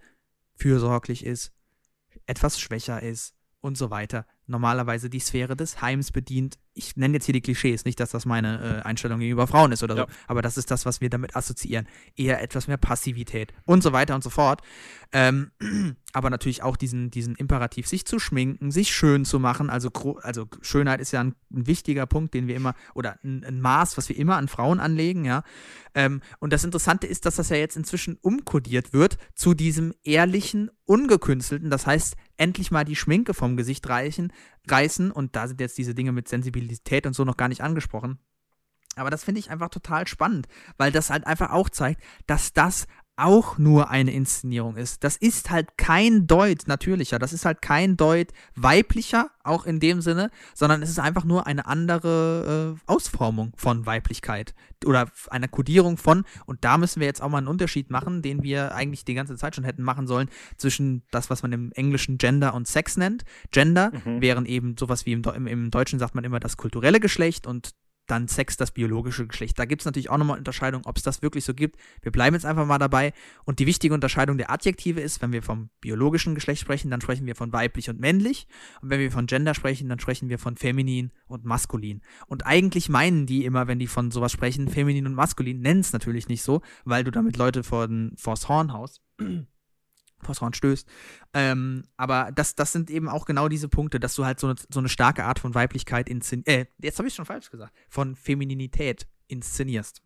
[0.54, 1.52] fürsorglich ist,
[2.26, 4.26] etwas schwächer ist und so weiter.
[4.46, 6.58] Normalerweise die Sphäre des Heims bedient.
[6.74, 9.82] Ich nenne jetzt hier die Klischees, nicht, dass das meine äh, Einstellung gegenüber Frauen ist
[9.82, 10.02] oder ja.
[10.02, 11.88] so, aber das ist das, was wir damit assoziieren.
[12.16, 14.62] Eher etwas mehr Passivität und so weiter und so fort.
[15.12, 15.50] Ähm,
[16.12, 19.70] aber natürlich auch diesen, diesen Imperativ, sich zu schminken, sich schön zu machen.
[19.70, 19.90] Also,
[20.22, 23.96] also Schönheit ist ja ein, ein wichtiger Punkt, den wir immer, oder ein, ein, Maß,
[23.96, 25.42] was wir immer an Frauen anlegen, ja.
[25.94, 30.70] Ähm, und das Interessante ist, dass das ja jetzt inzwischen umkodiert wird zu diesem ehrlichen,
[30.84, 31.70] ungekünstelten.
[31.70, 34.32] Das heißt, endlich mal die Schminke vom Gesicht reichen,
[34.68, 35.10] reißen.
[35.10, 38.18] Und da sind jetzt diese Dinge mit Sensibilität und so noch gar nicht angesprochen.
[38.96, 40.48] Aber das finde ich einfach total spannend,
[40.78, 42.86] weil das halt einfach auch zeigt, dass das
[43.16, 45.02] auch nur eine Inszenierung ist.
[45.02, 50.02] Das ist halt kein Deut natürlicher, das ist halt kein Deut weiblicher, auch in dem
[50.02, 55.96] Sinne, sondern es ist einfach nur eine andere äh, Ausformung von Weiblichkeit oder eine Kodierung
[55.96, 59.14] von, und da müssen wir jetzt auch mal einen Unterschied machen, den wir eigentlich die
[59.14, 60.28] ganze Zeit schon hätten machen sollen,
[60.58, 63.24] zwischen das, was man im Englischen Gender und Sex nennt.
[63.50, 64.20] Gender mhm.
[64.20, 67.74] wären eben sowas wie im, im, im Deutschen sagt man immer das kulturelle Geschlecht und
[68.06, 69.58] dann Sex das biologische Geschlecht.
[69.58, 71.76] Da gibt es natürlich auch nochmal Unterscheidungen, ob es das wirklich so gibt.
[72.02, 73.12] Wir bleiben jetzt einfach mal dabei.
[73.44, 77.26] Und die wichtige Unterscheidung der Adjektive ist, wenn wir vom biologischen Geschlecht sprechen, dann sprechen
[77.26, 78.46] wir von weiblich und männlich.
[78.80, 82.02] Und wenn wir von Gender sprechen, dann sprechen wir von feminin und maskulin.
[82.26, 85.92] Und eigentlich meinen die immer, wenn die von sowas sprechen, feminin und maskulin, nennen es
[85.92, 89.02] natürlich nicht so, weil du damit Leute vor vors Horn haust
[90.22, 90.88] vors Horn stößt.
[91.34, 94.56] Ähm, aber das, das sind eben auch genau diese Punkte, dass du halt so eine,
[94.70, 96.48] so eine starke Art von Weiblichkeit inszenierst.
[96.48, 97.72] Äh, jetzt habe ich schon falsch gesagt.
[97.88, 100.02] Von Femininität inszenierst.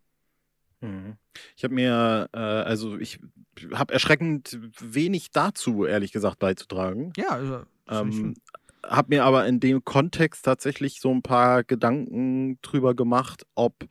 [0.80, 1.16] Mhm.
[1.56, 3.20] Ich habe mir, äh, also ich
[3.74, 7.12] habe erschreckend wenig dazu, ehrlich gesagt, beizutragen.
[7.16, 8.34] Ja, also, ähm,
[8.86, 13.86] habe mir aber in dem Kontext tatsächlich so ein paar Gedanken drüber gemacht, ob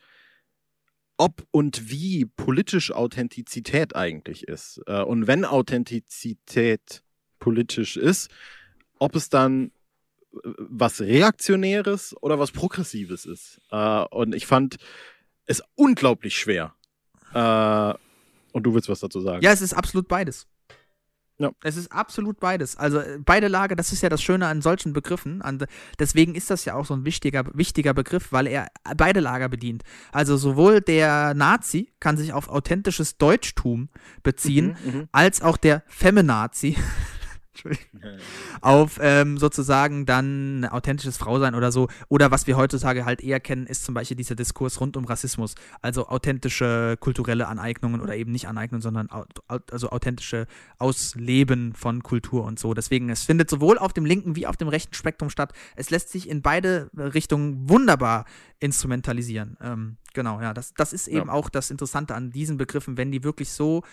[1.19, 4.81] ob und wie politisch Authentizität eigentlich ist.
[4.87, 7.03] Äh, und wenn Authentizität
[7.39, 8.31] politisch ist,
[8.99, 9.71] ob es dann
[10.33, 13.59] äh, was Reaktionäres oder was Progressives ist.
[13.69, 14.77] Äh, und ich fand
[15.45, 16.73] es unglaublich schwer.
[17.31, 19.43] und du willst was dazu sagen?
[19.43, 20.47] Ja, es ist absolut beides.
[21.39, 21.51] Ja.
[21.63, 22.75] Es ist absolut beides.
[22.75, 25.41] Also äh, beide Lager, das ist ja das Schöne an solchen Begriffen.
[25.41, 25.65] An,
[25.97, 28.67] deswegen ist das ja auch so ein wichtiger, wichtiger Begriff, weil er
[28.97, 29.83] beide Lager bedient.
[30.11, 33.87] Also sowohl der Nazi kann sich auf authentisches Deutschtum
[34.21, 35.09] beziehen, mhm, mhm.
[35.13, 36.75] als auch der Feminazi
[38.61, 41.87] auf ähm, sozusagen dann authentisches Frausein oder so.
[42.07, 45.55] Oder was wir heutzutage halt eher kennen, ist zum Beispiel dieser Diskurs rund um Rassismus.
[45.81, 49.09] Also authentische kulturelle Aneignungen oder eben nicht Aneignungen, sondern
[49.47, 52.73] also authentische Ausleben von Kultur und so.
[52.73, 55.53] Deswegen, es findet sowohl auf dem linken wie auf dem rechten Spektrum statt.
[55.75, 58.25] Es lässt sich in beide Richtungen wunderbar
[58.59, 59.57] instrumentalisieren.
[59.61, 61.33] Ähm, genau, ja, das, das ist eben ja.
[61.33, 63.83] auch das Interessante an diesen Begriffen, wenn die wirklich so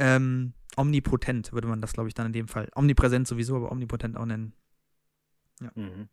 [0.00, 2.68] ähm, omnipotent, würde man das, glaube ich, dann in dem Fall.
[2.74, 4.52] Omnipräsent sowieso, aber omnipotent auch nennen.
[5.60, 5.70] Ja.
[5.74, 6.08] Mhm.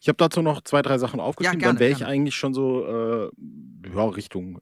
[0.00, 1.60] Ich habe dazu noch zwei, drei Sachen aufgeschrieben.
[1.60, 2.12] Ja, gerne, dann wäre ich gerne.
[2.12, 3.30] eigentlich schon so äh,
[3.94, 4.60] ja, Richtung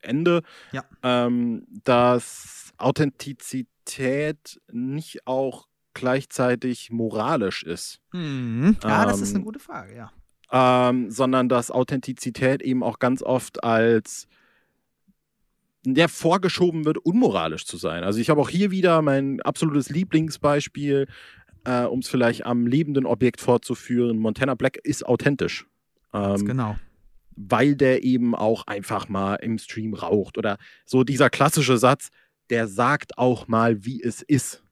[0.00, 0.42] Ende.
[0.72, 0.84] Ja.
[1.02, 8.00] Ähm, dass Authentizität nicht auch gleichzeitig moralisch ist.
[8.12, 8.76] Mhm.
[8.82, 10.12] Ja, ähm, das ist eine ähm, gute Frage, ja.
[10.52, 14.28] Ähm, sondern dass Authentizität eben auch ganz oft als
[15.94, 18.04] der vorgeschoben wird, unmoralisch zu sein.
[18.04, 21.06] Also ich habe auch hier wieder mein absolutes Lieblingsbeispiel,
[21.64, 24.18] äh, um es vielleicht am lebenden Objekt fortzuführen.
[24.18, 25.66] Montana Black ist authentisch.
[26.12, 26.76] Ähm, genau.
[27.36, 30.38] Weil der eben auch einfach mal im Stream raucht.
[30.38, 32.08] Oder so dieser klassische Satz,
[32.50, 34.62] der sagt auch mal, wie es ist.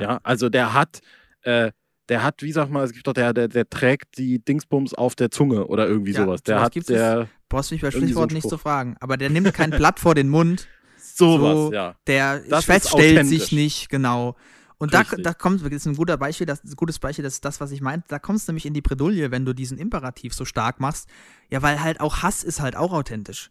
[0.00, 1.00] Ja, also der hat,
[1.42, 1.72] äh,
[2.10, 5.14] der hat, wie sag mal, es gibt doch der, der, der trägt die Dingsbums auf
[5.14, 6.42] der Zunge oder irgendwie ja, sowas.
[6.42, 7.28] Der hat der.
[7.48, 8.96] Brauchst mich bei Stichwort so nicht zu fragen.
[9.00, 10.68] Aber der nimmt kein Blatt vor den Mund.
[10.96, 11.96] Sowas, so, ja.
[12.06, 14.36] Der das feststellt sich nicht, genau.
[14.78, 17.34] Und da, da kommt, das ist ein guter Beispiel, das ist ein gutes Beispiel, das
[17.34, 18.06] ist das, was ich meinte.
[18.08, 21.08] Da kommst du nämlich in die Bredouille, wenn du diesen Imperativ so stark machst.
[21.50, 23.50] Ja, weil halt auch Hass ist halt auch authentisch.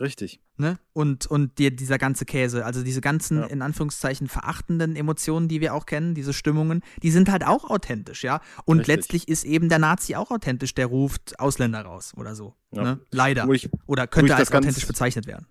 [0.00, 0.40] Richtig.
[0.56, 0.78] Ne?
[0.92, 3.46] Und, und dir dieser ganze Käse, also diese ganzen, ja.
[3.46, 8.24] in Anführungszeichen, verachtenden Emotionen, die wir auch kennen, diese Stimmungen, die sind halt auch authentisch,
[8.24, 8.40] ja.
[8.64, 8.96] Und Richtig.
[8.96, 12.54] letztlich ist eben der Nazi auch authentisch, der ruft Ausländer raus oder so.
[12.72, 12.82] Ja.
[12.82, 13.00] Ne?
[13.10, 13.48] Leider.
[13.50, 15.46] Ich, oder könnte als authentisch bezeichnet werden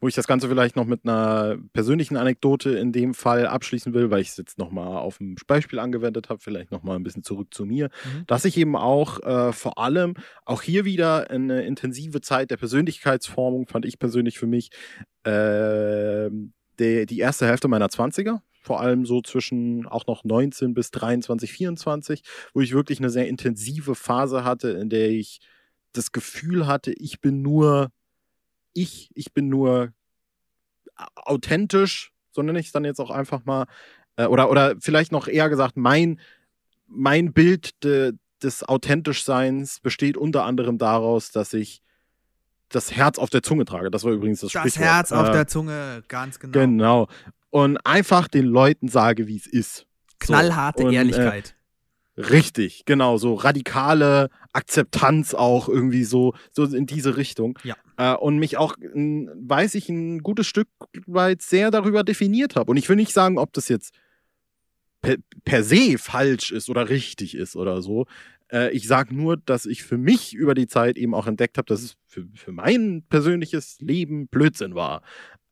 [0.00, 4.10] wo ich das Ganze vielleicht noch mit einer persönlichen Anekdote in dem Fall abschließen will,
[4.10, 7.52] weil ich es jetzt nochmal auf ein Beispiel angewendet habe, vielleicht nochmal ein bisschen zurück
[7.52, 8.26] zu mir, mhm.
[8.26, 10.14] dass ich eben auch äh, vor allem
[10.44, 14.70] auch hier wieder eine intensive Zeit der Persönlichkeitsformung fand ich persönlich für mich
[15.24, 16.30] äh,
[16.78, 21.52] die, die erste Hälfte meiner 20er, vor allem so zwischen auch noch 19 bis 23,
[21.52, 22.22] 24,
[22.54, 25.40] wo ich wirklich eine sehr intensive Phase hatte, in der ich
[25.92, 27.90] das Gefühl hatte, ich bin nur
[28.72, 29.92] ich, ich bin nur
[31.16, 33.66] authentisch, so nenne ich es dann jetzt auch einfach mal,
[34.16, 36.20] äh, oder, oder vielleicht noch eher gesagt, mein,
[36.86, 41.82] mein Bild de, des Authentischseins besteht unter anderem daraus, dass ich
[42.68, 43.90] das Herz auf der Zunge trage.
[43.90, 44.84] Das war übrigens das, Das Sprichwort.
[44.84, 46.52] Herz auf Äh, der Zunge, ganz genau.
[46.52, 47.08] Genau.
[47.50, 49.78] Und einfach den Leuten sage, wie es ist.
[49.78, 50.34] So.
[50.34, 51.56] Knallharte Und, äh, Ehrlichkeit.
[52.16, 57.58] Richtig, genau, so radikale Akzeptanz auch irgendwie so, so in diese Richtung.
[57.64, 57.76] Ja.
[58.00, 60.68] Äh, und mich auch, n, weiß ich, ein gutes Stück
[61.06, 62.70] weit sehr darüber definiert habe.
[62.70, 63.94] Und ich will nicht sagen, ob das jetzt
[65.02, 68.06] per, per se falsch ist oder richtig ist oder so.
[68.50, 71.66] Äh, ich sage nur, dass ich für mich über die Zeit eben auch entdeckt habe,
[71.66, 75.02] dass es für, für mein persönliches Leben Blödsinn war.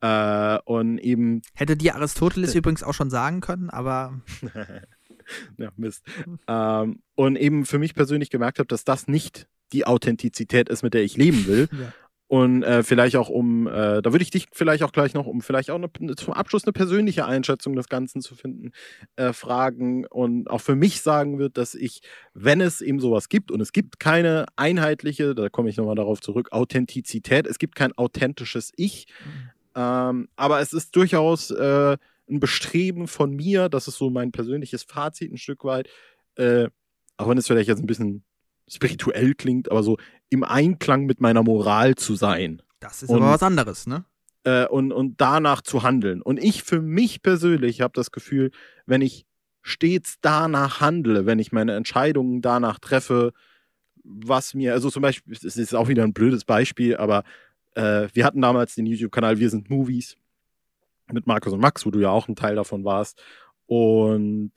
[0.00, 4.22] Äh, und eben Hätte dir Aristoteles übrigens auch schon sagen können, aber
[5.58, 6.02] ja, Mist.
[6.46, 10.94] Ähm, und eben für mich persönlich gemerkt habe, dass das nicht die Authentizität ist, mit
[10.94, 11.68] der ich leben will.
[11.78, 11.92] Ja.
[12.28, 15.40] Und äh, vielleicht auch um, äh, da würde ich dich vielleicht auch gleich noch, um
[15.40, 18.72] vielleicht auch eine, zum Abschluss eine persönliche Einschätzung des Ganzen zu finden,
[19.16, 22.02] äh, fragen und auch für mich sagen wird, dass ich,
[22.34, 26.20] wenn es eben sowas gibt, und es gibt keine einheitliche, da komme ich nochmal darauf
[26.20, 29.06] zurück, Authentizität, es gibt kein authentisches Ich,
[29.74, 31.96] ähm, aber es ist durchaus äh,
[32.28, 35.88] ein Bestreben von mir, das ist so mein persönliches Fazit ein Stück weit,
[36.36, 36.68] äh,
[37.16, 38.22] auch wenn es vielleicht jetzt ein bisschen
[38.68, 39.96] spirituell klingt, aber so
[40.30, 44.04] im Einklang mit meiner Moral zu sein das ist Und- aber was anderes, ne?
[44.44, 46.22] äh, und, und danach zu handeln.
[46.22, 48.50] Und ich für mich persönlich habe das Gefühl,
[48.86, 49.26] wenn ich
[49.62, 53.32] stets danach handle, wenn ich meine Entscheidungen danach treffe,
[54.04, 57.24] was mir, also zum Beispiel, es ist auch wieder ein blödes Beispiel, aber
[57.74, 60.16] äh, wir hatten damals den YouTube-Kanal Wir sind Movies
[61.12, 63.20] mit Markus und Max, wo du ja auch ein Teil davon warst.
[63.66, 64.52] Und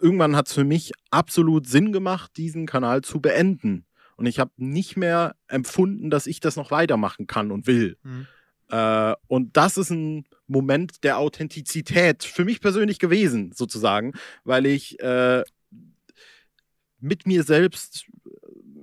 [0.00, 3.84] irgendwann hat es für mich absolut Sinn gemacht, diesen Kanal zu beenden.
[4.16, 7.98] Und ich habe nicht mehr empfunden, dass ich das noch weitermachen kann und will.
[8.02, 8.26] Mhm.
[8.70, 14.12] Äh, und das ist ein Moment der Authentizität für mich persönlich gewesen, sozusagen,
[14.44, 15.42] weil ich äh,
[16.98, 18.06] mit mir selbst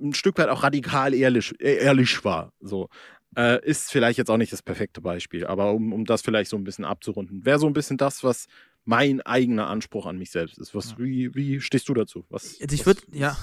[0.00, 2.52] ein Stück weit auch radikal ehrlich, ehrlich war.
[2.60, 2.88] So.
[3.36, 6.56] Äh, ist vielleicht jetzt auch nicht das perfekte Beispiel, aber um, um das vielleicht so
[6.56, 8.46] ein bisschen abzurunden, wäre so ein bisschen das, was
[8.84, 10.74] mein eigener Anspruch an mich selbst ist.
[10.74, 10.98] Was, Ja.
[10.98, 12.24] wie, wie stehst du dazu?
[12.28, 13.36] Was, Also ich was- würd- ja.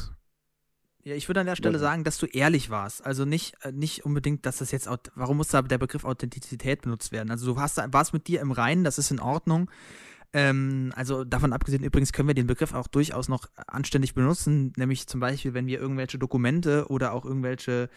[1.04, 3.04] Ja, ich würde an der Stelle sagen, dass du ehrlich warst.
[3.04, 7.12] Also nicht, äh, nicht unbedingt, dass das jetzt, warum muss da der Begriff Authentizität benutzt
[7.12, 7.32] werden?
[7.32, 9.72] Also du hast, warst mit dir im Reinen, das ist in Ordnung.
[10.34, 15.08] Ähm, also davon abgesehen, übrigens können wir den Begriff auch durchaus noch anständig benutzen, nämlich
[15.08, 17.90] zum Beispiel, wenn wir irgendwelche Dokumente oder auch irgendwelche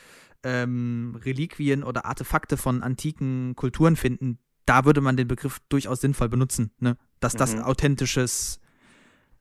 [0.43, 6.31] ähm, Reliquien oder Artefakte von antiken Kulturen finden, da würde man den Begriff durchaus sinnvoll
[6.31, 6.97] benutzen, ne?
[7.25, 7.63] Dass das Mhm.
[7.63, 8.61] authentisches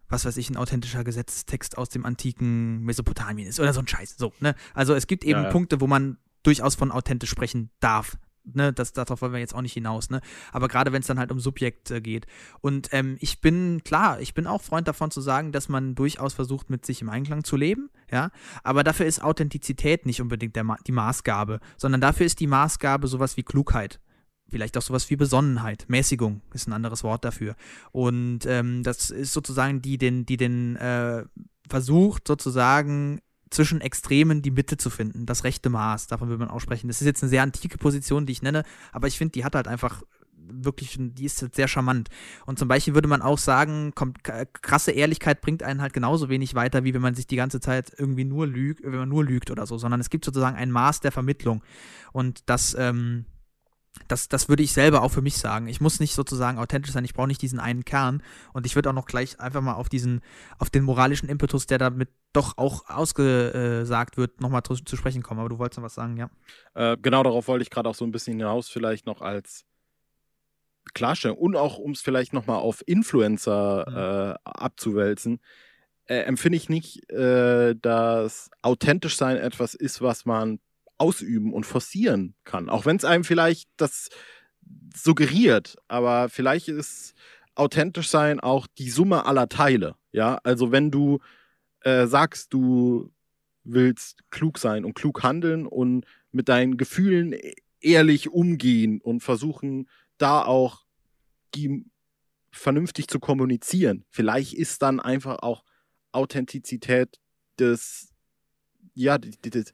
[0.10, 4.16] was weiß ich, ein authentischer Gesetzestext aus dem antiken Mesopotamien ist oder so ein Scheiß.
[4.18, 4.54] So, ne?
[4.76, 5.50] Also es gibt eben Ja, ja.
[5.50, 8.18] Punkte, wo man durchaus von authentisch sprechen darf.
[8.46, 10.20] Ne, das, darauf wollen wir jetzt auch nicht hinaus, ne?
[10.52, 12.26] Aber gerade wenn es dann halt um Subjekt äh, geht.
[12.60, 16.34] Und ähm, ich bin, klar, ich bin auch Freund davon zu sagen, dass man durchaus
[16.34, 18.32] versucht, mit sich im Einklang zu leben, ja.
[18.62, 23.38] Aber dafür ist Authentizität nicht unbedingt Ma die Maßgabe, sondern dafür ist die Maßgabe sowas
[23.38, 24.02] wie Klugheit.
[24.50, 25.86] Vielleicht auch sowas wie Besonnenheit.
[25.88, 27.56] Mäßigung ist ein anderes Wort dafür.
[27.92, 31.24] Und ähm, das ist sozusagen die, den, die den äh,
[31.68, 36.60] versucht, sozusagen zwischen Extremen die Mitte zu finden, das rechte Maß, davon will man auch
[36.60, 36.88] sprechen.
[36.88, 39.56] Das ist jetzt eine sehr antike Position, die ich nenne, aber ich finde, die hat
[39.56, 40.02] halt einfach
[40.36, 42.10] wirklich, die ist halt sehr charmant.
[42.46, 46.56] Und zum Beispiel würde man auch sagen, kommt, krasse Ehrlichkeit bringt einen halt genauso wenig
[46.56, 49.52] weiter, wie wenn man sich die ganze Zeit irgendwie nur lügt, wenn man nur lügt
[49.52, 51.64] oder so, sondern es gibt sozusagen ein Maß der Vermittlung.
[52.12, 53.26] Und das, ähm,
[54.08, 55.68] das, das würde ich selber auch für mich sagen.
[55.68, 58.24] Ich muss nicht sozusagen authentisch sein, ich brauche nicht diesen einen Kern.
[58.54, 60.22] Und ich würde auch noch gleich einfach mal auf diesen,
[60.58, 65.40] auf den moralischen Impetus, der damit doch auch ausgesagt wird, nochmal zu, zu sprechen kommen.
[65.40, 66.30] Aber du wolltest noch was sagen, ja.
[66.74, 69.66] Äh, genau darauf wollte ich gerade auch so ein bisschen hinaus, vielleicht noch als
[70.94, 75.40] Klarstellung und auch um es vielleicht nochmal auf Influencer äh, abzuwälzen,
[76.06, 80.60] äh, empfinde ich nicht, äh, dass authentisch sein etwas ist, was man
[81.04, 82.70] ausüben und forcieren kann.
[82.70, 84.10] Auch wenn es einem vielleicht das
[84.96, 87.14] suggeriert, aber vielleicht ist
[87.56, 89.96] authentisch sein auch die Summe aller Teile.
[90.14, 91.20] Ja, also wenn du
[91.82, 93.12] äh, sagst, du
[93.66, 99.90] willst klug sein und klug handeln und mit deinen Gefühlen e- ehrlich umgehen und versuchen,
[100.18, 100.86] da auch
[101.54, 101.86] die
[102.52, 104.06] vernünftig zu kommunizieren.
[104.10, 105.66] Vielleicht ist dann einfach auch
[106.14, 107.20] Authentizität
[107.60, 108.14] des,
[108.94, 109.66] ja, die,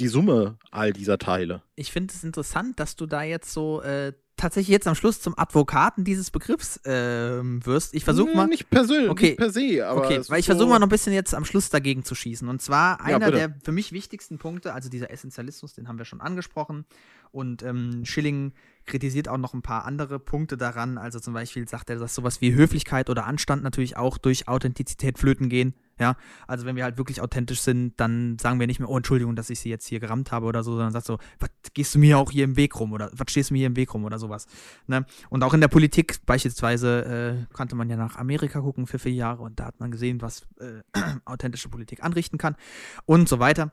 [0.00, 1.62] die, Summe all dieser Teile.
[1.76, 5.38] Ich finde es interessant, dass du da jetzt so äh, tatsächlich jetzt am Schluss zum
[5.38, 7.94] Advokaten dieses Begriffs ähm, wirst.
[7.94, 8.46] Ich versuche mal.
[8.46, 9.26] Nicht persönlich, Okay.
[9.28, 10.04] nicht per se, aber.
[10.04, 12.48] Okay, weil ich versuche so- mal noch ein bisschen jetzt am Schluss dagegen zu schießen.
[12.48, 13.32] Und zwar einer bitte.
[13.32, 16.86] der für mich wichtigsten Punkte, also dieser Essentialismus, den haben wir schon angesprochen.
[17.32, 18.52] Und ähm, Schilling
[18.86, 20.98] kritisiert auch noch ein paar andere Punkte daran.
[20.98, 25.18] Also zum Beispiel sagt er, dass sowas wie Höflichkeit oder Anstand natürlich auch durch Authentizität
[25.18, 25.74] flöten gehen.
[26.00, 26.16] Ja,
[26.46, 29.50] also wenn wir halt wirklich authentisch sind, dann sagen wir nicht mehr, oh Entschuldigung, dass
[29.50, 32.16] ich sie jetzt hier gerammt habe oder so, sondern sagt so, was gehst du mir
[32.16, 34.18] auch hier im Weg rum oder was stehst du mir hier im Weg rum oder
[34.18, 34.46] sowas.
[34.86, 35.04] Ne?
[35.28, 39.12] Und auch in der Politik beispielsweise äh, konnte man ja nach Amerika gucken für vier
[39.12, 40.80] Jahre und da hat man gesehen, was äh,
[41.26, 42.56] authentische Politik anrichten kann
[43.04, 43.72] und so weiter.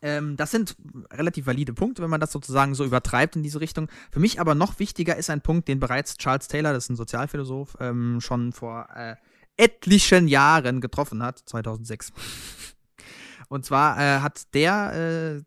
[0.00, 0.76] Ähm, das sind
[1.12, 3.88] relativ valide Punkte, wenn man das sozusagen so übertreibt in diese Richtung.
[4.12, 6.96] Für mich aber noch wichtiger ist ein Punkt, den bereits Charles Taylor, das ist ein
[6.96, 9.16] Sozialphilosoph, ähm, schon vor äh,
[9.56, 12.12] etlichen Jahren getroffen hat, 2006.
[13.48, 15.42] Und zwar äh, hat der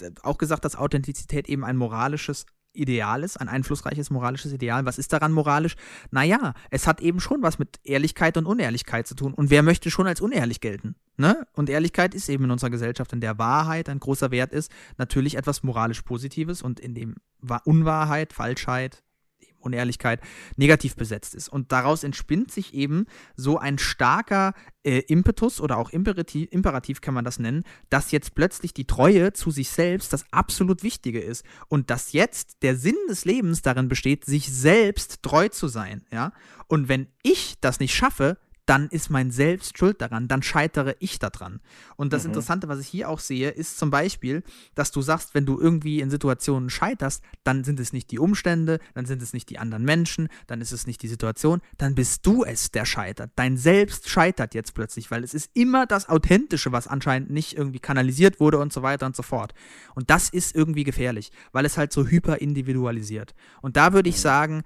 [0.00, 4.84] äh, auch gesagt, dass Authentizität eben ein moralisches Ideal ist, ein einflussreiches moralisches Ideal.
[4.84, 5.74] Was ist daran moralisch?
[6.12, 9.34] Naja, es hat eben schon was mit Ehrlichkeit und Unehrlichkeit zu tun.
[9.34, 10.94] Und wer möchte schon als unehrlich gelten?
[11.16, 11.44] Ne?
[11.54, 15.36] Und Ehrlichkeit ist eben in unserer Gesellschaft, in der Wahrheit ein großer Wert ist, natürlich
[15.36, 19.02] etwas moralisch Positives und in dem Wa- Unwahrheit, Falschheit,
[19.58, 20.20] Unehrlichkeit
[20.56, 21.48] negativ besetzt ist.
[21.48, 23.06] Und daraus entspinnt sich eben
[23.36, 24.54] so ein starker
[24.84, 29.32] äh, Impetus oder auch Imperativ, Imperativ kann man das nennen, dass jetzt plötzlich die Treue
[29.32, 33.88] zu sich selbst das absolut Wichtige ist und dass jetzt der Sinn des Lebens darin
[33.88, 36.32] besteht, sich selbst treu zu sein, ja.
[36.66, 41.18] Und wenn ich das nicht schaffe, dann ist mein Selbst schuld daran, dann scheitere ich
[41.18, 41.60] daran.
[41.96, 42.28] Und das Mhm.
[42.30, 44.42] Interessante, was ich hier auch sehe, ist zum Beispiel,
[44.74, 48.78] dass du sagst, wenn du irgendwie in Situationen scheiterst, dann sind es nicht die Umstände,
[48.94, 52.26] dann sind es nicht die anderen Menschen, dann ist es nicht die Situation, dann bist
[52.26, 53.30] du es, der scheitert.
[53.36, 57.80] Dein Selbst scheitert jetzt plötzlich, weil es ist immer das Authentische, was anscheinend nicht irgendwie
[57.80, 59.54] kanalisiert wurde und so weiter und so fort.
[59.94, 63.34] Und das ist irgendwie gefährlich, weil es halt so hyper individualisiert.
[63.62, 64.62] Und da würde ich sagen,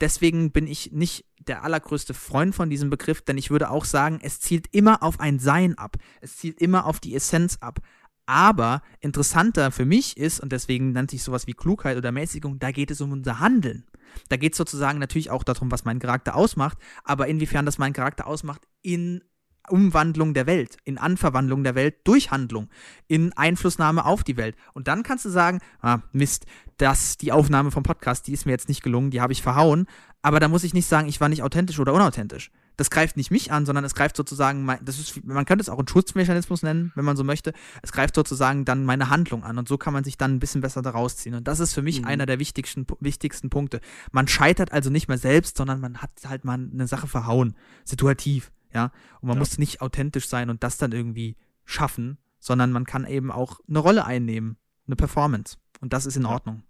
[0.00, 4.18] deswegen bin ich nicht der allergrößte Freund von diesem Begriff, denn ich würde auch sagen,
[4.22, 5.96] es zielt immer auf ein Sein ab.
[6.20, 7.80] Es zielt immer auf die Essenz ab.
[8.26, 12.72] Aber interessanter für mich ist, und deswegen nennt sich sowas wie Klugheit oder Mäßigung, da
[12.72, 13.86] geht es um unser Handeln.
[14.28, 17.92] Da geht es sozusagen natürlich auch darum, was mein Charakter ausmacht, aber inwiefern das mein
[17.92, 19.22] Charakter ausmacht in
[19.70, 22.68] Umwandlung der Welt, in Anverwandlung der Welt durch Handlung,
[23.08, 24.56] in Einflussnahme auf die Welt.
[24.74, 26.46] Und dann kannst du sagen, ah, Mist,
[26.78, 29.86] dass die Aufnahme vom Podcast, die ist mir jetzt nicht gelungen, die habe ich verhauen,
[30.22, 32.50] aber da muss ich nicht sagen, ich war nicht authentisch oder unauthentisch.
[32.78, 35.70] Das greift nicht mich an, sondern es greift sozusagen, mein, das ist, man könnte es
[35.70, 37.54] auch einen Schutzmechanismus nennen, wenn man so möchte.
[37.80, 40.60] Es greift sozusagen dann meine Handlung an und so kann man sich dann ein bisschen
[40.60, 41.34] besser daraus ziehen.
[41.34, 42.06] Und das ist für mich Mhm.
[42.08, 43.80] einer der wichtigsten, wichtigsten Punkte.
[44.12, 47.54] Man scheitert also nicht mehr selbst, sondern man hat halt mal eine Sache verhauen,
[47.86, 48.92] situativ, ja.
[49.20, 49.40] Und man Ja.
[49.40, 53.80] muss nicht authentisch sein und das dann irgendwie schaffen, sondern man kann eben auch eine
[53.80, 55.56] Rolle einnehmen, eine Performance.
[55.80, 56.28] Und das ist in Ja.
[56.30, 56.62] Ordnung.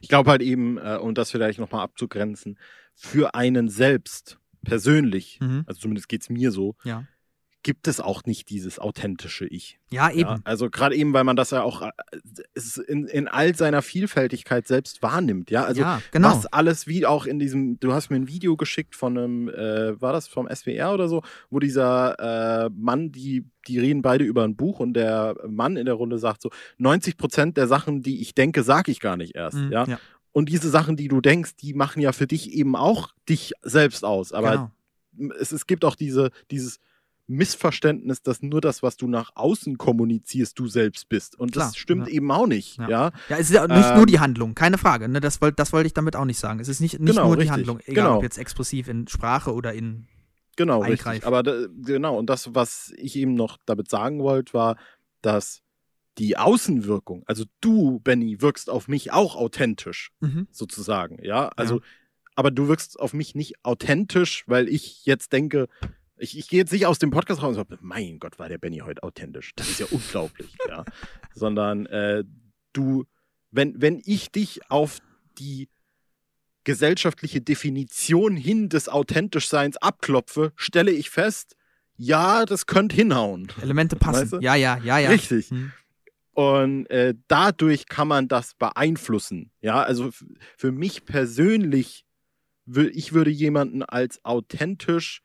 [0.00, 2.58] Ich glaube halt eben, äh, um das vielleicht nochmal abzugrenzen,
[2.94, 5.64] für einen selbst persönlich, Mhm.
[5.66, 7.04] also zumindest geht es mir so, Ja.
[7.62, 9.78] Gibt es auch nicht dieses authentische Ich.
[9.90, 10.20] Ja, eben.
[10.20, 11.90] Ja, also gerade eben, weil man das ja auch äh,
[12.88, 15.64] in, in all seiner Vielfältigkeit selbst wahrnimmt, ja.
[15.64, 16.30] Also ja, genau.
[16.30, 20.00] was alles wie auch in diesem, du hast mir ein Video geschickt von einem, äh,
[20.00, 24.44] war das vom SWR oder so, wo dieser äh, Mann, die, die reden beide über
[24.44, 28.20] ein Buch und der Mann in der Runde sagt so, 90 Prozent der Sachen, die
[28.20, 29.98] ich denke, sage ich gar nicht erst, Mhm, ja.
[30.32, 34.02] Und diese Sachen, die du denkst, die machen ja für dich eben auch dich selbst
[34.02, 34.32] aus.
[34.32, 34.72] Aber
[35.14, 35.34] genau.
[35.38, 36.80] es, es gibt auch diese, dieses
[37.32, 41.38] Missverständnis, dass nur das, was du nach außen kommunizierst, du selbst bist.
[41.38, 42.14] Und Klar, das stimmt ja.
[42.14, 42.78] eben auch nicht.
[42.78, 42.88] Ja.
[42.88, 45.08] Ja, Ja, es ist ja nicht nur Ähm, die Handlung, keine Frage.
[45.08, 45.20] Ne?
[45.20, 46.60] Das wollte das wollte ich damit auch nicht sagen.
[46.60, 48.16] Es ist nicht, nicht Genau, nur die richtig, Handlung, egal genau.
[48.18, 50.06] ob jetzt expressiv in Sprache oder in.
[50.56, 51.08] genau, Eingreifen.
[51.10, 51.26] richtig.
[51.26, 54.76] Aber da, genau, und das, was ich eben noch damit sagen wollte, war,
[55.22, 55.62] dass
[56.18, 60.46] die Außenwirkung, also du, Benny, wirkst auf mich auch authentisch, Mhm.
[60.50, 61.18] sozusagen.
[61.24, 61.80] Ja, also,
[62.34, 65.68] aber du wirkst auf mich nicht authentisch, weil ich jetzt denke,
[66.22, 68.58] ich, ich gehe jetzt nicht aus dem Podcast raus und sage, mein Gott, war der
[68.58, 69.52] Benny heute authentisch.
[69.56, 70.84] Das ist ja unglaublich, ja.
[71.34, 72.24] Sondern äh,
[72.72, 73.04] du,
[73.50, 74.98] wenn, wenn ich dich auf
[75.38, 75.68] die
[76.64, 81.56] gesellschaftliche Definition hin des Authentischseins abklopfe, stelle ich fest,
[81.96, 83.48] ja, das könnte hinhauen.
[83.60, 84.22] Elemente passen.
[84.22, 84.38] Weißt du?
[84.40, 85.10] Ja, ja, ja, ja.
[85.10, 85.50] Richtig.
[85.50, 85.72] Mhm.
[86.34, 89.50] Und äh, dadurch kann man das beeinflussen.
[89.60, 90.10] Ja, also
[90.56, 92.06] für mich persönlich,
[92.66, 95.22] ich würde jemanden als authentisch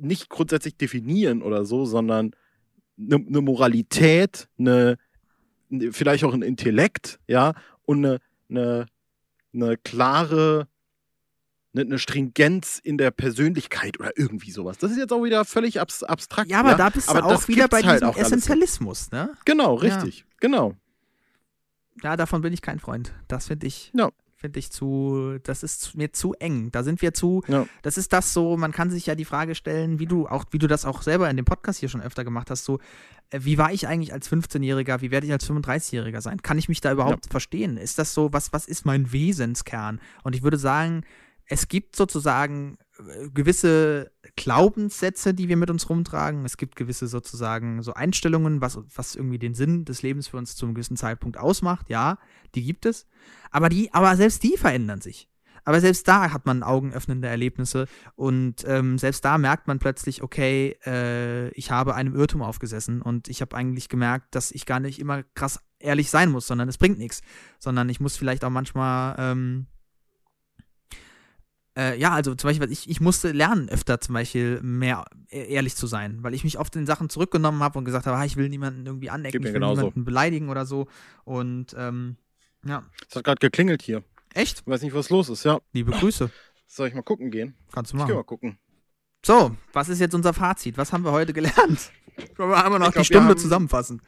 [0.00, 2.32] nicht grundsätzlich definieren oder so, sondern
[2.98, 4.96] eine ne Moralität, eine,
[5.68, 7.54] ne, vielleicht auch ein Intellekt, ja,
[7.86, 8.18] und eine
[8.48, 8.86] ne,
[9.52, 10.68] ne klare,
[11.74, 14.78] eine ne Stringenz in der Persönlichkeit oder irgendwie sowas.
[14.78, 16.50] Das ist jetzt auch wieder völlig abs abstrakt.
[16.50, 18.16] Ja, aber da bist du Aber auch das wieder bei halt diesem auch.
[18.16, 19.32] Essentialismus, ne?
[19.44, 19.80] Genau, Ja.
[19.96, 20.24] richtig.
[20.40, 20.74] Genau.
[22.02, 23.12] Ja, davon bin ich kein Freund.
[23.28, 24.10] Das finde ich, Ja.
[24.40, 26.70] Finde ich zu, das ist mir zu eng.
[26.72, 27.66] Da sind wir zu, Ja.
[27.82, 30.58] das ist das so, man kann sich ja die Frage stellen, wie du auch, wie
[30.58, 32.78] du das auch selber in dem Podcast hier schon öfter gemacht hast, so,
[33.28, 36.40] äh, wie war ich eigentlich als 15-Jähriger, wie werde ich als 35-Jähriger sein?
[36.40, 37.76] Kann ich mich da überhaupt verstehen?
[37.76, 40.00] Ist das so, was, was ist mein Wesenskern?
[40.24, 41.02] Und ich würde sagen,
[41.44, 42.78] es gibt sozusagen
[43.34, 46.44] gewisse Glaubenssätze, die wir mit uns rumtragen.
[46.44, 50.56] Es gibt gewisse sozusagen so Einstellungen, was, was irgendwie den Sinn des Lebens für uns
[50.56, 51.88] zu einem gewissen Zeitpunkt ausmacht.
[51.88, 52.18] Ja,
[52.54, 53.06] die gibt es.
[53.50, 55.28] Aber die, aber selbst die verändern sich.
[55.64, 57.86] Aber selbst da hat man augenöffnende Erlebnisse
[58.16, 63.28] und ähm, selbst da merkt man plötzlich, okay, äh, ich habe einem Irrtum aufgesessen und
[63.28, 66.78] ich habe eigentlich gemerkt, dass ich gar nicht immer krass ehrlich sein muss, sondern es
[66.78, 67.20] bringt nichts,
[67.58, 69.66] sondern ich muss vielleicht auch manchmal ähm,
[71.76, 75.76] äh, ja, also zum Beispiel, ich, ich musste lernen, öfter zum Beispiel mehr e- ehrlich
[75.76, 78.36] zu sein, weil ich mich oft in Sachen zurückgenommen habe und gesagt habe, ah, ich
[78.36, 80.86] will niemanden irgendwie anecken, ich will niemanden beleidigen oder so.
[81.24, 82.16] Und ähm,
[82.64, 84.02] ja, Es hat gerade geklingelt hier.
[84.34, 85.44] echt, Ich weiß nicht, was los ist.
[85.44, 85.60] Ja.
[85.72, 86.30] liebe Grüße,
[86.66, 87.54] Soll ich mal gucken gehen?
[87.72, 88.26] kannst du Ich geh mal machen.
[88.26, 88.58] gucken.
[89.24, 90.76] So, was ist jetzt unser Fazit?
[90.78, 91.90] Was haben wir heute gelernt?
[92.36, 94.02] Wollen wir einmal noch glaub, die Stunde haben- zusammenfassen?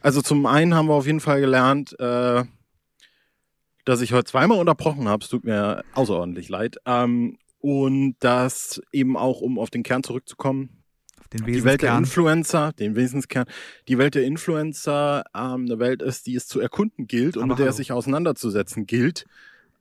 [0.00, 2.44] Also zum einen haben wir auf jeden Fall gelernt, äh,
[3.86, 5.22] dass ich heute zweimal unterbrochen habe.
[5.22, 6.76] Es tut mir außerordentlich leid.
[6.84, 10.82] Ähm, und dass eben auch, um auf den Kern zurückzukommen,
[11.20, 11.96] Auf den die Welt der.
[11.96, 13.46] Influencer, den Wesenskern,
[13.88, 17.50] die Welt der Influencer ähm, eine Welt ist, die es zu erkunden gilt und Aber
[17.50, 17.70] mit der hallo.
[17.70, 19.24] es sich auseinanderzusetzen gilt.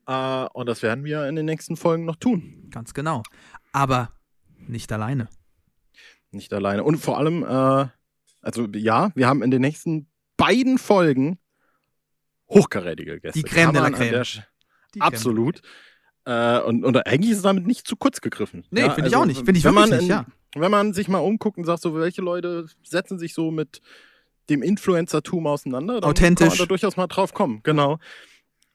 [0.08, 2.68] Äh, und das werden wir in den nächsten Folgen noch tun.
[2.70, 3.24] Ganz genau.
[3.74, 4.12] Aber
[4.68, 5.28] nicht alleine.
[6.32, 6.84] Nicht alleine.
[6.84, 7.88] Und vor allem, äh,
[8.42, 10.08] also ja, wir haben in den nächsten
[10.38, 11.40] beiden Folgen
[12.50, 13.40] hochkarätige Gäste.
[13.42, 13.82] Die Crème de
[14.12, 14.44] la Sch-
[14.94, 15.62] Die Absolut.
[16.26, 18.66] Äh, und, und eigentlich ist es damit nicht zu kurz gegriffen.
[18.72, 19.38] Nee, Ja, finde ich also, auch nicht.
[19.46, 20.26] Finde ich wenn wirklich man nicht, in, ja.
[20.56, 23.82] Wenn man sich mal umguckt und sagt, so welche Leute setzen sich so mit
[24.50, 26.48] dem Influencertum auseinander, dann Authentisch.
[26.48, 27.60] kann man da durchaus mal drauf kommen.
[27.64, 27.98] Genau.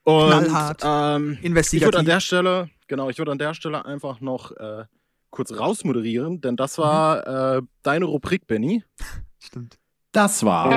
[0.03, 0.81] Und Knallhart.
[0.85, 1.87] ähm, ich Investigativ.
[1.87, 4.85] würde an der Stelle, genau, ich würde an der Stelle einfach noch äh,
[5.29, 7.65] kurz rausmoderieren, denn das war Mhm.
[7.65, 8.83] äh, deine Rubrik, Benny.
[9.39, 9.77] Stimmt.
[10.11, 10.69] Das war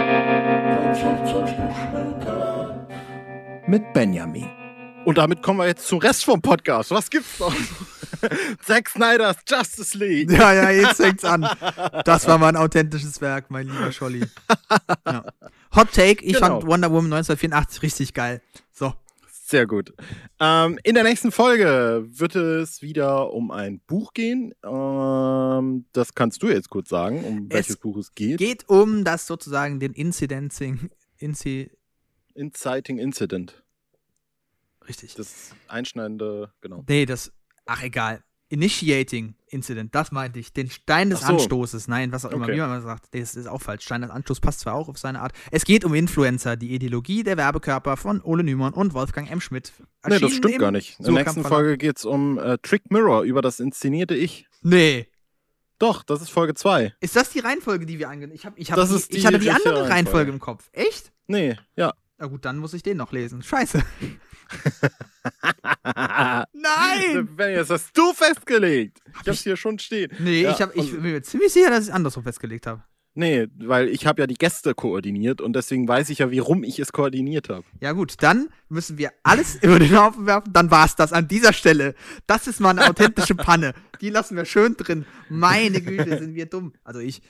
[3.67, 4.49] mit Benjamin.
[5.05, 6.91] Und damit kommen wir jetzt zum Rest vom Podcast.
[6.91, 7.55] Was gibt's noch?
[8.63, 10.31] Zack Snyder's Justice League.
[10.31, 11.47] Ja, ja, jetzt fängt's an.
[12.05, 14.25] Das war mal ein authentisches Werk, mein lieber Scholli.
[15.07, 15.25] Ja.
[15.75, 16.47] Hot Take, ich Genau.
[16.61, 18.41] fand Wonder Woman 1984 richtig geil.
[18.73, 18.95] So.
[19.47, 19.93] Sehr gut.
[20.41, 24.55] Ähm, in der nächsten Folge wird es wieder um ein Buch gehen.
[24.65, 28.39] Ähm, das kannst du jetzt kurz sagen, um Es welches Buch es geht.
[28.39, 30.89] Geht um das sozusagen den Incidencing.
[31.19, 31.71] Inci
[32.35, 33.63] Inciting Incident.
[34.87, 35.15] richtig.
[35.15, 36.85] Das einschneidende, genau.
[36.89, 37.33] Nee, das.
[37.67, 38.23] Ach, egal.
[38.51, 40.53] Initiating Incident, das meinte ich.
[40.53, 41.27] Den Stein des so.
[41.29, 41.89] Anstoßes.
[41.89, 42.55] Nein, was auch immer, Okay.
[42.55, 43.07] wie man mal sagt.
[43.15, 43.85] Das ist auch falsch.
[43.85, 45.33] Stein des Anstoßes passt zwar auch auf seine Art.
[45.51, 49.41] Es geht um Influencer, die Ideologie der Werbekörper von Ole Nümann und Wolfgang M.
[49.41, 49.73] Schmidt.
[50.07, 50.99] Nee, das stimmt im gar nicht.
[50.99, 51.43] In der nächsten.
[51.45, 54.47] Folge geht es um äh, Trick Mirror, über das inszenierte Ich.
[54.63, 55.09] Nee.
[55.79, 56.95] Doch, das ist Folge 2.
[57.01, 59.51] Ist das die Reihenfolge, die wir angenommen Ich, hab, ich, hab die, ich hatte die
[59.51, 60.31] andere Reihenfolge Reihenfolge.
[60.33, 60.69] im Kopf.
[60.73, 61.13] Echt?
[61.27, 61.95] Nee, ja.
[62.25, 63.43] Na gut, dann muss ich den noch lesen.
[63.43, 63.83] Scheiße.
[65.85, 67.29] Nein!
[67.37, 68.99] Das hast du festgelegt.
[69.21, 70.11] Ich hab's hier schon stehen.
[70.19, 72.67] Nee, Ja, ich, hab, ich und- bin mir ziemlich sicher, dass ich es andersrum festgelegt
[72.67, 72.83] habe.
[73.17, 76.65] Nee, weil ich habe ja die Gäste koordiniert und deswegen weiß ich ja, wie rum
[76.65, 77.65] ich es koordiniert habe.
[77.81, 80.53] Ja gut, dann müssen wir alles über den Haufen werfen.
[80.53, 81.95] Dann war es das an dieser Stelle.
[82.27, 83.73] Das ist mal eine authentische Panne.
[84.01, 85.07] Die lassen wir schön drin.
[85.29, 86.73] Meine Güte, sind wir dumm.
[86.83, 87.23] Also ich.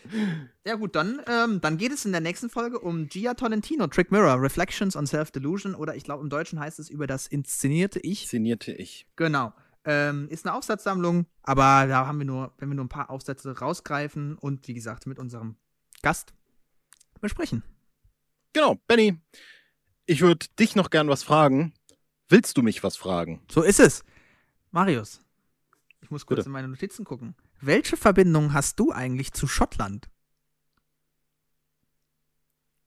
[0.65, 4.11] Ja gut, dann, ähm, dann geht es in der nächsten Folge um Gia Tolentino, Trick
[4.11, 8.23] Mirror, Reflections on Self-Delusion oder ich glaube im Deutschen heißt es über das inszenierte Ich.
[8.23, 9.07] Inszenierte ich.
[9.17, 9.53] Genau.
[9.85, 13.59] Ähm, ist eine Aufsatzsammlung, aber da haben wir nur, wenn wir nur ein paar Aufsätze
[13.59, 15.57] rausgreifen und wie gesagt mit unserem
[16.05, 16.35] Gast
[17.23, 17.63] besprechen.
[18.53, 19.19] Genau, Benny,
[20.05, 21.73] ich würde dich noch gern was fragen.
[22.29, 23.43] Willst du mich was fragen?
[23.51, 24.05] So ist es.
[24.71, 25.23] Marius,
[26.03, 26.51] ich muss kurz Bitte.
[26.51, 27.35] in meine Notizen gucken.
[27.63, 30.11] Welche Verbindung hast du eigentlich zu Schottland?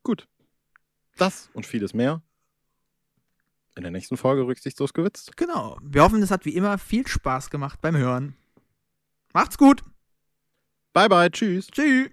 [0.03, 0.27] Gut.
[1.15, 2.21] Das und vieles mehr.
[3.75, 5.35] In der nächsten Folge rücksichtslos gewitzt.
[5.37, 5.79] Genau.
[5.81, 8.37] Wir hoffen, es hat wie immer viel Spaß gemacht beim Hören.
[9.33, 9.81] Macht's gut.
[10.93, 11.67] Bye bye, tschüss.
[11.67, 12.11] Tschüss.